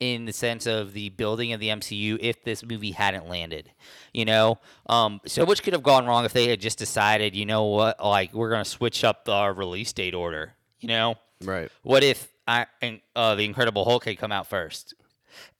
in 0.00 0.24
the 0.24 0.32
sense 0.32 0.66
of 0.66 0.94
the 0.94 1.10
building 1.10 1.52
of 1.52 1.60
the 1.60 1.68
MCU 1.68 2.18
if 2.20 2.42
this 2.42 2.64
movie 2.64 2.90
hadn't 2.90 3.28
landed. 3.28 3.70
You 4.12 4.24
know, 4.24 4.58
um, 4.88 5.20
so 5.26 5.46
much 5.46 5.62
could 5.62 5.74
have 5.74 5.84
gone 5.84 6.06
wrong 6.06 6.24
if 6.24 6.32
they 6.32 6.48
had 6.48 6.60
just 6.60 6.76
decided, 6.78 7.36
you 7.36 7.46
know 7.46 7.66
what, 7.66 8.02
like 8.04 8.34
we're 8.34 8.50
gonna 8.50 8.64
switch 8.64 9.04
up 9.04 9.28
our 9.28 9.52
release 9.52 9.92
date 9.92 10.14
order. 10.14 10.54
You 10.80 10.88
know, 10.88 11.14
Right. 11.44 11.70
what 11.82 12.02
if 12.02 12.28
I, 12.46 12.66
uh, 13.14 13.34
the 13.36 13.44
Incredible 13.44 13.84
Hulk 13.84 14.04
had 14.04 14.18
come 14.18 14.32
out 14.32 14.48
first 14.48 14.94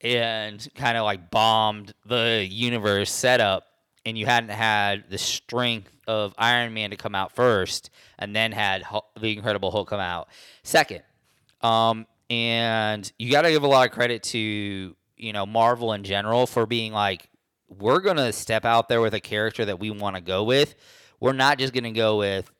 and 0.00 0.66
kind 0.74 0.96
of 0.96 1.04
like 1.04 1.30
bombed 1.30 1.94
the 2.04 2.46
universe 2.48 3.10
setup, 3.12 3.66
and 4.04 4.18
you 4.18 4.26
hadn't 4.26 4.50
had 4.50 5.04
the 5.10 5.18
strength 5.18 5.96
of 6.06 6.34
Iron 6.38 6.74
Man 6.74 6.90
to 6.90 6.96
come 6.96 7.14
out 7.14 7.32
first, 7.32 7.90
and 8.18 8.34
then 8.34 8.52
had 8.52 8.82
Hul- 8.82 9.08
the 9.18 9.32
Incredible 9.32 9.70
Hulk 9.70 9.88
come 9.88 10.00
out 10.00 10.28
second? 10.64 11.02
Um, 11.60 12.06
and 12.28 13.10
you 13.18 13.30
got 13.30 13.42
to 13.42 13.50
give 13.50 13.62
a 13.62 13.68
lot 13.68 13.86
of 13.86 13.92
credit 13.92 14.22
to 14.24 14.96
you 15.16 15.32
know 15.32 15.46
Marvel 15.46 15.92
in 15.92 16.02
general 16.02 16.46
for 16.46 16.66
being 16.66 16.92
like, 16.92 17.28
we're 17.68 18.00
gonna 18.00 18.32
step 18.32 18.64
out 18.64 18.88
there 18.88 19.00
with 19.00 19.14
a 19.14 19.20
character 19.20 19.64
that 19.64 19.78
we 19.78 19.90
want 19.90 20.16
to 20.16 20.22
go 20.22 20.42
with. 20.44 20.74
We're 21.20 21.32
not 21.32 21.58
just 21.58 21.72
gonna 21.72 21.92
go 21.92 22.18
with, 22.18 22.50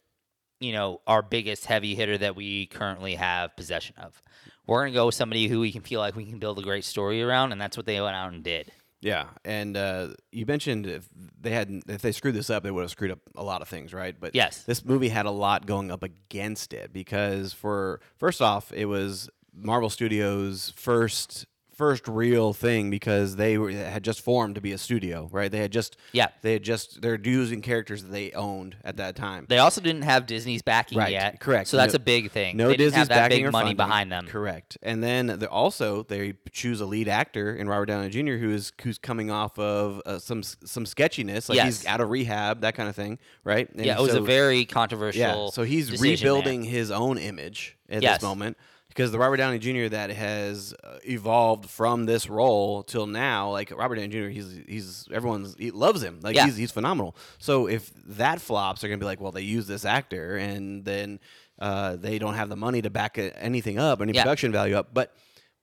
you 0.63 0.73
know, 0.73 1.01
our 1.07 1.23
biggest 1.23 1.67
heavy 1.67 1.95
hitter 1.95 2.17
that 2.19 2.37
we 2.37 2.67
currently 2.67 3.15
have 3.17 3.57
possession 3.57 3.97
of. 3.99 4.23
We're 4.67 4.83
gonna 4.85 4.95
go 4.95 5.07
with 5.07 5.15
somebody 5.15 5.49
who 5.49 5.61
we 5.61 5.73
can 5.73 5.83
feel 5.83 6.01
like 6.01 6.15
we 6.17 6.25
can 6.25 6.39
build 6.39 6.59
a 6.59 6.63
great 6.63 6.85
story 6.85 7.23
around, 7.23 7.53
and 7.53 7.61
that's 7.61 7.77
what 7.77 7.87
they 7.87 8.01
went 8.01 8.15
out 8.17 8.33
and 8.33 8.43
did. 8.45 8.71
Yeah, 9.01 9.27
and 9.45 9.77
uh, 9.77 10.09
you 10.31 10.47
mentioned 10.47 10.87
if 10.87 11.09
they 11.41 11.51
hadn't, 11.51 11.85
if 11.89 12.03
they 12.03 12.13
screwed 12.13 12.37
this 12.37 12.49
up, 12.51 12.63
they 12.63 12.71
would 12.71 12.83
have 12.83 12.91
screwed 12.93 13.11
up 13.11 13.19
a 13.35 13.43
lot 13.43 13.61
of 13.61 13.67
things, 13.69 13.93
right? 13.93 14.15
But 14.19 14.33
Yes. 14.37 14.63
this 14.63 14.85
movie 14.85 15.09
had 15.09 15.27
a 15.27 15.31
lot 15.33 15.67
going 15.67 15.91
up 15.91 16.05
against 16.05 16.73
it 16.73 16.93
because 16.93 17.53
for 17.53 18.01
first 18.17 18.41
off, 18.41 18.73
it 18.73 18.85
was 18.87 19.29
Marvel 19.53 19.91
Studios' 19.91 20.73
first 20.77 21.47
first 21.75 22.07
real 22.07 22.53
thing 22.53 22.91
because 22.91 23.37
they 23.37 23.57
were, 23.59 23.71
had 23.71 24.05
just 24.05 24.21
formed 24.21 24.55
to 24.57 24.61
be 24.61 24.73
a 24.73 24.79
studio, 24.79 25.29
right? 25.33 25.51
They 25.51 25.59
had 25.59 25.73
just 25.73 25.97
Yeah. 26.13 26.29
they 26.43 26.53
had 26.55 26.63
just 26.63 27.01
they're 27.03 27.19
using 27.23 27.63
characters 27.63 28.03
that 28.03 28.13
they 28.13 28.31
owned 28.33 28.77
at 28.85 28.97
that 28.99 29.17
time. 29.17 29.47
They 29.49 29.59
also 29.59 29.81
didn't 29.81 30.03
have 30.03 30.27
Disney's 30.27 30.63
backing 30.63 30.99
Right, 30.99 31.13
yet, 31.13 31.41
correct. 31.41 31.69
So 31.69 31.77
that's 31.77 31.95
No- 31.95 31.97
a 31.97 32.01
big 32.01 32.31
thing. 32.31 32.57
No 32.57 32.69
they 32.69 32.77
didn't 32.77 32.93
Disney's 32.93 32.99
have 32.99 33.09
that 33.09 33.15
backing 33.31 33.39
big 33.39 33.47
or 33.47 33.51
money 33.51 33.65
funding. 33.71 33.77
behind 33.77 34.13
them. 34.13 34.27
Correct. 34.27 34.79
And 34.83 35.03
then 35.03 35.43
also 35.47 36.03
they 36.05 36.35
choose 36.53 36.81
a 36.81 36.87
lead 36.87 37.09
actor 37.09 37.55
in 37.55 37.69
Robert 37.69 37.87
Downey 37.87 38.09
Jr. 38.11 38.37
who 38.37 38.51
is 38.51 38.73
who's 38.83 38.99
coming 38.99 39.31
off 39.31 39.59
of 39.59 40.01
uh, 40.07 40.19
some 40.19 40.43
some 40.43 40.85
sketchiness, 40.87 41.49
like 41.49 41.61
he's 41.61 41.87
out 41.87 42.01
of 42.01 42.11
rehab, 42.11 42.61
that 42.61 42.75
kind 42.75 42.89
of 42.89 42.95
thing, 42.97 43.19
right? 43.45 43.69
And 43.75 43.85
yeah, 43.87 43.99
it 43.99 44.03
was 44.03 44.15
a 44.15 44.21
very 44.21 44.65
controversial. 44.65 45.21
yeah. 45.21 45.51
So 45.51 45.63
he's 45.63 45.87
decision 45.91 46.03
there. 46.05 46.13
rebuilding 46.13 46.65
his 46.65 46.91
own 46.91 47.19
image 47.19 47.77
at 47.89 48.03
Yes. 48.03 48.17
this 48.19 48.23
moment 48.23 48.57
because 48.93 49.11
the 49.11 49.19
Robert 49.19 49.39
Downey 49.39 49.59
Jr. 49.59 49.89
that 49.89 50.11
has 50.11 50.75
uh, 50.85 50.99
evolved 51.05 51.69
from 51.71 52.05
this 52.07 52.29
role 52.29 52.83
till 52.83 53.07
now, 53.07 53.51
like 53.51 53.71
Robert 53.77 53.97
Downey 53.97 54.09
Jr. 54.09 54.29
He's 54.29 54.61
he's 54.69 55.09
everyone's 55.13 55.55
he 55.59 55.71
loves 55.71 56.03
him, 56.03 56.21
like 56.23 56.37
Yeah. 56.37 56.45
he's 56.47 56.57
he's 56.57 56.71
phenomenal. 56.73 57.17
So 57.39 57.67
if 57.69 57.91
that 58.07 58.41
flops, 58.41 58.81
they're 58.81 58.91
gonna 58.91 58.99
be 59.01 59.07
like, 59.07 59.21
well, 59.21 59.33
they 59.33 59.43
use 59.43 59.67
this 59.67 59.85
actor, 59.85 60.37
and 60.37 60.85
then 60.85 61.21
uh, 61.59 61.97
they 61.97 62.19
don't 62.19 62.35
have 62.35 62.49
the 62.49 62.57
money 62.57 62.83
to 62.83 62.91
back 62.91 63.19
anything 63.19 63.79
up, 63.79 64.01
any 64.03 64.13
Yeah. 64.13 64.23
production 64.23 64.53
value 64.53 64.77
up. 64.77 64.93
But 64.93 65.15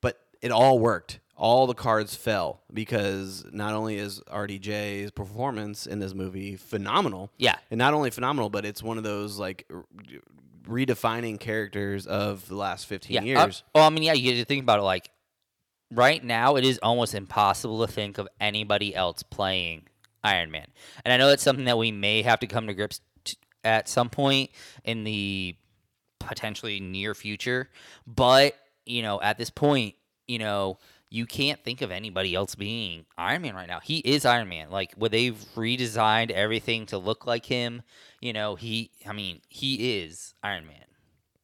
but 0.01 0.19
it 0.41 0.51
all 0.51 0.79
worked. 0.79 1.19
All 1.35 1.67
the 1.67 1.73
cards 1.73 2.15
fell 2.15 2.63
because 2.73 3.45
not 3.53 3.73
only 3.73 3.95
is 3.97 4.19
RDJ's 4.29 5.11
performance 5.11 5.87
in 5.87 5.99
this 5.99 6.13
movie 6.13 6.57
phenomenal, 6.57 7.31
Yeah. 7.37 7.55
and 7.71 7.77
not 7.77 7.93
only 7.93 8.09
phenomenal, 8.09 8.49
but 8.49 8.65
it's 8.65 8.83
one 8.83 8.97
of 8.97 9.05
those 9.05 9.39
like 9.39 9.65
redefining 10.67 11.39
characters 11.39 12.05
of 12.05 12.47
the 12.47 12.55
last 12.55 12.85
15 12.87 13.13
Yeah. 13.13 13.21
uh, 13.21 13.45
years. 13.45 13.63
well, 13.73 13.85
I 13.85 13.89
mean, 13.89 14.03
yeah, 14.03 14.13
you 14.13 14.31
get 14.31 14.39
to 14.39 14.45
think 14.45 14.63
about 14.63 14.79
it. 14.79 14.83
Like 14.83 15.09
right 15.91 16.23
now, 16.23 16.55
it 16.55 16.65
is 16.65 16.79
almost 16.83 17.15
impossible 17.15 17.85
to 17.85 17.91
think 17.91 18.17
of 18.17 18.27
anybody 18.39 18.93
else 18.95 19.23
playing 19.23 19.83
Iron 20.23 20.51
Man, 20.51 20.67
and 21.05 21.13
I 21.13 21.17
know 21.17 21.27
that's 21.29 21.43
something 21.43 21.65
that 21.65 21.77
we 21.77 21.91
may 21.91 22.21
have 22.23 22.39
to 22.41 22.47
come 22.47 22.67
to 22.67 22.73
grips 22.73 23.01
t- 23.23 23.37
at 23.63 23.87
some 23.87 24.09
point 24.09 24.49
in 24.83 25.03
the 25.05 25.55
potentially 26.19 26.79
near 26.79 27.15
future. 27.15 27.69
But 28.05 28.55
you 28.85 29.01
know, 29.01 29.21
at 29.21 29.37
this 29.37 29.49
point, 29.49 29.95
you 30.27 30.39
know. 30.39 30.77
You 31.11 31.25
can't 31.25 31.59
think 31.63 31.81
of 31.81 31.89
anybody 31.89 32.35
else 32.35 32.53
being 32.53 33.03
Iron 33.17 33.41
Man 33.41 33.55
right 33.55 33.67
now. 33.67 33.79
He 33.79 33.97
is 33.97 34.25
Iron 34.25 34.47
Man. 34.47 34.69
Like, 34.69 34.93
where 34.93 35.09
they've 35.09 35.33
redesigned 35.55 36.29
everything 36.29 36.85
to 36.85 36.99
look 36.99 37.25
like 37.25 37.47
him. 37.47 37.81
You 38.21 38.33
know, 38.33 38.55
he. 38.55 38.91
I 39.07 39.13
mean, 39.13 39.41
he 39.49 39.99
is 40.01 40.33
Iron 40.43 40.65
Man. 40.67 40.75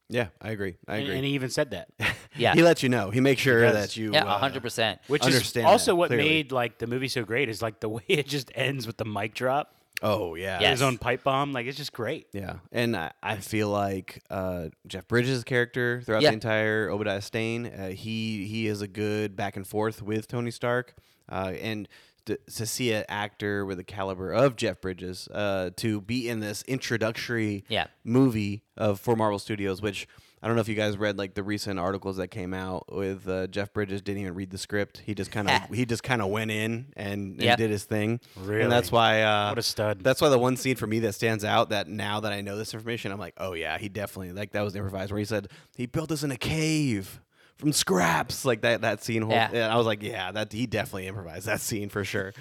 yeah, 0.10 0.28
I 0.42 0.50
agree. 0.52 0.76
I 0.88 0.98
agree. 0.98 1.16
and 1.16 1.26
he 1.26 1.32
even 1.32 1.50
said 1.50 1.72
that, 1.72 1.90
Yeah. 2.38 2.54
he 2.54 2.62
lets 2.64 2.84
you 2.84 2.90
know. 2.90 3.10
He 3.12 3.22
makes 3.22 3.42
sure 3.42 3.62
does. 3.62 3.74
that 3.74 3.98
you. 3.98 4.12
Yeah, 4.14 4.26
uh, 4.26 4.38
hundred 4.38 4.62
percent. 4.62 5.00
which 5.08 5.24
Understand 5.24 5.66
is 5.66 5.72
also 5.72 5.92
that, 5.92 5.96
what 5.96 6.08
clearly. 6.10 6.28
made 6.30 6.52
like 6.52 6.78
the 6.80 6.88
movie 6.88 7.08
so 7.08 7.24
great. 7.24 7.50
Is 7.50 7.62
like 7.62 7.80
the 7.80 7.90
way 7.98 8.04
it 8.08 8.28
just 8.28 8.52
ends 8.56 8.86
with 8.88 8.98
the 8.98 9.06
mic 9.06 9.34
drop, 9.34 9.74
Oh 10.04 10.36
yeah. 10.36 10.60
Yes. 10.60 10.72
his 10.72 10.82
own 10.82 10.98
pipe 10.98 11.24
bomb. 11.24 11.54
Like 11.54 11.66
it's 11.66 11.78
just 11.78 11.94
great. 11.94 12.28
Yeah, 12.34 12.58
and 12.74 12.96
I, 12.98 13.12
I 13.24 13.38
feel 13.38 13.70
like 13.70 14.22
uh, 14.30 14.66
Jeff 14.86 15.08
Bridges' 15.08 15.44
character 15.46 16.02
throughout 16.06 16.22
Yeah. 16.22 16.30
the 16.32 16.34
entire 16.34 16.90
Obadiah 16.90 17.22
Stane, 17.22 17.66
uh, 17.68 17.88
he 17.90 18.46
he 18.48 18.68
is 18.68 18.82
a 18.82 18.88
good 18.88 19.36
back 19.38 19.56
and 19.56 19.66
forth 19.66 20.02
with 20.02 20.28
Tony 20.28 20.52
Stark, 20.52 20.94
uh, 21.32 21.54
and 21.62 21.88
to, 22.26 22.38
to 22.56 22.66
see 22.66 22.92
an 22.94 23.06
actor 23.10 23.66
with 23.66 23.78
the 23.78 23.84
caliber 23.84 24.32
of 24.32 24.56
Jeff 24.56 24.82
Bridges 24.82 25.28
uh, 25.30 25.70
to 25.78 26.02
be 26.02 26.28
in 26.30 26.40
this 26.40 26.64
introductory 26.68 27.66
Yeah. 27.70 27.88
movie 28.04 28.64
of 28.78 29.00
for 29.00 29.16
Marvel 29.16 29.40
Studios, 29.40 29.82
which 29.82 30.08
I 30.44 30.48
don't 30.48 30.56
know 30.58 30.62
if 30.62 30.68
you 30.68 30.76
guys 30.76 30.96
read 30.96 31.18
like 31.18 31.34
the 31.34 31.42
recent 31.42 31.80
articles 31.80 32.18
that 32.18 32.28
came 32.28 32.54
out 32.54 32.94
with 32.94 33.28
uh, 33.28 33.48
Jeff 33.48 33.74
Bridges 33.74 34.02
didn't 34.04 34.22
even 34.22 34.36
read 34.36 34.52
the 34.52 34.60
script. 34.60 35.02
He 35.04 35.16
just 35.16 35.32
kind 35.32 35.50
of 35.50 35.60
he 35.74 35.86
just 35.86 36.04
kind 36.04 36.22
of 36.22 36.28
went 36.30 36.52
in 36.52 36.94
and, 36.96 37.32
and 37.34 37.42
Yep. 37.42 37.58
did 37.58 37.72
his 37.72 37.84
thing. 37.86 38.20
Really? 38.36 38.62
and 38.62 38.72
that's 38.72 38.92
why 38.92 39.24
uh, 39.24 39.50
What 39.50 39.58
a 39.58 39.64
stud. 39.64 40.04
that's 40.04 40.22
why 40.22 40.30
the 40.30 40.38
one 40.38 40.56
scene 40.56 40.76
for 40.76 40.86
me 40.88 41.00
that 41.00 41.14
stands 41.14 41.44
out 41.44 41.70
that 41.70 41.88
now 41.88 42.20
that 42.20 42.32
I 42.32 42.42
know 42.42 42.58
this 42.58 42.74
information, 42.76 43.12
I'm 43.12 43.18
like, 43.20 43.34
oh 43.38 43.54
yeah, 43.54 43.78
he 43.80 43.90
definitely 43.90 44.34
like 44.34 44.52
that 44.52 44.62
was 44.62 44.76
improvised. 44.76 45.12
Where 45.12 45.20
he 45.20 45.26
said 45.26 45.48
he 45.76 45.88
built 45.88 46.10
this 46.10 46.22
in 46.24 46.30
a 46.32 46.38
cave 46.38 47.22
from 47.58 47.72
scraps, 47.74 48.46
like 48.46 48.62
that 48.62 48.82
that 48.82 49.04
scene. 49.04 49.22
Whole, 49.24 49.32
Yeah. 49.34 49.50
and 49.52 49.64
I 49.72 49.78
was 49.78 49.86
like, 49.86 50.02
yeah, 50.04 50.32
that 50.32 50.52
he 50.52 50.66
definitely 50.66 51.08
improvised 51.08 51.46
that 51.48 51.62
scene 51.62 51.90
for 51.90 52.04
sure. 52.04 52.34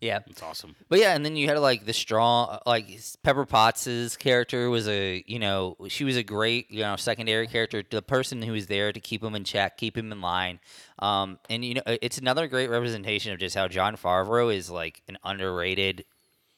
Yeah, 0.00 0.18
It's 0.26 0.42
awesome. 0.42 0.74
but 0.88 0.98
yeah, 0.98 1.14
and 1.14 1.24
then 1.24 1.36
you 1.36 1.46
had 1.46 1.60
like 1.60 1.84
the 1.86 1.92
strong, 1.92 2.58
like 2.66 2.88
Pepper 3.22 3.46
Potts's 3.46 4.16
character 4.16 4.68
was 4.68 4.88
a, 4.88 5.22
you 5.28 5.38
know, 5.38 5.76
she 5.86 6.02
was 6.02 6.16
a 6.16 6.24
great, 6.24 6.68
you 6.72 6.80
know, 6.80 6.96
secondary 6.96 7.46
character, 7.46 7.84
the 7.88 8.02
person 8.02 8.42
who 8.42 8.50
was 8.50 8.66
there 8.66 8.92
to 8.92 8.98
keep 8.98 9.22
him 9.22 9.36
in 9.36 9.44
check, 9.44 9.76
keep 9.76 9.96
him 9.96 10.10
in 10.10 10.20
line. 10.20 10.58
Um, 10.98 11.38
and 11.48 11.64
you 11.64 11.74
know, 11.74 11.82
it's 11.86 12.18
another 12.18 12.48
great 12.48 12.68
representation 12.68 13.32
of 13.32 13.38
just 13.38 13.54
how 13.54 13.68
Jon 13.68 13.96
Favreau 13.96 14.52
is 14.52 14.68
like 14.68 15.02
an 15.06 15.18
underrated, 15.22 16.04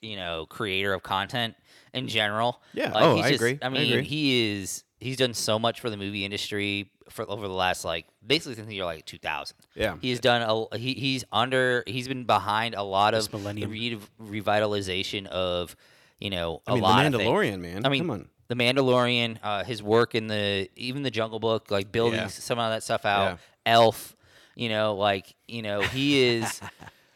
you 0.00 0.16
know, 0.16 0.46
creator 0.46 0.94
of 0.94 1.02
content 1.02 1.54
in 1.92 2.08
general. 2.08 2.62
Yeah. 2.72 2.92
Like, 2.92 3.04
Oh, 3.04 3.16
he's 3.16 3.24
I 3.26 3.30
just- 3.32 3.42
agree. 3.42 3.58
I 3.60 3.66
I 3.66 3.68
mean, 3.68 3.92
agree. 3.92 4.04
he 4.04 4.52
is. 4.62 4.84
He's 5.00 5.18
done 5.18 5.34
so 5.34 5.58
much 5.58 5.80
for 5.80 5.90
the 5.90 5.98
movie 5.98 6.24
industry 6.24 6.90
for 7.10 7.28
over 7.30 7.46
the 7.48 7.54
last 7.54 7.84
like 7.84 8.06
basically 8.26 8.54
since 8.54 8.66
the 8.66 8.74
year 8.74 8.84
like 8.84 9.04
2000. 9.04 9.56
Yeah. 9.74 9.96
He's 10.00 10.20
done 10.20 10.42
a 10.72 10.76
he, 10.78 10.94
he's 10.94 11.24
under 11.32 11.82
he's 11.86 12.08
been 12.08 12.24
behind 12.24 12.74
a 12.74 12.82
lot 12.82 13.12
This 13.14 13.26
of 13.26 13.32
millennium. 13.34 13.70
re- 13.70 13.98
revitalization 14.22 15.26
of 15.26 15.76
you 16.18 16.30
know 16.30 16.62
a 16.66 16.70
I 16.70 16.74
mean, 16.74 16.82
the 16.82 16.88
lot 16.88 17.06
of. 17.06 17.12
Mandalorian, 17.12 17.60
man. 17.60 17.84
I 17.84 17.88
mean, 17.88 18.00
come 18.02 18.10
on. 18.10 18.28
the 18.48 18.54
Mandalorian, 18.54 19.38
uh, 19.42 19.64
his 19.64 19.82
work 19.82 20.14
in 20.14 20.26
the 20.28 20.68
even 20.76 21.02
the 21.02 21.10
Jungle 21.10 21.40
Book, 21.40 21.70
like 21.70 21.90
building 21.92 22.20
Yeah. 22.20 22.26
some 22.28 22.58
of 22.58 22.70
that 22.72 22.82
stuff 22.82 23.04
out. 23.04 23.24
Yeah. 23.24 23.36
Elf, 23.66 24.14
you 24.54 24.68
know, 24.68 24.94
like 24.94 25.34
you 25.48 25.62
know 25.62 25.80
he 25.82 26.22
is. 26.22 26.60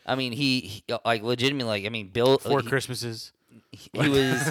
I 0.07 0.15
mean, 0.15 0.33
he, 0.33 0.61
he 0.61 0.85
like 1.05 1.23
legitimately 1.23 1.69
like 1.69 1.85
I 1.87 1.91
mean, 1.91 2.09
built 2.09 2.43
Four 2.43 2.61
he, 2.63 2.69
Christmases. 2.69 3.33
he 3.73 3.91
was. 4.09 4.51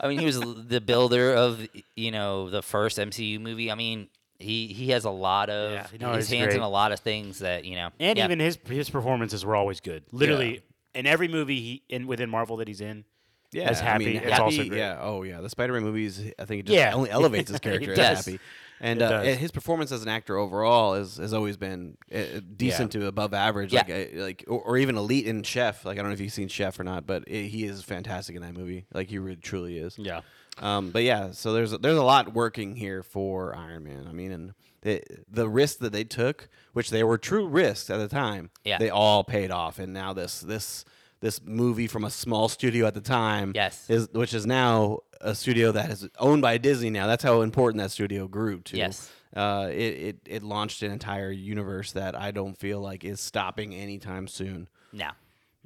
I 0.00 0.08
mean, 0.08 0.18
he 0.18 0.26
was 0.26 0.40
the 0.40 0.80
builder 0.80 1.34
of 1.34 1.66
you 1.94 2.10
know 2.10 2.50
the 2.50 2.62
first 2.62 2.98
MCU 2.98 3.38
movie. 3.40 3.70
I 3.70 3.74
mean, 3.74 4.08
he 4.38 4.66
he 4.68 4.90
has 4.90 5.04
a 5.04 5.10
lot 5.10 5.48
of 5.50 5.72
Yeah, 5.72 5.86
no, 6.00 6.12
his 6.14 6.28
he's 6.28 6.38
hands 6.38 6.54
in 6.54 6.60
a 6.60 6.68
lot 6.68 6.92
of 6.92 7.00
things 7.00 7.38
that 7.40 7.64
you 7.64 7.76
know. 7.76 7.90
And 8.00 8.18
yeah. 8.18 8.24
even 8.24 8.40
his 8.40 8.58
his 8.66 8.90
performances 8.90 9.44
were 9.44 9.56
always 9.56 9.80
good. 9.80 10.04
Literally 10.12 10.62
in 10.94 11.06
every 11.06 11.28
movie 11.28 11.60
he 11.60 11.82
in 11.88 12.06
within 12.06 12.30
Marvel 12.30 12.56
that 12.58 12.68
he's 12.68 12.80
in. 12.80 13.04
Yeah, 13.52 13.70
as 13.70 13.80
I 13.80 13.98
mean, 13.98 14.14
Happy, 14.16 14.26
it's 14.26 14.38
also 14.40 14.56
Happy- 14.56 14.68
great. 14.70 14.78
Yeah, 14.78 14.98
oh 15.00 15.22
yeah, 15.22 15.40
the 15.40 15.48
Spider-Man 15.48 15.84
movies. 15.84 16.20
I 16.40 16.44
think 16.44 16.60
it 16.60 16.66
just 16.66 16.76
Yeah. 16.76 16.92
only 16.92 17.10
elevates 17.18 17.48
his 17.50 17.56
It 17.58 17.62
character 17.62 17.92
as 17.92 17.96
does. 17.96 18.24
Happy, 18.26 18.40
and 18.80 19.00
uh, 19.00 19.22
his 19.22 19.52
performance 19.52 19.92
as 19.92 20.02
an 20.02 20.08
actor 20.08 20.36
overall 20.36 20.94
is, 20.94 21.18
has 21.18 21.32
always 21.32 21.56
been 21.56 21.96
uh, 22.12 22.40
decent 22.56 22.90
to 22.92 23.06
above 23.06 23.32
average, 23.32 23.72
Yeah. 23.72 23.82
like 23.86 23.90
uh, 23.90 24.20
like 24.20 24.44
or, 24.48 24.60
or 24.60 24.76
even 24.76 24.96
elite 24.96 25.28
in 25.28 25.44
Chef. 25.44 25.84
Like 25.84 25.98
I 25.98 26.02
don't 26.02 26.08
know 26.10 26.14
if 26.14 26.20
you've 26.20 26.32
seen 26.32 26.48
Chef 26.48 26.80
or 26.80 26.84
not, 26.84 27.06
but 27.06 27.22
it, 27.28 27.44
he 27.46 27.64
is 27.64 27.84
fantastic 27.84 28.34
in 28.34 28.42
that 28.42 28.54
movie. 28.54 28.86
Like 28.92 29.08
he 29.08 29.18
really 29.18 29.36
truly 29.36 29.78
is. 29.78 29.96
Yeah. 29.98 30.22
Um, 30.60 30.90
but 30.90 31.02
yeah, 31.02 31.32
so 31.32 31.52
there's 31.52 31.72
there's 31.72 31.96
a 31.98 32.02
lot 32.02 32.32
working 32.32 32.76
here 32.76 33.02
for 33.02 33.54
Iron 33.56 33.84
Man. 33.84 34.06
I 34.08 34.12
mean, 34.12 34.30
and 34.32 34.54
the 34.82 35.02
the 35.28 35.48
risks 35.48 35.78
that 35.78 35.92
they 35.92 36.04
took, 36.04 36.48
which 36.72 36.90
they 36.90 37.02
were 37.02 37.18
true 37.18 37.46
risks 37.48 37.90
at 37.90 37.98
the 37.98 38.08
time, 38.08 38.50
Yeah. 38.64 38.78
they 38.78 38.90
all 38.90 39.24
paid 39.24 39.50
off. 39.50 39.78
And 39.78 39.92
now 39.92 40.12
this 40.12 40.40
this 40.40 40.84
this 41.20 41.40
movie 41.42 41.86
from 41.86 42.04
a 42.04 42.10
small 42.10 42.48
studio 42.48 42.86
at 42.86 42.94
the 42.94 43.00
time, 43.00 43.52
Yes. 43.54 43.88
is 43.90 44.08
which 44.12 44.32
is 44.34 44.46
now 44.46 45.00
a 45.20 45.34
studio 45.34 45.72
that 45.72 45.90
is 45.90 46.08
owned 46.18 46.42
by 46.42 46.58
Disney 46.58 46.90
now. 46.90 47.06
That's 47.06 47.24
how 47.24 47.40
important 47.40 47.82
that 47.82 47.90
studio 47.90 48.28
grew 48.28 48.60
to. 48.60 48.76
Yes. 48.76 49.10
Uh, 49.34 49.68
it, 49.72 49.76
it 49.76 50.16
it 50.26 50.42
launched 50.44 50.82
an 50.84 50.92
entire 50.92 51.30
universe 51.32 51.90
that 51.92 52.14
I 52.14 52.30
don't 52.30 52.56
feel 52.56 52.78
like 52.80 53.02
is 53.04 53.20
stopping 53.20 53.74
anytime 53.74 54.28
soon. 54.28 54.68
no. 54.92 55.10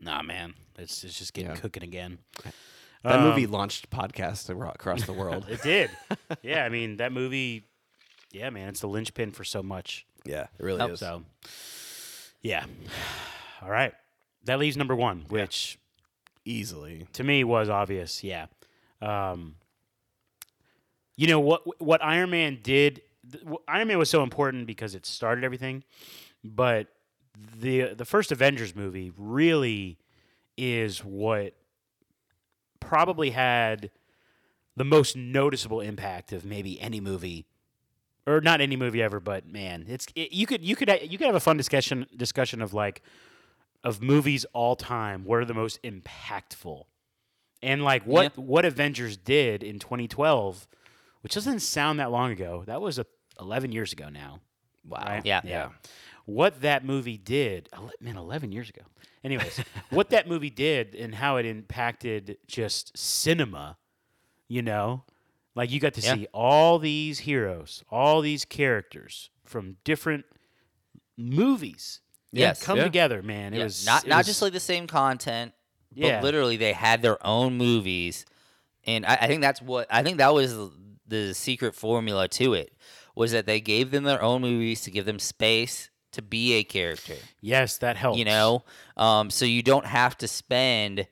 Nah, 0.01 0.22
man. 0.22 0.55
It's 0.78 1.03
it's 1.05 1.18
just 1.18 1.34
getting 1.34 1.51
Yeah. 1.51 1.57
cooking 1.57 1.82
again. 1.82 2.18
That 3.05 3.21
Um, 3.21 3.25
movie 3.25 3.47
launched 3.47 3.91
podcasts 3.91 4.49
across 4.51 5.05
the 5.05 5.13
world. 5.13 5.47
It 5.51 5.63
did. 5.63 5.91
yeah, 6.43 6.65
I 6.65 6.69
mean 6.69 6.97
that 6.99 7.13
movie. 7.13 7.65
Yeah, 8.33 8.51
man, 8.51 8.69
it's 8.69 8.81
the 8.81 8.89
linchpin 8.89 9.31
for 9.31 9.45
so 9.45 9.63
much. 9.63 10.07
yeah, 10.25 10.43
it 10.59 10.63
really 10.63 10.79
Nope. 10.79 10.91
is. 10.93 11.01
So, 11.01 11.25
yeah. 12.43 12.65
All 13.63 13.71
right, 13.71 13.95
that 14.45 14.59
leaves 14.59 14.77
number 14.77 14.95
one, 14.95 15.25
which 15.29 15.79
Easily. 16.45 17.07
to 17.15 17.25
me 17.25 17.45
was 17.45 17.69
obvious. 17.69 18.23
Yeah. 18.25 18.47
Um, 19.03 19.57
you 21.17 21.27
know 21.27 21.41
what? 21.41 21.81
What 21.83 22.03
Iron 22.05 22.31
Man 22.31 22.59
did. 22.63 23.03
th- 23.31 23.43
Iron 23.67 23.89
Man 23.89 23.99
was 23.99 24.11
so 24.11 24.23
important 24.23 24.67
because 24.67 24.95
it 24.95 25.05
started 25.07 25.43
everything, 25.45 25.83
but 26.45 26.89
the 27.57 27.95
the 27.95 28.05
first 28.05 28.31
Avengers 28.33 28.75
movie 28.77 29.13
really 29.17 29.99
is 30.57 31.05
what 31.05 31.55
probably 32.81 33.31
had 33.31 33.91
the 34.76 34.85
most 34.85 35.16
noticeable 35.16 35.81
impact 35.81 36.33
of 36.33 36.45
maybe 36.45 36.81
any 36.81 37.01
movie 37.01 37.47
or 38.26 38.41
not 38.41 38.61
any 38.61 38.76
movie 38.76 39.03
ever 39.03 39.18
but 39.20 39.47
man 39.47 39.85
it's 39.89 40.07
it, 40.14 40.33
you 40.33 40.47
could 40.47 40.62
you 40.64 40.76
could 40.76 40.89
you 41.03 41.18
could 41.18 41.26
have 41.26 41.35
a 41.35 41.41
fun 41.41 41.57
discussion 41.57 42.07
discussion 42.16 42.62
of 42.62 42.72
like 42.74 43.03
of 43.83 44.03
movies 44.03 44.45
all 44.53 44.76
time 44.76 45.24
what 45.24 45.39
are 45.41 45.45
the 45.45 45.55
most 45.55 45.83
impactful 45.83 46.85
and 47.62 47.83
like 47.83 48.05
what 48.05 48.37
what 48.39 48.64
avengers 48.64 49.16
did 49.16 49.62
in 49.62 49.79
2012 49.79 50.68
which 51.22 51.35
doesn't 51.35 51.61
sound 51.61 51.99
that 51.99 52.11
long 52.12 52.31
ago 52.31 52.62
that 52.66 52.81
was 52.81 52.99
a, 52.99 53.07
11 53.41 53.72
years 53.72 53.93
ago 53.93 54.09
now 54.09 54.41
Wow. 54.87 55.05
right? 55.07 55.26
Yeah. 55.26 55.41
yeah 55.45 55.68
what 56.24 56.61
that 56.62 56.85
movie 56.85 57.18
did 57.18 57.68
man 58.01 58.16
11 58.16 58.53
years 58.53 58.68
ago 58.68 58.83
anyways 59.25 59.61
what 59.91 60.11
that 60.11 60.29
movie 60.29 60.51
did 60.51 60.95
and 60.95 61.14
how 61.14 61.37
it 61.37 61.45
impacted 61.47 62.37
just 62.47 62.97
cinema 62.97 63.77
you 64.49 64.62
know 64.62 65.05
like 65.55 65.71
you 65.71 65.81
got 65.81 65.95
to 65.95 66.01
Yeah. 66.01 66.14
see 66.14 66.27
all 66.33 66.79
these 66.79 67.21
heroes 67.21 67.83
all 67.91 68.21
these 68.21 68.45
characters 68.45 69.31
from 69.45 69.77
different 69.85 70.25
movies 71.16 72.01
Yes. 72.31 72.62
come 72.62 72.79
Yeah. 72.79 72.85
together 72.85 73.23
man 73.23 73.55
it 73.55 73.59
Yeah, 73.59 73.64
was 73.64 73.87
not 73.87 74.05
it 74.05 74.09
not 74.09 74.19
was- 74.19 74.27
just 74.27 74.43
like 74.43 74.53
the 74.53 74.61
same 74.61 74.87
content, 74.87 75.53
but 75.93 75.99
Yeah. 76.07 76.21
literally 76.23 76.57
they 76.57 76.75
had 76.75 77.01
their 77.03 77.25
own 77.27 77.57
movies, 77.57 78.27
and 78.85 79.07
I, 79.07 79.14
I 79.23 79.27
think 79.27 79.41
that's 79.41 79.62
what 79.62 79.87
I 79.91 80.03
think 80.03 80.19
that 80.19 80.33
was 80.35 80.55
the- 80.55 80.73
the 81.07 81.33
secret 81.35 81.75
formula 81.75 82.29
to 82.29 82.53
it 82.53 82.75
was 83.14 83.33
that 83.33 83.47
they 83.47 83.61
gave 83.62 83.91
them 83.91 84.05
their 84.05 84.21
own 84.23 84.43
movies 84.43 84.83
to 84.83 84.91
give 84.91 85.07
them 85.07 85.19
space 85.19 85.89
to 86.13 86.23
be 86.23 86.55
a 86.55 86.65
character. 86.65 87.15
yes 87.41 87.79
that 87.79 87.97
helps 87.97 88.19
You 88.19 88.25
know, 88.25 88.65
um, 88.97 89.31
so 89.31 89.45
you 89.45 89.63
don't 89.63 89.87
have 89.87 90.17
to 90.19 90.29
spend 90.29 91.07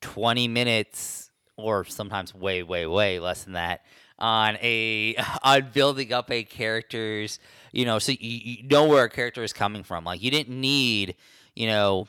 twenty 0.00 0.48
minutes 0.48 1.30
or 1.56 1.84
sometimes 1.84 2.34
way, 2.34 2.62
way, 2.62 2.86
way 2.86 3.18
less 3.18 3.44
than 3.44 3.54
that 3.54 3.82
on 4.18 4.56
a 4.62 5.16
on 5.42 5.70
building 5.72 6.12
up 6.12 6.30
a 6.30 6.44
character's. 6.44 7.38
You 7.72 7.84
know, 7.84 7.98
so 7.98 8.12
you, 8.12 8.18
you 8.20 8.68
know 8.68 8.86
where 8.86 9.04
a 9.04 9.10
character 9.10 9.42
is 9.42 9.52
coming 9.52 9.82
from. 9.82 10.04
Like 10.04 10.22
you 10.22 10.30
didn't 10.30 10.60
need, 10.60 11.16
you 11.56 11.66
know, 11.66 12.06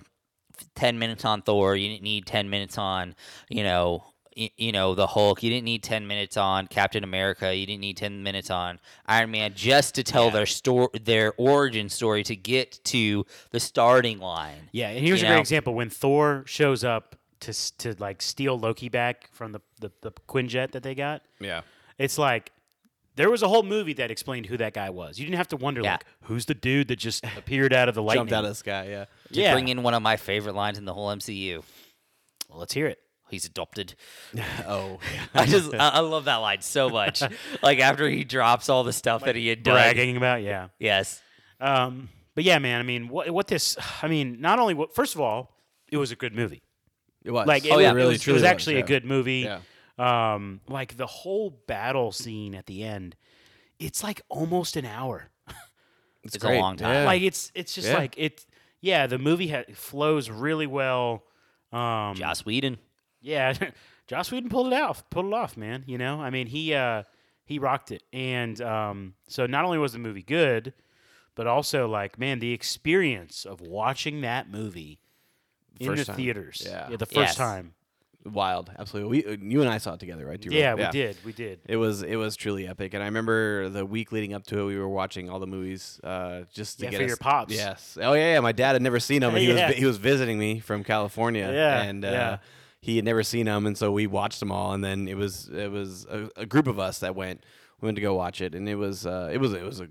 10 0.76 0.99
minutes 0.99 1.26
on 1.26 1.41
Thor. 1.41 1.76
You 1.76 1.89
didn't 1.89 2.03
need 2.03 2.26
10 2.26 2.49
minutes 2.49 2.78
on, 2.78 3.16
you 3.49 3.64
know, 3.64 4.03
y- 4.38 4.49
you 4.57 4.71
know, 4.71 4.95
the 4.95 5.07
Hulk. 5.07 5.41
You 5.43 5.49
didn't 5.49 5.65
need 5.65 5.83
10 5.83 6.07
minutes 6.07 6.38
on 6.38 6.67
Captain 6.67 7.03
America. 7.03 7.55
You 7.55 7.65
didn't 7.65 7.81
need 7.81 7.97
10 7.97 8.23
minutes 8.23 8.49
on 8.49 8.79
Iron 9.05 9.31
Man 9.31 9.53
just 9.55 9.95
to 9.95 10.03
tell 10.03 10.25
Yeah. 10.25 10.31
their 10.31 10.45
story, 10.45 10.89
their 11.01 11.33
origin 11.38 11.89
story 11.89 12.23
to 12.23 12.36
get 12.36 12.79
to 12.86 13.25
the 13.51 13.59
starting 13.59 14.19
line. 14.19 14.69
Yeah, 14.71 14.89
and 14.89 15.05
here's 15.05 15.21
You 15.21 15.27
a 15.27 15.31
great 15.31 15.39
example 15.39 15.73
when 15.73 15.89
Thor 15.89 16.43
shows 16.47 16.83
up 16.83 17.15
to 17.41 17.53
to 17.79 17.95
like 17.99 18.21
steal 18.21 18.57
Loki 18.57 18.89
back 18.89 19.29
from 19.33 19.51
the 19.51 19.61
the, 19.79 19.91
the 20.01 20.11
Quinjet 20.27 20.71
that 20.71 20.83
they 20.83 20.95
got. 20.95 21.21
Yeah. 21.39 21.61
It's 21.97 22.17
like 22.17 22.51
there 23.15 23.29
was 23.29 23.41
a 23.43 23.47
whole 23.47 23.63
movie 23.63 23.93
that 23.93 24.11
explained 24.11 24.45
who 24.47 24.57
that 24.57 24.73
guy 24.73 24.89
was. 24.89 25.17
You 25.19 25.25
didn't 25.25 25.38
have 25.38 25.47
to 25.49 25.57
wonder 25.57 25.81
Yeah. 25.81 25.93
like 25.93 26.05
who's 26.23 26.45
the 26.45 26.53
dude 26.53 26.88
that 26.89 26.95
just 26.97 27.23
appeared 27.38 27.71
out 27.73 27.88
of 27.88 27.95
the 27.95 28.01
lightning. 28.03 28.21
Jumped 28.27 28.33
out 28.33 28.43
of 28.45 28.49
the 28.51 28.55
sky. 28.55 28.88
Yeah. 28.89 29.05
To 29.05 29.41
yeah. 29.41 29.53
bring 29.53 29.67
in 29.69 29.83
one 29.83 29.93
of 29.93 30.01
my 30.01 30.17
favorite 30.17 30.55
lines 30.55 30.77
in 30.77 30.86
the 30.86 30.93
whole 30.93 31.07
MCU. 31.09 31.63
well, 32.49 32.59
let's 32.59 32.73
hear 32.73 32.88
it. 32.88 32.99
He's 33.36 33.45
adopted. 33.45 33.95
Oh. 34.67 34.99
I 35.33 35.45
just 35.45 35.73
I, 35.73 35.89
I 35.89 35.99
love 35.99 36.25
that 36.25 36.38
line 36.38 36.61
so 36.61 36.89
much. 36.89 37.21
like 37.61 37.79
after 37.79 38.09
he 38.09 38.23
drops 38.23 38.69
all 38.69 38.83
the 38.83 38.93
stuff 38.93 39.25
that 39.25 39.36
he 39.36 39.47
had 39.47 39.61
done. 39.63 39.75
Bragging 39.75 40.15
about 40.17 40.41
yeah. 40.41 40.69
Yes. 40.79 41.21
Um, 41.59 42.09
but 42.33 42.43
yeah, 42.45 42.59
man. 42.59 42.79
I 42.79 42.83
mean, 42.83 43.09
what 43.09 43.29
what 43.31 43.47
this? 43.47 43.77
I 44.01 44.07
mean, 44.07 44.39
not 44.39 44.59
only 44.59 44.73
what. 44.73 44.95
First 44.95 45.15
of 45.15 45.21
all, 45.21 45.51
it 45.91 45.97
was 45.97 46.11
a 46.11 46.15
good 46.15 46.33
movie. 46.33 46.63
It 47.23 47.31
was. 47.31 47.45
Like 47.47 47.65
it, 47.65 47.71
Oh, 47.71 47.75
was, 47.77 47.83
yeah. 47.83 47.91
it 47.91 47.95
really, 47.95 48.13
was, 48.13 48.27
it 48.27 48.31
was 48.31 48.43
actually 48.43 48.75
yeah. 48.77 48.83
a 48.83 48.88
good 48.88 49.05
movie. 49.05 49.47
Yeah. 49.49 49.59
Um, 50.33 50.61
like 50.67 50.95
the 50.97 51.07
whole 51.07 51.49
battle 51.67 52.11
scene 52.11 52.55
at 52.55 52.65
the 52.65 52.83
end, 52.83 53.15
it's 53.79 54.03
like 54.03 54.21
almost 54.29 54.75
an 54.77 54.86
hour. 54.86 55.29
It's 56.23 56.43
a 56.43 56.59
long 56.59 56.77
time. 56.77 56.93
Yeah. 56.93 57.05
Like 57.05 57.21
it's 57.21 57.51
it's 57.53 57.75
just 57.75 57.88
Yeah. 57.89 57.97
like 57.97 58.15
it. 58.17 58.45
Yeah, 58.81 59.07
the 59.07 59.17
movie 59.19 59.47
ha- 59.49 59.63
flows 59.73 60.29
really 60.29 60.67
well. 60.67 61.23
Um, 61.71 62.15
Joss 62.15 62.45
Whedon. 62.45 62.77
Yeah, 63.26 63.53
Joss 64.07 64.32
Whedon 64.32 64.49
pulled 64.49 64.71
it 64.71 64.73
off. 64.82 65.09
Pulled 65.09 65.26
it 65.28 65.34
off, 65.34 65.57
man. 65.57 65.84
You 65.88 65.97
know, 65.97 66.21
I 66.21 66.30
mean, 66.30 66.47
he 66.47 66.73
uh, 66.73 67.03
he 67.45 67.59
rocked 67.59 67.91
it. 67.91 68.03
And 68.13 68.61
um, 68.61 69.15
so 69.28 69.45
not 69.45 69.65
only 69.65 69.78
was 69.78 69.93
the 69.93 69.99
movie 69.99 70.21
good, 70.23 70.73
but 71.36 71.47
also 71.47 71.88
like, 71.88 72.17
man, 72.19 72.39
the 72.39 72.53
experience 72.53 73.45
of 73.45 73.61
watching 73.61 74.21
that 74.21 74.49
movie 74.49 74.99
in 75.80 75.88
First 75.88 75.99
the 76.01 76.05
time. 76.13 76.15
theaters, 76.15 76.63
Yeah. 76.65 76.88
the 76.95 77.05
first 77.05 77.15
Yes. 77.15 77.36
time. 77.36 77.73
Wild. 78.26 78.71
Absolutely. 78.80 79.21
We, 79.23 79.34
uh, 79.34 79.38
you 79.39 79.61
and 79.61 79.69
I 79.69 79.78
saw 79.78 79.93
it 79.93 79.99
together, 79.99 80.26
right? 80.26 80.41
Do 80.41 80.49
you 80.49 80.57
Yeah, 80.57 80.71
remember? 80.71 80.89
we 80.97 80.99
did, 80.99 81.17
we 81.26 81.32
did. 81.32 81.59
It 81.67 81.76
was 81.78 82.01
it 82.01 82.15
was 82.15 82.36
truly 82.36 82.67
epic, 82.67 82.95
and 82.95 83.03
I 83.03 83.05
remember 83.05 83.69
the 83.69 83.86
week 83.86 84.11
leading 84.11 84.34
up 84.34 84.43
to 84.47 84.59
it, 84.61 84.65
we 84.65 84.78
were 84.80 84.89
watching 84.89 85.30
all 85.30 85.38
the 85.39 85.45
movies 85.45 85.99
uh, 86.03 86.41
just 86.51 86.80
to 86.80 86.86
Yeah, 86.86 86.91
get 86.91 86.97
for 86.97 87.03
us- 87.03 87.07
your 87.09 87.17
pops. 87.17 87.53
Yes. 87.53 87.97
Oh 88.01 88.13
yeah, 88.13 88.34
yeah. 88.34 88.39
My 88.39 88.51
dad 88.51 88.73
had 88.73 88.82
never 88.82 88.99
seen 88.99 89.21
them, 89.21 89.30
and 89.36 89.43
he 89.43 89.47
Yeah. 89.53 89.67
was 89.67 89.76
he 89.76 89.86
was 89.86 89.97
visiting 89.97 90.39
me 90.39 90.59
from 90.59 90.84
California, 90.84 91.51
Yeah, 91.53 91.84
and 91.84 92.03
uh, 92.03 92.07
yeah. 92.09 92.38
He 92.86 92.97
had 92.97 93.05
never 93.05 93.23
seen 93.23 93.47
them, 93.47 93.65
and 93.65 93.75
so 93.75 93.91
we 93.91 94.05
watched 94.05 94.39
them 94.39 94.51
all, 94.51 94.73
and 94.73 94.83
then 94.83 95.07
it 95.07 95.17
was 95.17 95.49
it 95.49 95.71
was 95.71 96.05
a, 96.05 96.29
a 96.36 96.45
group 96.45 96.67
of 96.67 96.77
us 96.77 96.99
that 96.99 97.15
went 97.15 97.43
we 97.81 97.88
went 97.88 97.95
to 97.95 98.01
go 98.01 98.13
watch 98.13 98.41
it, 98.41 98.53
and 98.53 98.69
it 98.69 98.75
was 98.75 99.07
uh, 99.07 99.29
it 99.33 99.39
was 99.39 99.53
it 99.53 99.63
was 99.63 99.79
a 99.81 99.88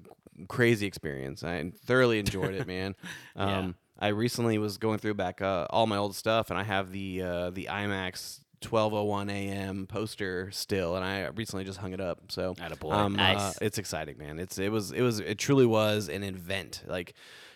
crazy 0.47 0.87
experience. 0.87 1.43
I 1.43 1.73
thoroughly 1.85 2.21
enjoyed 2.21 2.55
it, 2.55 2.67
man. 2.67 2.95
Yeah. 3.37 3.59
Um, 3.59 3.75
I 3.99 4.09
recently 4.09 4.59
was 4.59 4.79
going 4.79 4.99
through 4.99 5.15
back 5.15 5.41
uh, 5.41 5.67
all 5.71 5.87
my 5.89 5.97
old 5.97 6.15
stuff, 6.15 6.51
and 6.51 6.59
I 6.59 6.63
have 6.63 6.93
the 6.93 7.23
uh, 7.23 7.51
the 7.51 7.69
IMAX 7.71 8.41
12:01 8.61 9.31
a.m. 9.31 9.87
poster 9.89 10.51
still, 10.53 10.95
and 10.97 11.05
I 11.05 11.27
recently 11.35 11.65
just 11.65 11.79
hung 11.79 11.93
it 11.93 12.01
up. 12.01 12.21
So 12.31 12.55
um, 12.91 13.15
uh, 13.15 13.33
Nice. 13.35 13.59
it's 13.61 13.79
exciting, 13.79 14.19
man. 14.19 14.39
It's 14.39 14.59
it 14.59 14.71
was 14.71 14.93
it 14.93 15.01
was 15.03 15.19
it 15.19 15.39
truly 15.39 15.67
was 15.67 16.09
an 16.09 16.23
event. 16.23 16.83
Like, 16.87 17.15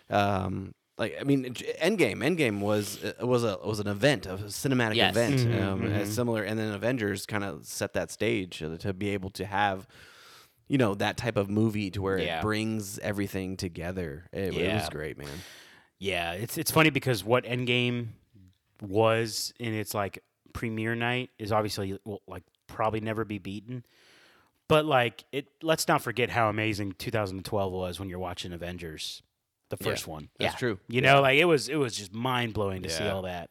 um, 0.09 0.73
like 0.99 1.15
I 1.19 1.23
mean, 1.23 1.45
Endgame. 1.81 2.17
Endgame 2.17 2.59
was 2.59 3.03
uh, 3.03 3.25
was 3.25 3.43
a 3.43 3.57
was 3.63 3.79
an 3.79 3.87
event, 3.87 4.25
a 4.27 4.35
cinematic 4.35 4.95
Yes. 4.95 5.15
event, 5.15 5.39
Mhm, 5.39 5.61
um, 5.63 5.81
mhm. 5.81 6.05
similar. 6.05 6.43
And 6.43 6.59
then 6.59 6.71
Avengers 6.73 7.25
kind 7.25 7.43
of 7.43 7.65
set 7.65 7.93
that 7.93 8.11
stage 8.11 8.59
to 8.59 8.93
be 8.93 9.09
able 9.09 9.31
to 9.31 9.45
have. 9.45 9.87
You 10.67 10.77
know 10.77 10.93
that 10.95 11.17
type 11.17 11.35
of 11.35 11.49
movie 11.49 11.89
to 11.91 12.01
where 12.03 12.19
Yeah. 12.19 12.37
it 12.39 12.41
brings 12.43 12.99
everything 12.99 13.57
together. 13.57 14.25
It, 14.31 14.53
it 14.55 14.73
was 14.75 14.87
great, 14.89 15.17
man. 15.17 15.41
Yeah, 15.97 16.33
it's 16.33 16.59
it's 16.59 16.69
funny 16.69 16.91
because 16.91 17.23
what 17.23 17.43
Endgame 17.43 18.09
was 18.81 19.53
in 19.59 19.73
its 19.73 19.93
like 19.93 20.19
premiere 20.53 20.95
night 20.95 21.29
is 21.39 21.51
obviously 21.51 21.97
will 22.05 22.21
like 22.27 22.43
probably 22.67 22.99
never 23.01 23.25
be 23.25 23.37
beaten. 23.39 23.83
But 24.67 24.85
like 24.85 25.23
it, 25.31 25.47
let's 25.63 25.87
not 25.87 26.01
forget 26.03 26.29
how 26.29 26.49
amazing 26.49 26.93
2012 26.99 27.73
was 27.73 27.99
when 27.99 28.07
you're 28.09 28.19
watching 28.19 28.53
Avengers, 28.53 29.23
the 29.69 29.77
Yeah. 29.79 29.89
first 29.91 30.07
one. 30.07 30.29
That's 30.39 30.53
Yeah. 30.53 30.57
true. 30.59 30.79
You 30.87 31.01
know, 31.01 31.21
like 31.21 31.37
it 31.39 31.45
was 31.45 31.69
it 31.69 31.75
was 31.77 31.95
just 31.95 32.13
mind 32.13 32.53
blowing 32.53 32.83
to 32.83 32.89
see 32.89 33.05
all 33.07 33.23
that. 33.23 33.49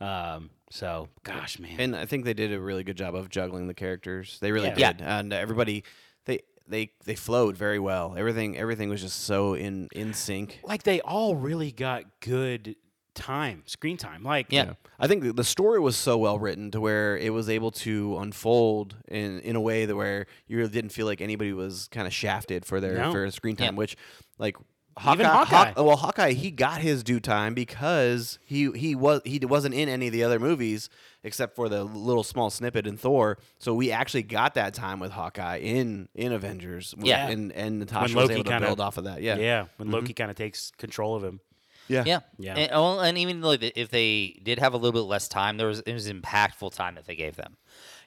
Um, 0.00 0.50
so 0.70 1.08
gosh, 1.24 1.58
man, 1.58 1.80
And 1.80 1.96
I 1.96 2.06
think 2.06 2.24
they 2.24 2.34
did 2.34 2.52
a 2.52 2.60
really 2.60 2.84
good 2.84 2.96
job 2.96 3.14
of 3.14 3.28
juggling 3.30 3.66
the 3.66 3.74
characters. 3.74 4.38
They 4.40 4.52
really 4.52 4.68
Yeah. 4.76 4.92
did, 4.92 5.02
and 5.02 5.32
everybody 5.32 5.84
they 6.24 6.40
they 6.66 6.92
they 7.04 7.14
flowed 7.16 7.56
very 7.56 7.78
well. 7.78 8.14
Everything 8.16 8.56
everything 8.56 8.88
was 8.88 9.00
just 9.00 9.20
so 9.24 9.54
in 9.54 9.88
in 9.92 10.14
sync. 10.14 10.60
like 10.62 10.82
they 10.84 11.00
all 11.00 11.34
really 11.34 11.72
got 11.72 12.20
good 12.20 12.76
time, 13.14 13.64
screen 13.66 13.96
time. 13.96 14.22
Like 14.22 14.46
Yeah. 14.52 14.74
I 15.00 15.08
think 15.08 15.24
the- 15.24 15.32
the 15.32 15.42
story 15.42 15.80
was 15.80 15.96
so 15.96 16.16
well 16.16 16.38
written 16.38 16.70
to 16.70 16.80
where 16.80 17.16
it 17.18 17.32
was 17.32 17.48
able 17.48 17.72
to 17.72 18.16
unfold 18.18 18.94
in 19.08 19.40
in 19.40 19.56
a 19.56 19.60
way 19.60 19.86
that 19.86 19.96
where 19.96 20.26
you 20.46 20.58
really 20.58 20.70
didn't 20.70 20.90
feel 20.92 21.06
like 21.06 21.20
anybody 21.20 21.52
was 21.52 21.88
kind 21.90 22.06
of 22.06 22.12
shafted 22.14 22.64
for 22.64 22.80
their 22.80 22.94
No. 22.98 23.10
for 23.10 23.28
screen 23.32 23.56
time, 23.56 23.74
Yeah. 23.74 23.78
which 23.78 23.96
like. 24.38 24.56
Hawkeye, 24.98 25.14
Even 25.14 25.26
Hawkeye. 25.26 25.56
Hawk- 25.72 25.76
well, 25.86 25.96
Hawkeye, 25.96 26.32
he 26.32 26.50
got 26.50 26.80
his 26.80 27.02
due 27.02 27.20
time 27.20 27.54
because 27.54 28.38
he 28.44 28.70
he 28.72 28.94
was 28.94 29.20
he 29.24 29.38
wasn't 29.40 29.74
in 29.74 29.88
any 29.88 30.06
of 30.08 30.12
the 30.12 30.24
other 30.24 30.38
movies 30.38 30.88
except 31.24 31.56
for 31.56 31.68
the 31.68 31.84
little 31.84 32.22
small 32.22 32.50
snippet 32.50 32.86
in 32.86 32.96
Thor. 32.96 33.38
So 33.58 33.74
we 33.74 33.90
actually 33.90 34.22
got 34.22 34.54
that 34.54 34.74
time 34.74 35.00
with 35.00 35.12
Hawkeye 35.12 35.58
in 35.58 36.08
in 36.14 36.32
Avengers. 36.32 36.94
Yeah. 36.98 37.28
and 37.28 37.52
and 37.52 37.78
Natasha 37.80 38.14
When 38.14 38.22
was 38.22 38.22
Loki 38.30 38.34
able 38.34 38.44
to 38.44 38.50
kinda- 38.50 38.66
build 38.68 38.80
off 38.80 38.98
of 38.98 39.04
that. 39.04 39.22
yeah, 39.22 39.36
Yeah, 39.36 39.64
when 39.76 39.88
mm-hmm. 39.88 39.94
Loki 39.94 40.12
kind 40.14 40.30
of 40.30 40.36
takes 40.36 40.70
control 40.78 41.14
of 41.16 41.24
him. 41.24 41.40
yeah, 41.88 42.04
Yeah, 42.06 42.20
Yeah. 42.38 42.54
And, 42.56 42.70
well, 42.72 43.00
and 43.00 43.16
even 43.18 43.40
like 43.40 43.62
if 43.76 43.88
they 43.90 44.38
did 44.42 44.58
have 44.58 44.74
a 44.74 44.76
little 44.76 44.92
bit 45.00 45.08
less 45.08 45.26
time, 45.28 45.56
there 45.56 45.66
was 45.68 45.80
it 45.80 45.92
was 45.92 46.10
impactful 46.10 46.74
time 46.74 46.94
that 46.96 47.06
they 47.06 47.16
gave 47.16 47.36
them. 47.36 47.56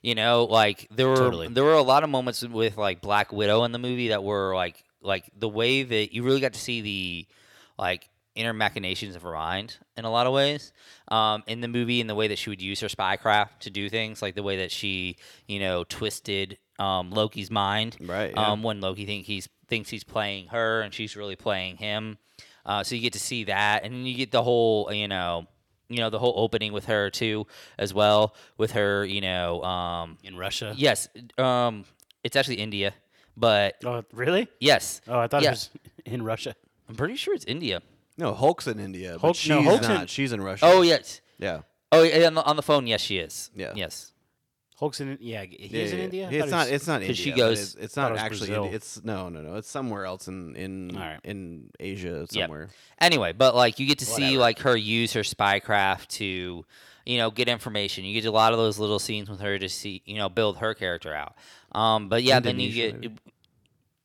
You 0.03 0.15
know, 0.15 0.45
like 0.45 0.87
there 0.89 1.07
were 1.07 1.15
Totally. 1.15 1.47
there 1.47 1.63
were 1.63 1.73
a 1.73 1.83
lot 1.83 2.03
of 2.03 2.09
moments 2.09 2.41
with 2.43 2.77
like 2.77 3.01
Black 3.01 3.31
Widow 3.31 3.63
in 3.65 3.71
the 3.71 3.77
movie 3.79 4.07
that 4.09 4.23
were 4.23 4.55
like 4.55 4.83
like 5.01 5.29
the 5.37 5.49
way 5.49 5.83
that 5.83 6.13
you 6.13 6.23
really 6.23 6.39
got 6.41 6.53
to 6.53 6.59
see 6.59 6.81
the 6.81 7.27
like 7.77 8.09
inner 8.35 8.53
machinations 8.53 9.15
of 9.15 9.23
her 9.23 9.33
mind 9.33 9.77
in 9.97 10.05
a 10.05 10.09
lot 10.11 10.25
of 10.25 10.33
ways 10.33 10.71
um, 11.09 11.43
in 11.47 11.59
the 11.61 11.67
movie 11.67 11.99
in 11.99 12.07
the 12.07 12.15
way 12.15 12.27
that 12.29 12.37
she 12.37 12.49
would 12.49 12.61
use 12.61 12.79
her 12.79 12.87
spycraft 12.87 13.59
to 13.59 13.69
do 13.69 13.89
things 13.89 14.21
like 14.21 14.35
the 14.35 14.43
way 14.43 14.57
that 14.57 14.71
she 14.71 15.17
you 15.47 15.59
know 15.59 15.83
twisted 15.83 16.57
um, 16.79 17.11
Loki's 17.11 17.51
mind 17.51 17.97
Right, 17.99 18.31
yeah. 18.33 18.51
um, 18.51 18.63
when 18.63 18.79
Loki 18.81 19.05
think 19.05 19.25
he's 19.25 19.49
thinks 19.67 19.89
he's 19.89 20.03
playing 20.03 20.47
her 20.47 20.81
and 20.81 20.93
she's 20.93 21.15
really 21.15 21.35
playing 21.35 21.77
him 21.77 22.17
uh, 22.65 22.83
so 22.83 22.95
you 22.95 23.01
get 23.01 23.13
to 23.13 23.19
see 23.19 23.45
that 23.45 23.83
and 23.83 24.07
you 24.07 24.15
get 24.15 24.31
the 24.31 24.43
whole 24.43 24.91
you 24.93 25.07
know 25.07 25.45
you 25.89 25.97
know 25.97 26.09
the 26.09 26.19
whole 26.19 26.33
opening 26.37 26.71
with 26.71 26.85
her 26.85 27.09
too 27.09 27.45
as 27.77 27.93
well 27.93 28.33
with 28.57 28.71
her 28.71 29.03
you 29.03 29.19
know 29.19 29.61
um 29.63 30.17
in 30.23 30.37
Russia. 30.37 30.73
yes 30.77 31.09
um 31.37 31.83
it's 32.23 32.35
actually 32.37 32.55
India 32.55 32.93
but 33.37 33.75
Oh, 33.85 34.03
really? 34.13 34.47
yes 34.59 35.01
Oh, 35.07 35.19
I 35.19 35.27
thought 35.27 35.43
Yeah. 35.43 35.49
it 35.49 35.51
was 35.53 35.69
in 36.05 36.23
Russia. 36.23 36.55
I'm 36.89 36.95
pretty 36.95 37.15
sure 37.15 37.33
it's 37.33 37.45
India 37.45 37.81
No, 38.17 38.33
Hulk's 38.33 38.67
in 38.67 38.79
India, 38.79 39.17
but 39.21 39.35
she's 39.35 39.49
no, 39.49 39.61
Hulk's 39.61 39.85
in- 39.87 39.93
not. 39.93 40.09
She's 40.09 40.31
in 40.33 40.41
Russia. 40.41 40.65
oh 40.65 40.81
yes 40.81 41.21
yeah. 41.39 41.61
oh 41.91 42.03
yeah 42.03 42.27
on 42.27 42.33
the, 42.35 42.43
on 42.43 42.55
the 42.55 42.61
phone 42.63 42.87
yes 42.87 43.01
she 43.01 43.17
is 43.17 43.49
Yeah. 43.55 43.73
yes 43.75 44.07
Hulk's 44.79 44.99
in. 44.99 45.15
Yeah, 45.21 45.43
he's 45.43 45.71
Yeah, 45.71 45.81
in 45.83 45.97
yeah, 45.99 46.03
India. 46.05 46.27
I 46.27 46.31
yeah. 46.31 46.37
It's 46.39 46.47
it 46.47 46.49
not. 46.49 46.57
was- 46.65 46.69
It's 46.71 46.87
not 46.87 47.01
India. 47.01 47.13
she 47.15 47.31
goes- 47.33 47.59
It's, 47.61 47.75
it's 47.75 47.95
not 47.95 48.13
it 48.13 48.17
actually. 48.17 48.47
Brazil. 48.47 48.63
India. 48.63 48.75
It's 48.77 49.03
no, 49.03 49.29
no, 49.29 49.41
no. 49.43 49.55
It's 49.57 49.69
somewhere 49.69 50.05
else 50.07 50.27
in 50.27 50.55
in 50.55 50.95
All 50.97 51.03
right. 51.03 51.19
in 51.23 51.69
Asia 51.79 52.25
Yep. 52.31 52.31
somewhere. 52.31 52.69
Anyway, 52.99 53.31
but 53.31 53.53
like 53.53 53.77
you 53.77 53.85
get 53.85 53.99
to 53.99 54.05
see 54.07 54.39
like 54.39 54.57
her 54.61 54.75
use 54.75 55.13
her 55.13 55.21
spycraft 55.21 56.07
to, 56.17 56.65
you 57.05 57.17
know, 57.19 57.29
get 57.29 57.47
information. 57.47 58.05
You 58.05 58.19
get 58.19 58.27
a 58.27 58.31
lot 58.31 58.53
of 58.53 58.57
those 58.57 58.79
little 58.79 58.97
scenes 58.97 59.29
with 59.29 59.39
her 59.41 59.59
to 59.59 59.69
see, 59.69 60.01
you 60.05 60.15
know, 60.15 60.29
build 60.29 60.57
her 60.57 60.73
character 60.73 61.13
out. 61.13 61.35
Um, 61.71 62.09
but 62.09 62.23
yeah, 62.23 62.39
then 62.39 62.59
you 62.59 62.71
get 62.73 62.99
maybe. 62.99 63.15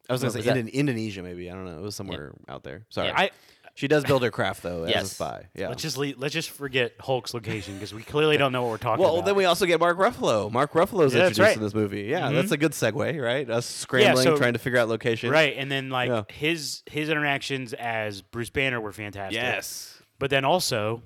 I 0.09 0.13
was 0.13 0.23
What 0.23 0.33
gonna 0.35 0.45
say 0.45 0.51
that? 0.53 0.67
Indon- 0.67 0.73
Indonesia, 0.73 1.23
maybe. 1.23 1.51
I 1.51 1.55
don't 1.55 1.65
know. 1.65 1.79
It 1.79 1.83
was 1.83 1.97
somewhere 1.97 2.33
out 2.49 2.63
there. 2.63 2.87
Sorry. 2.91 3.09
Yeah. 3.09 3.15
I 3.19 3.31
she 3.75 3.89
does 3.89 4.05
build 4.05 4.23
her 4.23 4.31
craft 4.31 4.63
though 4.63 4.85
as 4.85 5.05
a 5.05 5.07
spy. 5.15 5.49
Yeah. 5.55 5.69
let's 5.69 5.83
just 5.83 5.99
leave, 5.99 6.17
let's 6.19 6.33
just 6.33 6.49
forget 6.49 6.95
Hulk's 6.99 7.35
location 7.35 7.75
because 7.75 7.93
we 7.93 8.03
clearly 8.03 8.39
don't 8.39 8.51
know 8.51 8.63
what 8.63 8.71
we're 8.71 8.79
talking 8.79 9.01
well, 9.03 9.11
about. 9.11 9.15
Well, 9.19 9.23
then 9.27 9.35
we 9.35 9.45
also 9.45 9.67
get 9.67 9.81
Mark 9.81 9.99
Ruffalo. 9.99 10.51
Mark 10.51 10.73
Ruffalo's 10.73 11.13
Yeah, 11.13 11.27
introduced 11.27 11.41
right. 11.41 11.57
in 11.57 11.63
this 11.63 11.75
movie. 11.75 12.05
Yeah, 12.05 12.31
Mhm. 12.31 12.35
that's 12.37 12.53
a 12.53 12.57
good 12.57 12.73
segue, 12.73 13.23
right? 13.23 13.51
Us 13.51 13.67
scrambling, 13.67 14.25
so- 14.25 14.39
trying 14.39 14.55
to 14.55 14.59
figure 14.59 14.79
out 14.79 14.89
location. 14.89 15.29
right, 15.31 15.55
and 15.59 15.71
then 15.71 15.91
like 15.91 16.09
Yeah. 16.09 16.23
his 16.33 16.85
his 16.91 17.11
interactions 17.11 17.75
as 17.75 18.23
Bruce 18.23 18.49
Banner 18.51 18.81
were 18.81 18.93
fantastic. 18.93 19.35
Yes. 19.35 19.93
but 20.19 20.31
then 20.31 20.47
also 20.47 21.03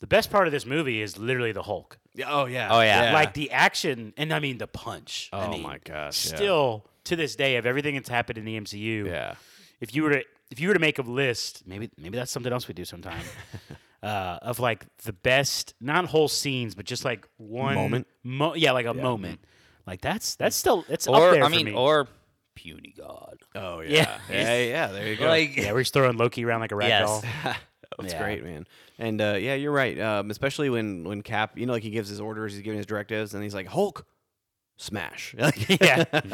the 0.00 0.06
best 0.06 0.30
part 0.30 0.46
of 0.46 0.52
this 0.52 0.66
movie 0.66 1.00
is 1.00 1.16
literally 1.16 1.52
the 1.52 1.62
Hulk. 1.62 1.98
Yeah, 2.14 2.26
oh 2.30 2.46
yeah. 2.46 2.68
Oh, 2.70 2.80
yeah. 2.80 3.12
Like 3.12 3.34
the 3.34 3.50
action, 3.50 4.12
and 4.16 4.32
I 4.32 4.38
mean 4.38 4.58
the 4.58 4.66
punch. 4.68 5.30
Oh 5.32 5.38
I 5.40 5.50
mean, 5.50 5.62
my 5.62 5.78
gosh. 5.84 6.26
yeah. 6.30 6.36
Still 6.36 6.84
to 7.04 7.16
this 7.16 7.34
day, 7.36 7.56
of 7.56 7.66
everything 7.66 7.94
that's 7.96 8.08
happened 8.08 8.38
in 8.38 8.44
the 8.44 8.58
MCU, 8.60 9.06
Yeah. 9.06 9.34
if 9.80 9.94
you 9.94 10.02
were 10.04 10.10
to 10.10 10.24
if 10.50 10.60
you 10.60 10.68
were 10.68 10.74
to 10.74 10.80
make 10.80 10.98
a 10.98 11.02
list, 11.02 11.64
maybe 11.66 11.90
maybe 11.98 12.16
that's 12.16 12.30
something 12.30 12.52
else 12.52 12.68
we 12.68 12.74
do 12.74 12.84
sometime. 12.84 13.22
uh, 14.02 14.38
of 14.42 14.60
like 14.60 14.86
the 15.04 15.12
best, 15.12 15.74
not 15.80 16.04
whole 16.06 16.28
scenes, 16.28 16.74
but 16.74 16.84
just 16.84 17.04
like 17.04 17.26
one 17.36 17.74
Moment? 17.74 18.06
Mo- 18.22 18.54
yeah, 18.54 18.72
like 18.72 18.86
a 18.86 18.94
moment. 18.94 19.40
Like 19.86 20.00
that's 20.00 20.36
that's 20.36 20.54
still 20.56 20.84
it's 20.88 21.08
up 21.08 21.14
there 21.14 21.42
I 21.42 21.48
for 21.48 21.50
mean, 21.56 21.66
me. 21.66 21.72
or 21.74 22.06
puny 22.54 22.94
god. 22.96 23.38
Oh 23.56 23.80
Yeah. 23.80 24.18
yeah. 24.30 24.36
Yeah, 24.42 24.58
yeah, 24.62 24.86
there 24.92 25.08
you 25.08 25.16
go. 25.16 25.26
Like 25.26 25.56
yeah, 25.56 25.72
where 25.72 25.80
he's 25.80 25.90
throwing 25.90 26.16
Loki 26.16 26.44
around 26.44 26.60
like 26.60 26.72
a 26.72 26.76
rag 26.76 26.88
Yes. 26.90 27.08
doll. 27.42 27.54
That's 27.98 28.12
Yeah. 28.12 28.22
great, 28.22 28.44
man. 28.44 28.66
And 28.98 29.20
uh, 29.20 29.36
yeah, 29.38 29.54
you're 29.54 29.72
right. 29.72 29.98
Um, 30.00 30.30
especially 30.30 30.70
when 30.70 31.04
when 31.04 31.22
Cap, 31.22 31.58
you 31.58 31.66
know, 31.66 31.72
like 31.72 31.82
he 31.82 31.90
gives 31.90 32.08
his 32.08 32.20
orders, 32.20 32.52
he's 32.54 32.62
giving 32.62 32.76
his 32.78 32.86
directives, 32.86 33.34
and 33.34 33.42
he's 33.42 33.54
like 33.54 33.66
Hulk, 33.68 34.04
smash. 34.76 35.34
Yeah. 35.80 36.04
And 36.12 36.32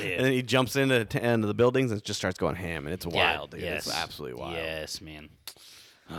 then 0.00 0.32
he 0.32 0.42
jumps 0.42 0.76
into, 0.76 1.04
t- 1.04 1.20
into 1.20 1.46
the 1.46 1.54
buildings 1.54 1.90
and 1.92 2.02
just 2.02 2.18
starts 2.18 2.38
going 2.38 2.56
ham, 2.56 2.86
and 2.86 2.94
it's 2.94 3.06
Yeah, 3.06 3.36
wild. 3.36 3.50
dude. 3.50 3.60
Yes. 3.60 3.86
It's 3.86 3.96
absolutely 3.96 4.40
wild. 4.40 4.54
Yes, 4.54 5.00
man. 5.00 5.28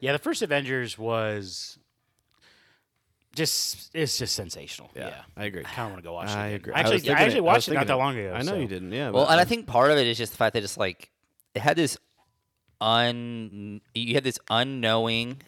yeah, 0.00 0.12
the 0.12 0.18
first 0.18 0.42
Avengers 0.42 0.98
was 0.98 1.78
just 3.34 3.90
it's 3.94 4.18
just 4.18 4.34
sensational. 4.34 4.90
Yeah. 4.96 5.22
I 5.36 5.44
agree. 5.44 5.60
I 5.64 5.68
kind 5.68 5.86
of 5.86 5.92
want 5.92 6.02
to 6.02 6.08
go 6.08 6.12
watch 6.14 6.28
it. 6.30 6.36
I 6.36 6.46
again. 6.46 6.56
agree. 6.60 6.72
I 6.74 6.78
actually, 6.80 6.94
was 6.94 7.02
thinking 7.02 7.16
I 7.16 7.20
actually 7.22 7.38
it. 7.38 7.40
I 7.40 7.44
watched 7.44 7.68
it 7.68 7.74
not 7.74 7.86
that 7.86 7.92
it. 7.92 7.96
long 7.96 8.18
ago. 8.18 8.32
I 8.34 8.38
know 8.42 8.52
so. 8.52 8.56
you 8.56 8.66
didn't. 8.68 8.92
Yeah. 8.92 9.10
well, 9.10 9.28
and 9.28 9.40
I 9.40 9.44
think 9.44 9.66
part 9.66 9.90
of 9.90 9.98
it 9.98 10.06
is 10.06 10.18
just 10.18 10.32
the 10.32 10.38
fact 10.38 10.54
that 10.54 10.62
it's 10.64 10.76
like 10.76 11.10
it 11.54 11.60
had 11.62 11.76
this 11.76 11.98
un 12.80 13.80
you 13.94 14.14
had 14.14 14.24
this 14.24 14.38
unknowing 14.50 15.40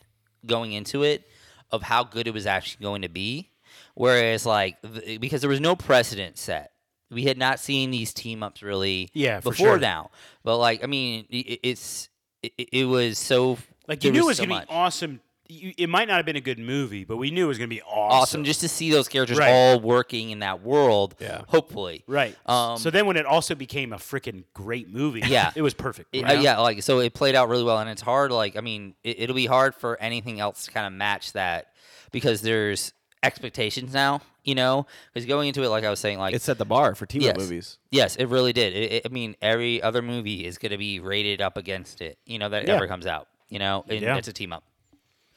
going 0.47 0.73
into 0.73 1.03
it 1.03 1.27
of 1.71 1.83
how 1.83 2.03
good 2.05 2.27
it 2.27 2.35
was 2.35 2.47
actually 2.47 2.83
going 2.83 3.03
to 3.03 3.09
be, 3.09 3.51
whereas 3.95 4.45
like 4.47 4.77
because 5.21 5.41
there 5.41 5.51
was 5.51 5.61
no 5.61 5.77
precedent 5.77 6.39
set. 6.39 6.73
We 7.11 7.25
had 7.25 7.39
not 7.39 7.59
seen 7.59 7.91
these 7.91 8.13
team 8.15 8.43
ups 8.43 8.63
really 8.63 9.11
Yeah, 9.15 9.41
before 9.41 9.55
sure. 9.55 9.79
now. 9.79 10.11
But 10.45 10.59
like 10.59 10.83
I 10.83 10.87
mean, 10.87 11.27
i- 11.33 11.37
i- 11.37 11.59
it's 11.63 12.09
it, 12.43 12.53
it 12.73 12.85
was 12.87 13.19
so 13.19 13.59
Like 13.89 14.03
you 14.05 14.13
knew 14.13 14.23
it 14.25 14.27
was 14.27 14.37
so 14.39 14.45
gonna 14.45 14.55
much. 14.61 14.69
be 14.69 14.75
awesome. 14.75 15.21
You, 15.51 15.73
it 15.77 15.89
might 15.89 16.07
not 16.09 16.17
have 16.17 16.25
been 16.27 16.37
a 16.37 16.41
good 16.41 16.59
movie, 16.59 17.05
but 17.05 17.17
we 17.17 17.31
knew 17.31 17.45
it 17.45 17.49
was 17.49 17.59
gonna 17.59 17.69
be 17.69 17.83
awesome. 17.83 18.21
awesome 18.21 18.45
just 18.45 18.61
to 18.61 18.69
see 18.69 18.91
those 18.91 19.09
characters 19.09 19.37
Right. 19.39 19.51
all 19.51 19.81
working 19.81 20.31
in 20.31 20.39
that 20.39 20.63
world. 20.63 21.17
Yeah. 21.19 21.43
Hopefully. 21.49 22.05
right. 22.07 22.37
Um, 22.47 22.79
so 22.79 22.91
then 22.91 23.07
when 23.07 23.17
it 23.17 23.27
also 23.27 23.55
became 23.55 23.93
a 23.93 23.97
freaking 23.97 24.45
great 24.55 24.89
movie, 24.89 25.23
Yeah. 25.27 25.51
it 25.57 25.63
was 25.63 25.75
perfect. 25.75 26.11
It- 26.13 26.23
uh, 26.25 26.35
yeah, 26.35 26.59
like 26.61 26.83
so 26.83 27.01
it 27.01 27.15
played 27.15 27.35
out 27.35 27.49
really 27.49 27.65
well, 27.65 27.79
and 27.79 27.91
it's 27.91 28.03
hard. 28.03 28.31
Like 28.33 28.57
I 28.57 28.61
mean, 28.61 28.95
it, 29.03 29.21
it'll 29.21 29.37
be 29.37 29.47
hard 29.47 29.75
for 29.75 30.01
anything 30.01 30.39
else 30.41 30.65
to 30.67 30.71
kind 30.71 30.87
of 30.87 30.93
match 30.93 31.33
that 31.33 31.67
because 32.13 32.41
there's 32.43 32.93
expectations 33.23 33.93
now. 33.93 34.21
You 34.43 34.55
know, 34.55 34.87
because 35.13 35.27
going 35.27 35.49
into 35.49 35.63
it, 35.63 35.69
like 35.69 35.85
I 35.85 35.91
was 35.91 36.01
saying, 36.01 36.19
like 36.19 36.35
it 36.35 36.41
set 36.41 36.57
the 36.57 36.65
bar 36.65 36.95
for 36.95 37.05
team 37.05 37.21
up 37.23 37.27
Yes. 37.27 37.37
movies. 37.37 37.79
yes, 37.91 38.17
it 38.17 38.25
really 38.27 38.55
did. 38.55 38.73
It, 38.73 38.93
it- 38.93 39.03
I 39.07 39.09
mean, 39.11 39.37
every 39.43 39.83
other 39.83 40.01
movie 40.01 40.47
is 40.47 40.57
going 40.57 40.73
to 40.73 40.79
be 40.79 40.99
rated 40.99 41.43
up 41.43 41.59
against 41.59 42.01
it. 42.01 42.19
You 42.25 42.39
know, 42.39 42.49
that 42.49 42.67
Yeah. 42.67 42.77
ever 42.77 42.87
comes 42.89 43.05
out. 43.07 43.29
You 43.51 43.59
know, 43.59 43.85
and 43.89 44.01
Yeah. 44.01 44.17
it's 44.17 44.29
a 44.29 44.33
team 44.33 44.53
up. 44.55 44.65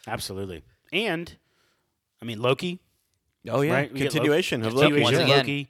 Absolutely. 0.08 0.64
And 0.92 1.36
I 2.22 2.26
mean 2.26 2.42
Loki, 2.42 2.80
Oh 3.50 3.62
yeah, 3.62 3.74
right? 3.74 3.92
We 3.94 4.00
get 4.00 4.06
Loki- 4.06 4.18
continuation 4.20 4.64
of 4.64 4.74
Loki. 4.74 4.88
continuation 4.88 5.20
Once 5.20 5.26
again. 5.32 5.38
Loki, 5.40 5.70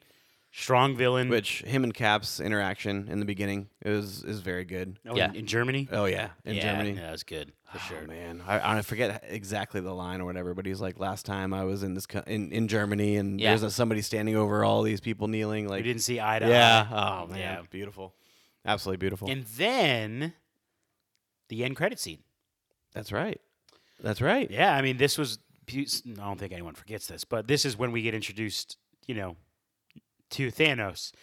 strong 0.51 0.95
villain. 0.95 1.29
Which 1.29 1.63
him 1.63 1.84
and 1.84 1.93
Cap's 1.93 2.39
interaction 2.39 3.07
in 3.09 3.19
the 3.19 3.25
beginning 3.25 3.69
is 3.84 4.23
is 4.23 4.39
very 4.41 4.63
good. 4.65 4.99
oh, 5.07 5.15
yeah. 5.15 5.29
in, 5.29 5.36
in 5.38 5.45
Germany. 5.47 5.88
Oh 5.91 6.05
yeah, 6.05 6.29
in 6.45 6.55
yeah, 6.55 6.61
Germany. 6.71 6.91
yeah, 6.95 7.01
that 7.01 7.11
was 7.11 7.23
good 7.23 7.51
for 7.71 7.77
Oh, 7.79 7.81
sure. 7.88 8.07
man, 8.07 8.43
I, 8.45 8.77
I 8.77 8.81
forget 8.84 9.23
exactly 9.27 9.81
the 9.81 9.91
line 9.93 10.21
or 10.21 10.25
whatever, 10.25 10.53
but 10.53 10.67
he's 10.67 10.79
like, 10.79 10.99
"Last 10.99 11.25
time 11.25 11.55
I 11.55 11.63
was 11.63 11.81
in 11.81 11.95
this 11.95 12.05
co- 12.05 12.21
in, 12.27 12.51
in 12.51 12.67
Germany, 12.67 13.15
and 13.15 13.41
Yeah. 13.41 13.49
there's 13.49 13.63
a, 13.63 13.71
somebody 13.71 14.01
standing 14.03 14.36
over 14.36 14.63
all 14.63 14.84
these 14.84 14.99
people 15.01 15.27
kneeling." 15.27 15.67
Like 15.67 15.79
we 15.79 15.88
didn't 15.88 16.03
see 16.03 16.19
eye 16.21 16.38
to 16.38 16.47
yeah, 16.47 16.88
eye. 16.91 17.23
oh 17.23 17.27
man, 17.27 17.39
Yeah. 17.39 17.61
beautiful, 17.71 18.13
absolutely 18.63 18.97
beautiful. 18.97 19.27
And 19.27 19.43
then 19.57 20.34
the 21.49 21.63
end 21.63 21.75
credit 21.75 21.97
scene. 21.99 22.19
That's 22.93 23.11
right, 23.11 23.41
that's 24.02 24.22
right. 24.22 24.50
Yeah, 24.50 24.76
I 24.76 24.82
mean, 24.82 24.98
this 24.98 25.18
was. 25.18 25.39
I 25.72 25.86
don't 26.18 26.38
think 26.39 26.52
anyone 26.52 26.74
forgets 26.76 27.08
this, 27.08 27.24
but 27.24 27.48
this 27.48 27.64
is 27.66 27.78
when 27.78 27.91
we 27.91 28.02
get 28.02 28.14
introduced, 28.14 28.78
you 29.08 29.16
know, 29.16 29.38
to 30.32 30.52
Thanos. 30.52 31.14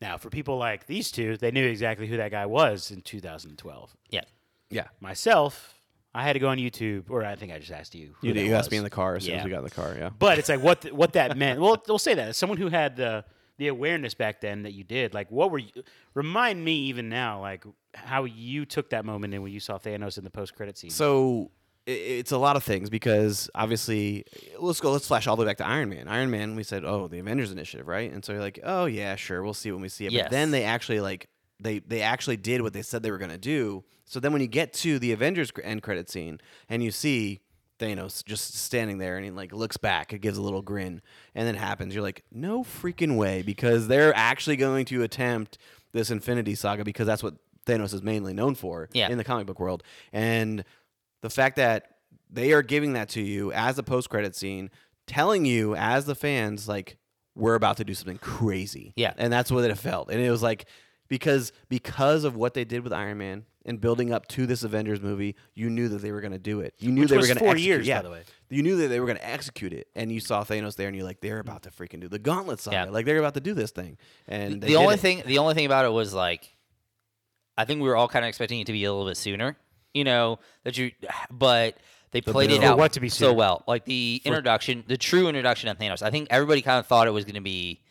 Now, 0.00 0.16
for 0.16 0.30
people 0.30 0.56
like 0.56 0.86
these 0.86 1.10
two, 1.10 1.36
they 1.36 1.50
knew 1.50 1.66
exactly 1.66 2.06
who 2.06 2.16
that 2.16 2.30
guy 2.30 2.46
was 2.46 2.90
in 2.90 3.02
2012. 3.02 3.94
Yeah. 4.08 4.22
Yeah, 4.70 4.86
Myself, 5.00 5.74
I 6.14 6.22
had 6.22 6.32
to 6.34 6.38
go 6.38 6.48
on 6.48 6.56
YouTube, 6.56 7.10
or 7.10 7.24
I 7.24 7.34
think 7.34 7.52
I 7.52 7.58
just 7.58 7.72
asked 7.72 7.94
you. 7.94 8.14
who 8.20 8.28
you, 8.28 8.34
that 8.34 8.42
you 8.44 8.54
asked 8.54 8.70
me 8.70 8.78
in 8.78 8.84
the 8.84 8.88
car 8.90 9.16
as 9.16 9.24
soon 9.24 9.32
Yeah. 9.34 9.40
as 9.40 9.44
we 9.44 9.50
got 9.50 9.58
in 9.58 9.64
the 9.64 9.70
car. 9.70 9.94
Yeah, 9.98 10.08
But 10.18 10.38
it's 10.38 10.48
like 10.48 10.62
what 10.62 10.80
th- 10.82 10.94
what 10.94 11.12
that 11.14 11.36
meant. 11.36 11.60
Well, 11.60 11.82
they'll 11.86 11.98
say 11.98 12.14
that 12.14 12.28
as 12.28 12.36
someone 12.38 12.56
who 12.58 12.68
had 12.68 12.96
the 12.96 13.24
the 13.58 13.68
awareness 13.68 14.14
back 14.14 14.40
then 14.40 14.62
that 14.62 14.72
you 14.72 14.82
did. 14.84 15.12
Like, 15.12 15.30
what 15.30 15.50
were 15.50 15.58
you? 15.58 15.70
Remind 16.14 16.64
me 16.64 16.72
even 16.86 17.10
now, 17.10 17.40
like 17.42 17.62
how 17.94 18.24
you 18.24 18.64
took 18.64 18.88
that 18.90 19.04
moment 19.04 19.34
and 19.34 19.42
when 19.42 19.52
you 19.52 19.60
saw 19.60 19.76
Thanos 19.76 20.16
in 20.16 20.24
the 20.24 20.30
post 20.30 20.54
credit 20.54 20.78
scene. 20.78 20.88
So 20.90 21.50
i- 21.50 21.59
it's 21.90 22.32
a 22.32 22.38
lot 22.38 22.56
of 22.56 22.62
things 22.64 22.90
because 22.90 23.50
obviously, 23.54 24.24
let's 24.58 24.80
go. 24.80 24.92
Let's 24.92 25.06
flash 25.06 25.26
all 25.26 25.36
the 25.36 25.40
way 25.42 25.46
back 25.46 25.58
to 25.58 25.66
Iron 25.66 25.88
Man. 25.88 26.08
Iron 26.08 26.30
Man, 26.30 26.56
we 26.56 26.62
said, 26.62 26.84
oh, 26.84 27.08
the 27.08 27.18
Avengers 27.18 27.52
Initiative, 27.52 27.86
right? 27.88 28.10
And 28.12 28.24
so 28.24 28.32
you're 28.32 28.40
like, 28.42 28.58
oh 28.64 28.86
yeah, 28.86 29.16
sure, 29.16 29.42
we'll 29.42 29.54
see 29.54 29.72
when 29.72 29.82
we 29.82 29.88
see 29.88 30.06
it. 30.06 30.12
Yes. 30.12 30.24
But 30.24 30.30
then 30.30 30.50
they 30.50 30.64
actually 30.64 31.00
like 31.00 31.28
they 31.60 31.80
they 31.80 32.02
actually 32.02 32.36
did 32.36 32.62
what 32.62 32.72
they 32.72 32.82
said 32.82 33.02
they 33.02 33.10
were 33.10 33.18
gonna 33.18 33.38
do. 33.38 33.84
So 34.04 34.18
then 34.20 34.32
when 34.32 34.40
you 34.42 34.48
get 34.48 34.72
to 34.74 34.98
the 34.98 35.12
Avengers 35.12 35.52
end 35.62 35.82
credit 35.82 36.10
scene 36.10 36.40
and 36.68 36.82
you 36.82 36.90
see 36.90 37.40
Thanos 37.78 38.24
just 38.24 38.54
standing 38.56 38.98
there 38.98 39.16
and 39.16 39.24
he 39.24 39.30
like 39.30 39.52
looks 39.52 39.76
back, 39.76 40.12
it 40.12 40.18
gives 40.18 40.36
a 40.38 40.42
little 40.42 40.62
grin, 40.62 41.00
and 41.34 41.46
then 41.46 41.54
it 41.54 41.58
happens. 41.58 41.94
You're 41.94 42.02
like, 42.02 42.24
no 42.32 42.62
freaking 42.64 43.16
way, 43.16 43.42
because 43.42 43.88
they're 43.88 44.14
actually 44.16 44.56
going 44.56 44.84
to 44.86 45.02
attempt 45.02 45.58
this 45.92 46.10
Infinity 46.10 46.54
Saga 46.54 46.84
because 46.84 47.06
that's 47.06 47.22
what 47.22 47.34
Thanos 47.66 47.92
is 47.94 48.02
mainly 48.02 48.32
known 48.32 48.54
for 48.54 48.88
Yeah. 48.92 49.08
in 49.10 49.18
the 49.18 49.24
comic 49.24 49.46
book 49.46 49.60
world. 49.60 49.82
And 50.12 50.64
the 51.22 51.30
fact 51.30 51.56
that 51.56 51.86
they 52.30 52.52
are 52.52 52.62
giving 52.62 52.94
that 52.94 53.08
to 53.10 53.20
you 53.20 53.52
as 53.52 53.78
a 53.78 53.82
post 53.82 54.08
credit 54.10 54.36
scene, 54.36 54.70
telling 55.06 55.44
you 55.44 55.74
as 55.74 56.06
the 56.06 56.14
fans, 56.14 56.68
like, 56.68 56.96
we're 57.34 57.54
about 57.54 57.76
to 57.78 57.84
do 57.84 57.94
something 57.94 58.18
crazy. 58.18 58.92
Yeah. 58.96 59.14
And 59.16 59.32
that's 59.32 59.50
what 59.50 59.64
it 59.64 59.78
felt. 59.78 60.10
And 60.10 60.20
it 60.20 60.30
was 60.30 60.42
like 60.42 60.66
because 61.08 61.52
because 61.68 62.24
of 62.24 62.36
what 62.36 62.54
they 62.54 62.64
did 62.64 62.82
with 62.82 62.92
Iron 62.92 63.18
Man 63.18 63.44
and 63.66 63.80
building 63.80 64.12
up 64.12 64.26
to 64.28 64.46
this 64.46 64.62
Avengers 64.62 65.02
movie, 65.02 65.36
you 65.54 65.68
knew 65.68 65.88
that 65.88 65.98
they 65.98 66.12
were 66.12 66.20
going 66.20 66.32
to 66.32 66.38
do 66.38 66.60
it. 66.60 66.74
You 66.78 66.90
knew 66.90 67.02
Which 67.02 67.10
they 67.10 67.16
were 67.16 67.22
going 67.24 67.34
to 67.34 67.40
four 67.40 67.50
execute. 67.50 67.66
years, 67.66 67.86
yeah. 67.86 67.98
by 67.98 68.02
the 68.02 68.10
way. 68.10 68.22
You 68.48 68.62
knew 68.62 68.76
that 68.78 68.88
they 68.88 69.00
were 69.00 69.06
going 69.06 69.18
to 69.18 69.28
execute 69.28 69.72
it, 69.72 69.88
and 69.94 70.10
you 70.10 70.20
saw 70.20 70.42
Thanos 70.44 70.76
there, 70.76 70.88
and 70.88 70.96
you're 70.96 71.04
like, 71.04 71.20
they're 71.20 71.40
about 71.40 71.64
to 71.64 71.70
freaking 71.70 72.00
do 72.00 72.08
the 72.08 72.18
Gauntlet 72.18 72.60
saga. 72.60 72.76
Yeah. 72.76 72.84
Like 72.86 73.06
they're 73.06 73.18
about 73.18 73.34
to 73.34 73.40
do 73.40 73.54
this 73.54 73.70
thing, 73.70 73.98
and 74.26 74.60
they 74.60 74.68
the 74.68 74.76
only 74.76 74.94
it. 74.94 75.00
thing 75.00 75.22
the 75.26 75.38
only 75.38 75.54
thing 75.54 75.66
about 75.66 75.84
it 75.84 75.90
was 75.92 76.14
like 76.14 76.56
I 77.56 77.64
think 77.64 77.82
we 77.82 77.88
were 77.88 77.96
all 77.96 78.08
kind 78.08 78.24
of 78.24 78.28
expecting 78.28 78.60
it 78.60 78.66
to 78.68 78.72
be 78.72 78.84
a 78.84 78.92
little 78.92 79.08
bit 79.08 79.16
sooner. 79.16 79.56
You 79.94 80.04
know 80.04 80.38
that 80.64 80.76
you, 80.78 80.92
but 81.30 81.76
they 82.12 82.20
played 82.20 82.50
it 82.50 82.60
For 82.60 82.66
out 82.66 82.78
what 82.78 82.92
to 82.94 83.00
be 83.00 83.08
so 83.08 83.32
well. 83.32 83.62
Like 83.68 83.84
the 83.84 84.20
introduction, 84.24 84.84
the 84.86 84.96
true 84.96 85.28
introduction 85.28 85.68
of 85.68 85.78
Thanos. 85.78 86.02
I 86.02 86.10
think 86.10 86.28
everybody 86.30 86.62
kind 86.62 86.78
of 86.78 86.86
thought 86.86 87.06
it 87.06 87.10
was 87.12 87.24
going 87.24 87.34
to 87.36 87.40
be 87.40 87.82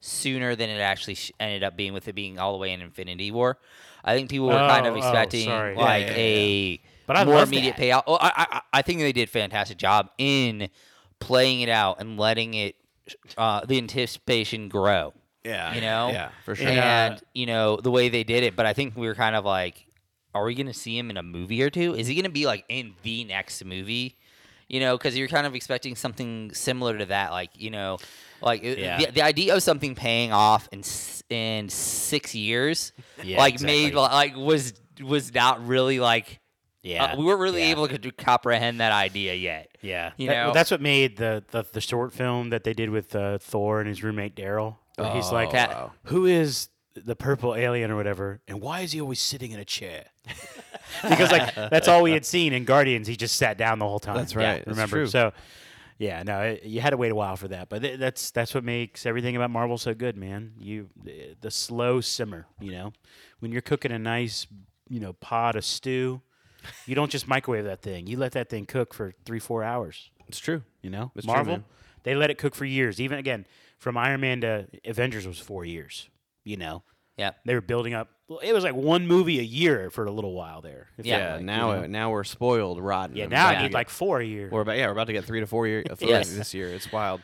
sooner 0.00 0.54
than 0.56 0.68
it 0.70 0.80
actually 0.80 1.14
sh- 1.14 1.32
ended 1.40 1.62
up 1.64 1.76
being, 1.76 1.92
with 1.92 2.06
it 2.08 2.14
being 2.14 2.38
all 2.38 2.52
the 2.52 2.58
way 2.58 2.72
in 2.72 2.80
Infinity 2.80 3.30
War. 3.30 3.58
I 4.04 4.14
think 4.16 4.30
people 4.30 4.46
were 4.46 4.52
kind 4.54 4.86
of 4.86 4.94
Oh, 4.94 4.96
oh, 4.96 4.98
expecting. 5.00 5.48
Yeah, 5.48 5.74
like 5.76 6.06
yeah, 6.06 6.12
yeah, 6.12 6.16
a 6.16 6.80
But 7.06 7.16
I 7.16 7.24
more 7.24 7.42
immediate 7.42 7.76
that. 7.76 7.82
payout. 7.82 8.02
Oh, 8.06 8.16
I, 8.20 8.30
I 8.50 8.60
I 8.74 8.82
think 8.82 9.00
they 9.00 9.12
did 9.12 9.24
a 9.28 9.30
fantastic 9.30 9.76
job 9.78 10.10
in 10.18 10.70
playing 11.20 11.60
it 11.62 11.68
out 11.68 12.00
and 12.00 12.16
letting 12.18 12.54
it 12.54 12.76
uh, 13.36 13.64
the 13.66 13.76
anticipation 13.78 14.68
grow. 14.68 15.14
Yeah. 15.44 15.74
You 15.74 15.80
know? 15.80 16.10
Yeah, 16.12 16.30
for 16.44 16.54
sure. 16.54 16.68
And, 16.68 16.78
uh, 16.78 16.82
And 16.82 17.22
you 17.34 17.46
know 17.46 17.76
the 17.76 17.90
way 17.90 18.08
they 18.08 18.22
did 18.24 18.42
it, 18.44 18.54
but 18.54 18.66
I 18.66 18.72
think 18.72 18.96
we 18.96 19.06
were 19.06 19.14
kind 19.14 19.34
of 19.34 19.44
like, 19.44 19.86
are 20.34 20.44
we 20.44 20.54
going 20.54 20.66
to 20.66 20.74
see 20.74 20.96
him 20.98 21.10
in 21.10 21.16
a 21.16 21.22
movie 21.22 21.62
or 21.62 21.70
two? 21.70 21.94
Is 21.94 22.06
he 22.06 22.14
going 22.14 22.24
to 22.24 22.30
be 22.30 22.46
like 22.46 22.64
in 22.68 22.94
the 23.02 23.24
next 23.24 23.64
movie? 23.64 24.16
You 24.68 24.80
know, 24.80 24.98
because 24.98 25.16
you're 25.16 25.28
kind 25.28 25.46
of 25.46 25.54
expecting 25.54 25.96
something 25.96 26.52
similar 26.52 26.98
to 26.98 27.06
that, 27.06 27.30
like 27.30 27.50
you 27.54 27.70
know, 27.70 27.96
like 28.42 28.62
uh, 28.62 28.68
Yeah. 28.68 28.98
the, 28.98 29.12
the 29.12 29.22
idea 29.22 29.54
of 29.56 29.62
something 29.62 29.94
paying 29.94 30.32
off 30.32 30.68
in 30.72 30.82
in 31.30 31.68
six 31.70 32.34
years, 32.34 32.92
Yeah, 33.22 33.38
like 33.38 33.54
exactly. 33.54 33.84
made 33.86 33.94
like 33.94 34.36
was 34.36 34.74
was 35.02 35.32
not 35.32 35.66
really 35.66 36.00
like 36.00 36.38
Yeah, 36.82 37.04
uh, 37.04 37.16
we 37.16 37.24
weren't 37.24 37.40
really 37.40 37.62
yeah. 37.62 37.70
able 37.70 37.88
to 37.88 38.10
comprehend 38.12 38.80
that 38.80 38.92
idea 38.92 39.32
yet. 39.34 39.70
Yeah, 39.80 40.12
You 40.18 40.26
That- 40.28 40.34
well, 40.34 40.46
know? 40.48 40.52
that's 40.54 40.70
what 40.70 40.82
made 40.82 41.16
the, 41.16 41.42
the 41.50 41.64
the 41.72 41.80
short 41.80 42.12
film 42.12 42.50
that 42.50 42.64
they 42.64 42.74
did 42.74 42.90
with 42.90 43.16
uh, 43.16 43.38
Thor 43.38 43.80
and 43.80 43.88
his 43.88 44.02
roommate 44.02 44.36
Daryl. 44.36 44.76
where 44.96 45.10
He's 45.14 45.32
like, 45.32 45.48
Oh, 45.50 45.52
wow. 45.56 45.92
"Who 46.04 46.26
is 46.26 46.68
the 47.04 47.16
purple 47.16 47.54
alien 47.54 47.90
or 47.90 47.96
whatever, 47.96 48.40
and 48.48 48.60
why 48.60 48.80
is 48.80 48.92
he 48.92 49.00
always 49.00 49.20
sitting 49.20 49.52
in 49.52 49.60
a 49.60 49.64
chair?" 49.64 50.06
because 51.02 51.30
like 51.30 51.54
that's 51.54 51.88
all 51.88 52.02
we 52.02 52.12
had 52.12 52.24
seen 52.24 52.52
in 52.52 52.64
Guardians. 52.64 53.06
He 53.06 53.16
just 53.16 53.36
sat 53.36 53.58
down 53.58 53.78
the 53.78 53.86
whole 53.86 53.98
time. 54.00 54.16
That's 54.16 54.34
right, 54.36 54.64
that's 54.64 54.68
remember? 54.68 54.96
true. 54.96 55.06
So. 55.06 55.32
Yeah, 56.00 56.22
no, 56.22 56.40
it, 56.42 56.62
you 56.62 56.80
had 56.80 56.90
to 56.90 56.96
wait 56.96 57.10
a 57.10 57.14
while 57.16 57.34
for 57.34 57.48
that, 57.48 57.68
but 57.68 57.82
th- 57.82 57.98
that's 57.98 58.30
that's 58.30 58.54
what 58.54 58.62
makes 58.62 59.04
everything 59.04 59.34
about 59.34 59.50
Marvel 59.50 59.76
so 59.76 59.94
good, 59.94 60.16
man. 60.16 60.52
You 60.56 60.90
the, 61.40 61.50
slow 61.50 62.00
simmer, 62.00 62.46
you 62.60 62.70
know, 62.70 62.92
when 63.40 63.50
you're 63.50 63.62
cooking 63.62 63.90
a 63.90 63.98
nice, 63.98 64.46
you 64.88 65.00
know, 65.00 65.14
pot 65.14 65.56
of 65.56 65.64
stew, 65.64 66.22
you 66.86 66.94
don't 66.94 67.10
just 67.10 67.26
microwave 67.26 67.64
that 67.64 67.82
thing. 67.82 68.06
You 68.06 68.16
let 68.16 68.30
that 68.32 68.48
thing 68.48 68.64
cook 68.64 68.94
for 68.94 69.12
three, 69.24 69.40
four 69.40 69.64
hours. 69.64 70.12
It's 70.28 70.38
true. 70.38 70.62
You 70.82 70.90
know, 70.90 71.10
It's 71.16 71.26
Marvel, 71.26 71.54
man. 71.54 71.64
they 72.04 72.14
let 72.14 72.30
it 72.30 72.38
cook 72.38 72.54
for 72.54 72.64
years. 72.64 73.00
Even 73.00 73.18
again, 73.18 73.44
from 73.76 73.96
Iron 73.96 74.20
Man 74.20 74.40
to 74.42 74.68
Avengers 74.84 75.26
was 75.26 75.40
four 75.40 75.64
years. 75.64 76.08
You 76.48 76.56
know, 76.56 76.82
Yeah, 77.16 77.32
they 77.44 77.54
were 77.54 77.60
building 77.60 77.92
up. 77.94 78.08
It 78.42 78.52
was 78.54 78.64
like 78.64 78.74
one 78.74 79.06
movie 79.06 79.38
a 79.38 79.42
year 79.42 79.90
for 79.90 80.04
a 80.04 80.10
little 80.10 80.32
while 80.34 80.60
there. 80.60 80.88
Yeah, 81.02 81.34
like, 81.36 81.44
now, 81.44 81.72
you 81.74 81.80
know? 81.82 81.86
now 81.86 82.10
we're 82.10 82.24
spoiled, 82.24 82.80
rotten. 82.80 83.16
yeah. 83.16 83.24
I'm 83.24 83.30
Now 83.30 83.46
I 83.48 83.62
need 83.62 83.72
like 83.74 83.88
four 83.90 84.20
a 84.20 84.24
year. 84.24 84.48
We're 84.50 84.60
about 84.62 84.76
yeah, 84.76 84.86
we're 84.86 84.92
about 84.92 85.06
to 85.08 85.12
get 85.12 85.24
three 85.24 85.40
to 85.40 85.46
four 85.54 85.66
years 85.66 85.84
Yes. 86.00 86.30
this 86.34 86.54
year. 86.54 86.68
It's 86.68 86.90
wild. 86.92 87.20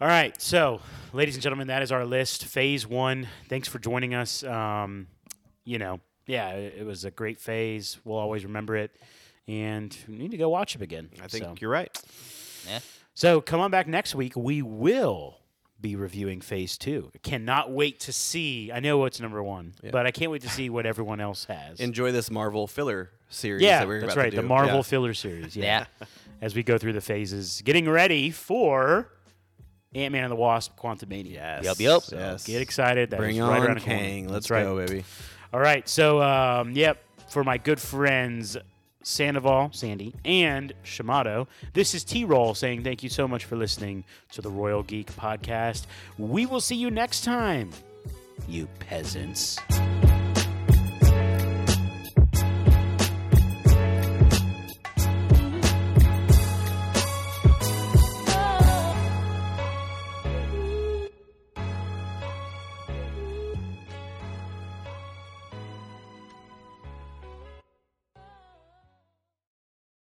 All 0.00 0.06
right, 0.08 0.40
so 0.40 0.80
ladies 1.12 1.34
and 1.34 1.42
gentlemen, 1.42 1.66
that 1.68 1.82
is 1.82 1.90
our 1.90 2.04
list. 2.04 2.44
Phase 2.44 2.86
one. 2.86 3.26
Thanks 3.48 3.66
for 3.66 3.80
joining 3.80 4.14
us. 4.14 4.44
Um, 4.44 5.08
you 5.64 5.78
know, 5.78 5.98
yeah, 6.26 6.50
it, 6.50 6.74
it 6.78 6.86
was 6.86 7.04
a 7.04 7.10
great 7.10 7.40
phase. 7.40 7.98
We'll 8.04 8.18
always 8.18 8.44
remember 8.44 8.76
it, 8.76 8.92
and 9.48 9.96
we 10.08 10.16
need 10.16 10.30
to 10.30 10.36
go 10.36 10.48
watch 10.50 10.74
them 10.74 10.82
again. 10.82 11.10
I 11.20 11.26
think 11.26 11.44
so. 11.44 11.54
you're 11.60 11.70
right. 11.70 11.90
yeah. 12.68 12.78
So 13.14 13.40
come 13.40 13.58
on 13.58 13.72
back 13.72 13.88
next 13.88 14.14
week. 14.14 14.34
We 14.36 14.62
will 14.62 15.37
be 15.80 15.96
reviewing 15.96 16.40
Phase 16.40 16.76
Two. 16.78 17.10
Cannot 17.22 17.70
wait 17.70 18.00
to 18.00 18.12
see. 18.12 18.72
I 18.72 18.80
know 18.80 18.98
what's 18.98 19.20
number 19.20 19.42
one, 19.42 19.74
but 19.92 20.06
I 20.06 20.10
can't 20.10 20.30
wait 20.30 20.42
to 20.42 20.48
see 20.48 20.70
what 20.70 20.86
everyone 20.86 21.20
else 21.20 21.44
has. 21.44 21.80
Enjoy 21.80 22.12
this 22.12 22.30
Marvel 22.30 22.66
filler 22.66 23.10
series. 23.28 23.62
yeah, 23.62 23.80
that 23.80 23.88
we're 23.88 24.00
going 24.00 24.08
to 24.08 24.14
do. 24.14 24.16
that's 24.16 24.16
right. 24.16 24.34
The. 24.34 24.42
Marvel 24.42 24.76
Yeah. 24.76 24.82
filler 24.82 25.14
series. 25.14 25.56
Yeah. 25.56 25.86
Yeah. 26.00 26.06
As 26.40 26.54
we 26.54 26.62
go 26.62 26.78
through 26.78 26.92
the 26.92 27.00
phases, 27.00 27.62
getting 27.64 27.88
ready 27.88 28.30
for 28.30 29.08
Ant 29.94 30.12
Man 30.12 30.24
and 30.24 30.30
the 30.30 30.36
Wasp: 30.36 30.78
Quantumania. 30.78 31.32
Yes. 31.32 31.64
Yup, 31.64 31.80
yup. 31.80 32.02
So 32.04 32.16
yes. 32.16 32.44
get 32.46 32.62
excited. 32.62 33.10
That 33.10 33.16
Bring 33.18 33.36
is 33.36 33.42
on 33.42 33.60
around. 33.62 33.80
Kang. 33.80 34.24
Let's 34.28 34.46
That's 34.46 34.50
right. 34.50 34.62
go, 34.62 34.76
baby. 34.86 35.04
All 35.52 35.58
right. 35.60 35.88
So, 35.88 36.22
um, 36.22 36.72
yep, 36.72 37.02
for 37.30 37.42
my 37.42 37.58
good 37.58 37.80
friends 37.80 38.56
Sandoval, 39.08 39.70
Sandy, 39.72 40.14
and 40.24 40.74
Shamato, 40.84 41.46
this 41.72 41.94
is 41.94 42.04
T 42.04 42.26
Roll 42.26 42.54
saying 42.54 42.84
thank 42.84 43.02
you 43.02 43.08
so 43.08 43.26
much 43.26 43.46
for 43.46 43.56
listening 43.56 44.04
to 44.32 44.42
the 44.42 44.50
Royal 44.50 44.82
Geek 44.82 45.10
Podcast. 45.16 45.86
We 46.18 46.44
will 46.44 46.60
see 46.60 46.76
you 46.76 46.90
next 46.90 47.24
time, 47.24 47.70
you 48.46 48.68
peasants. 48.80 49.58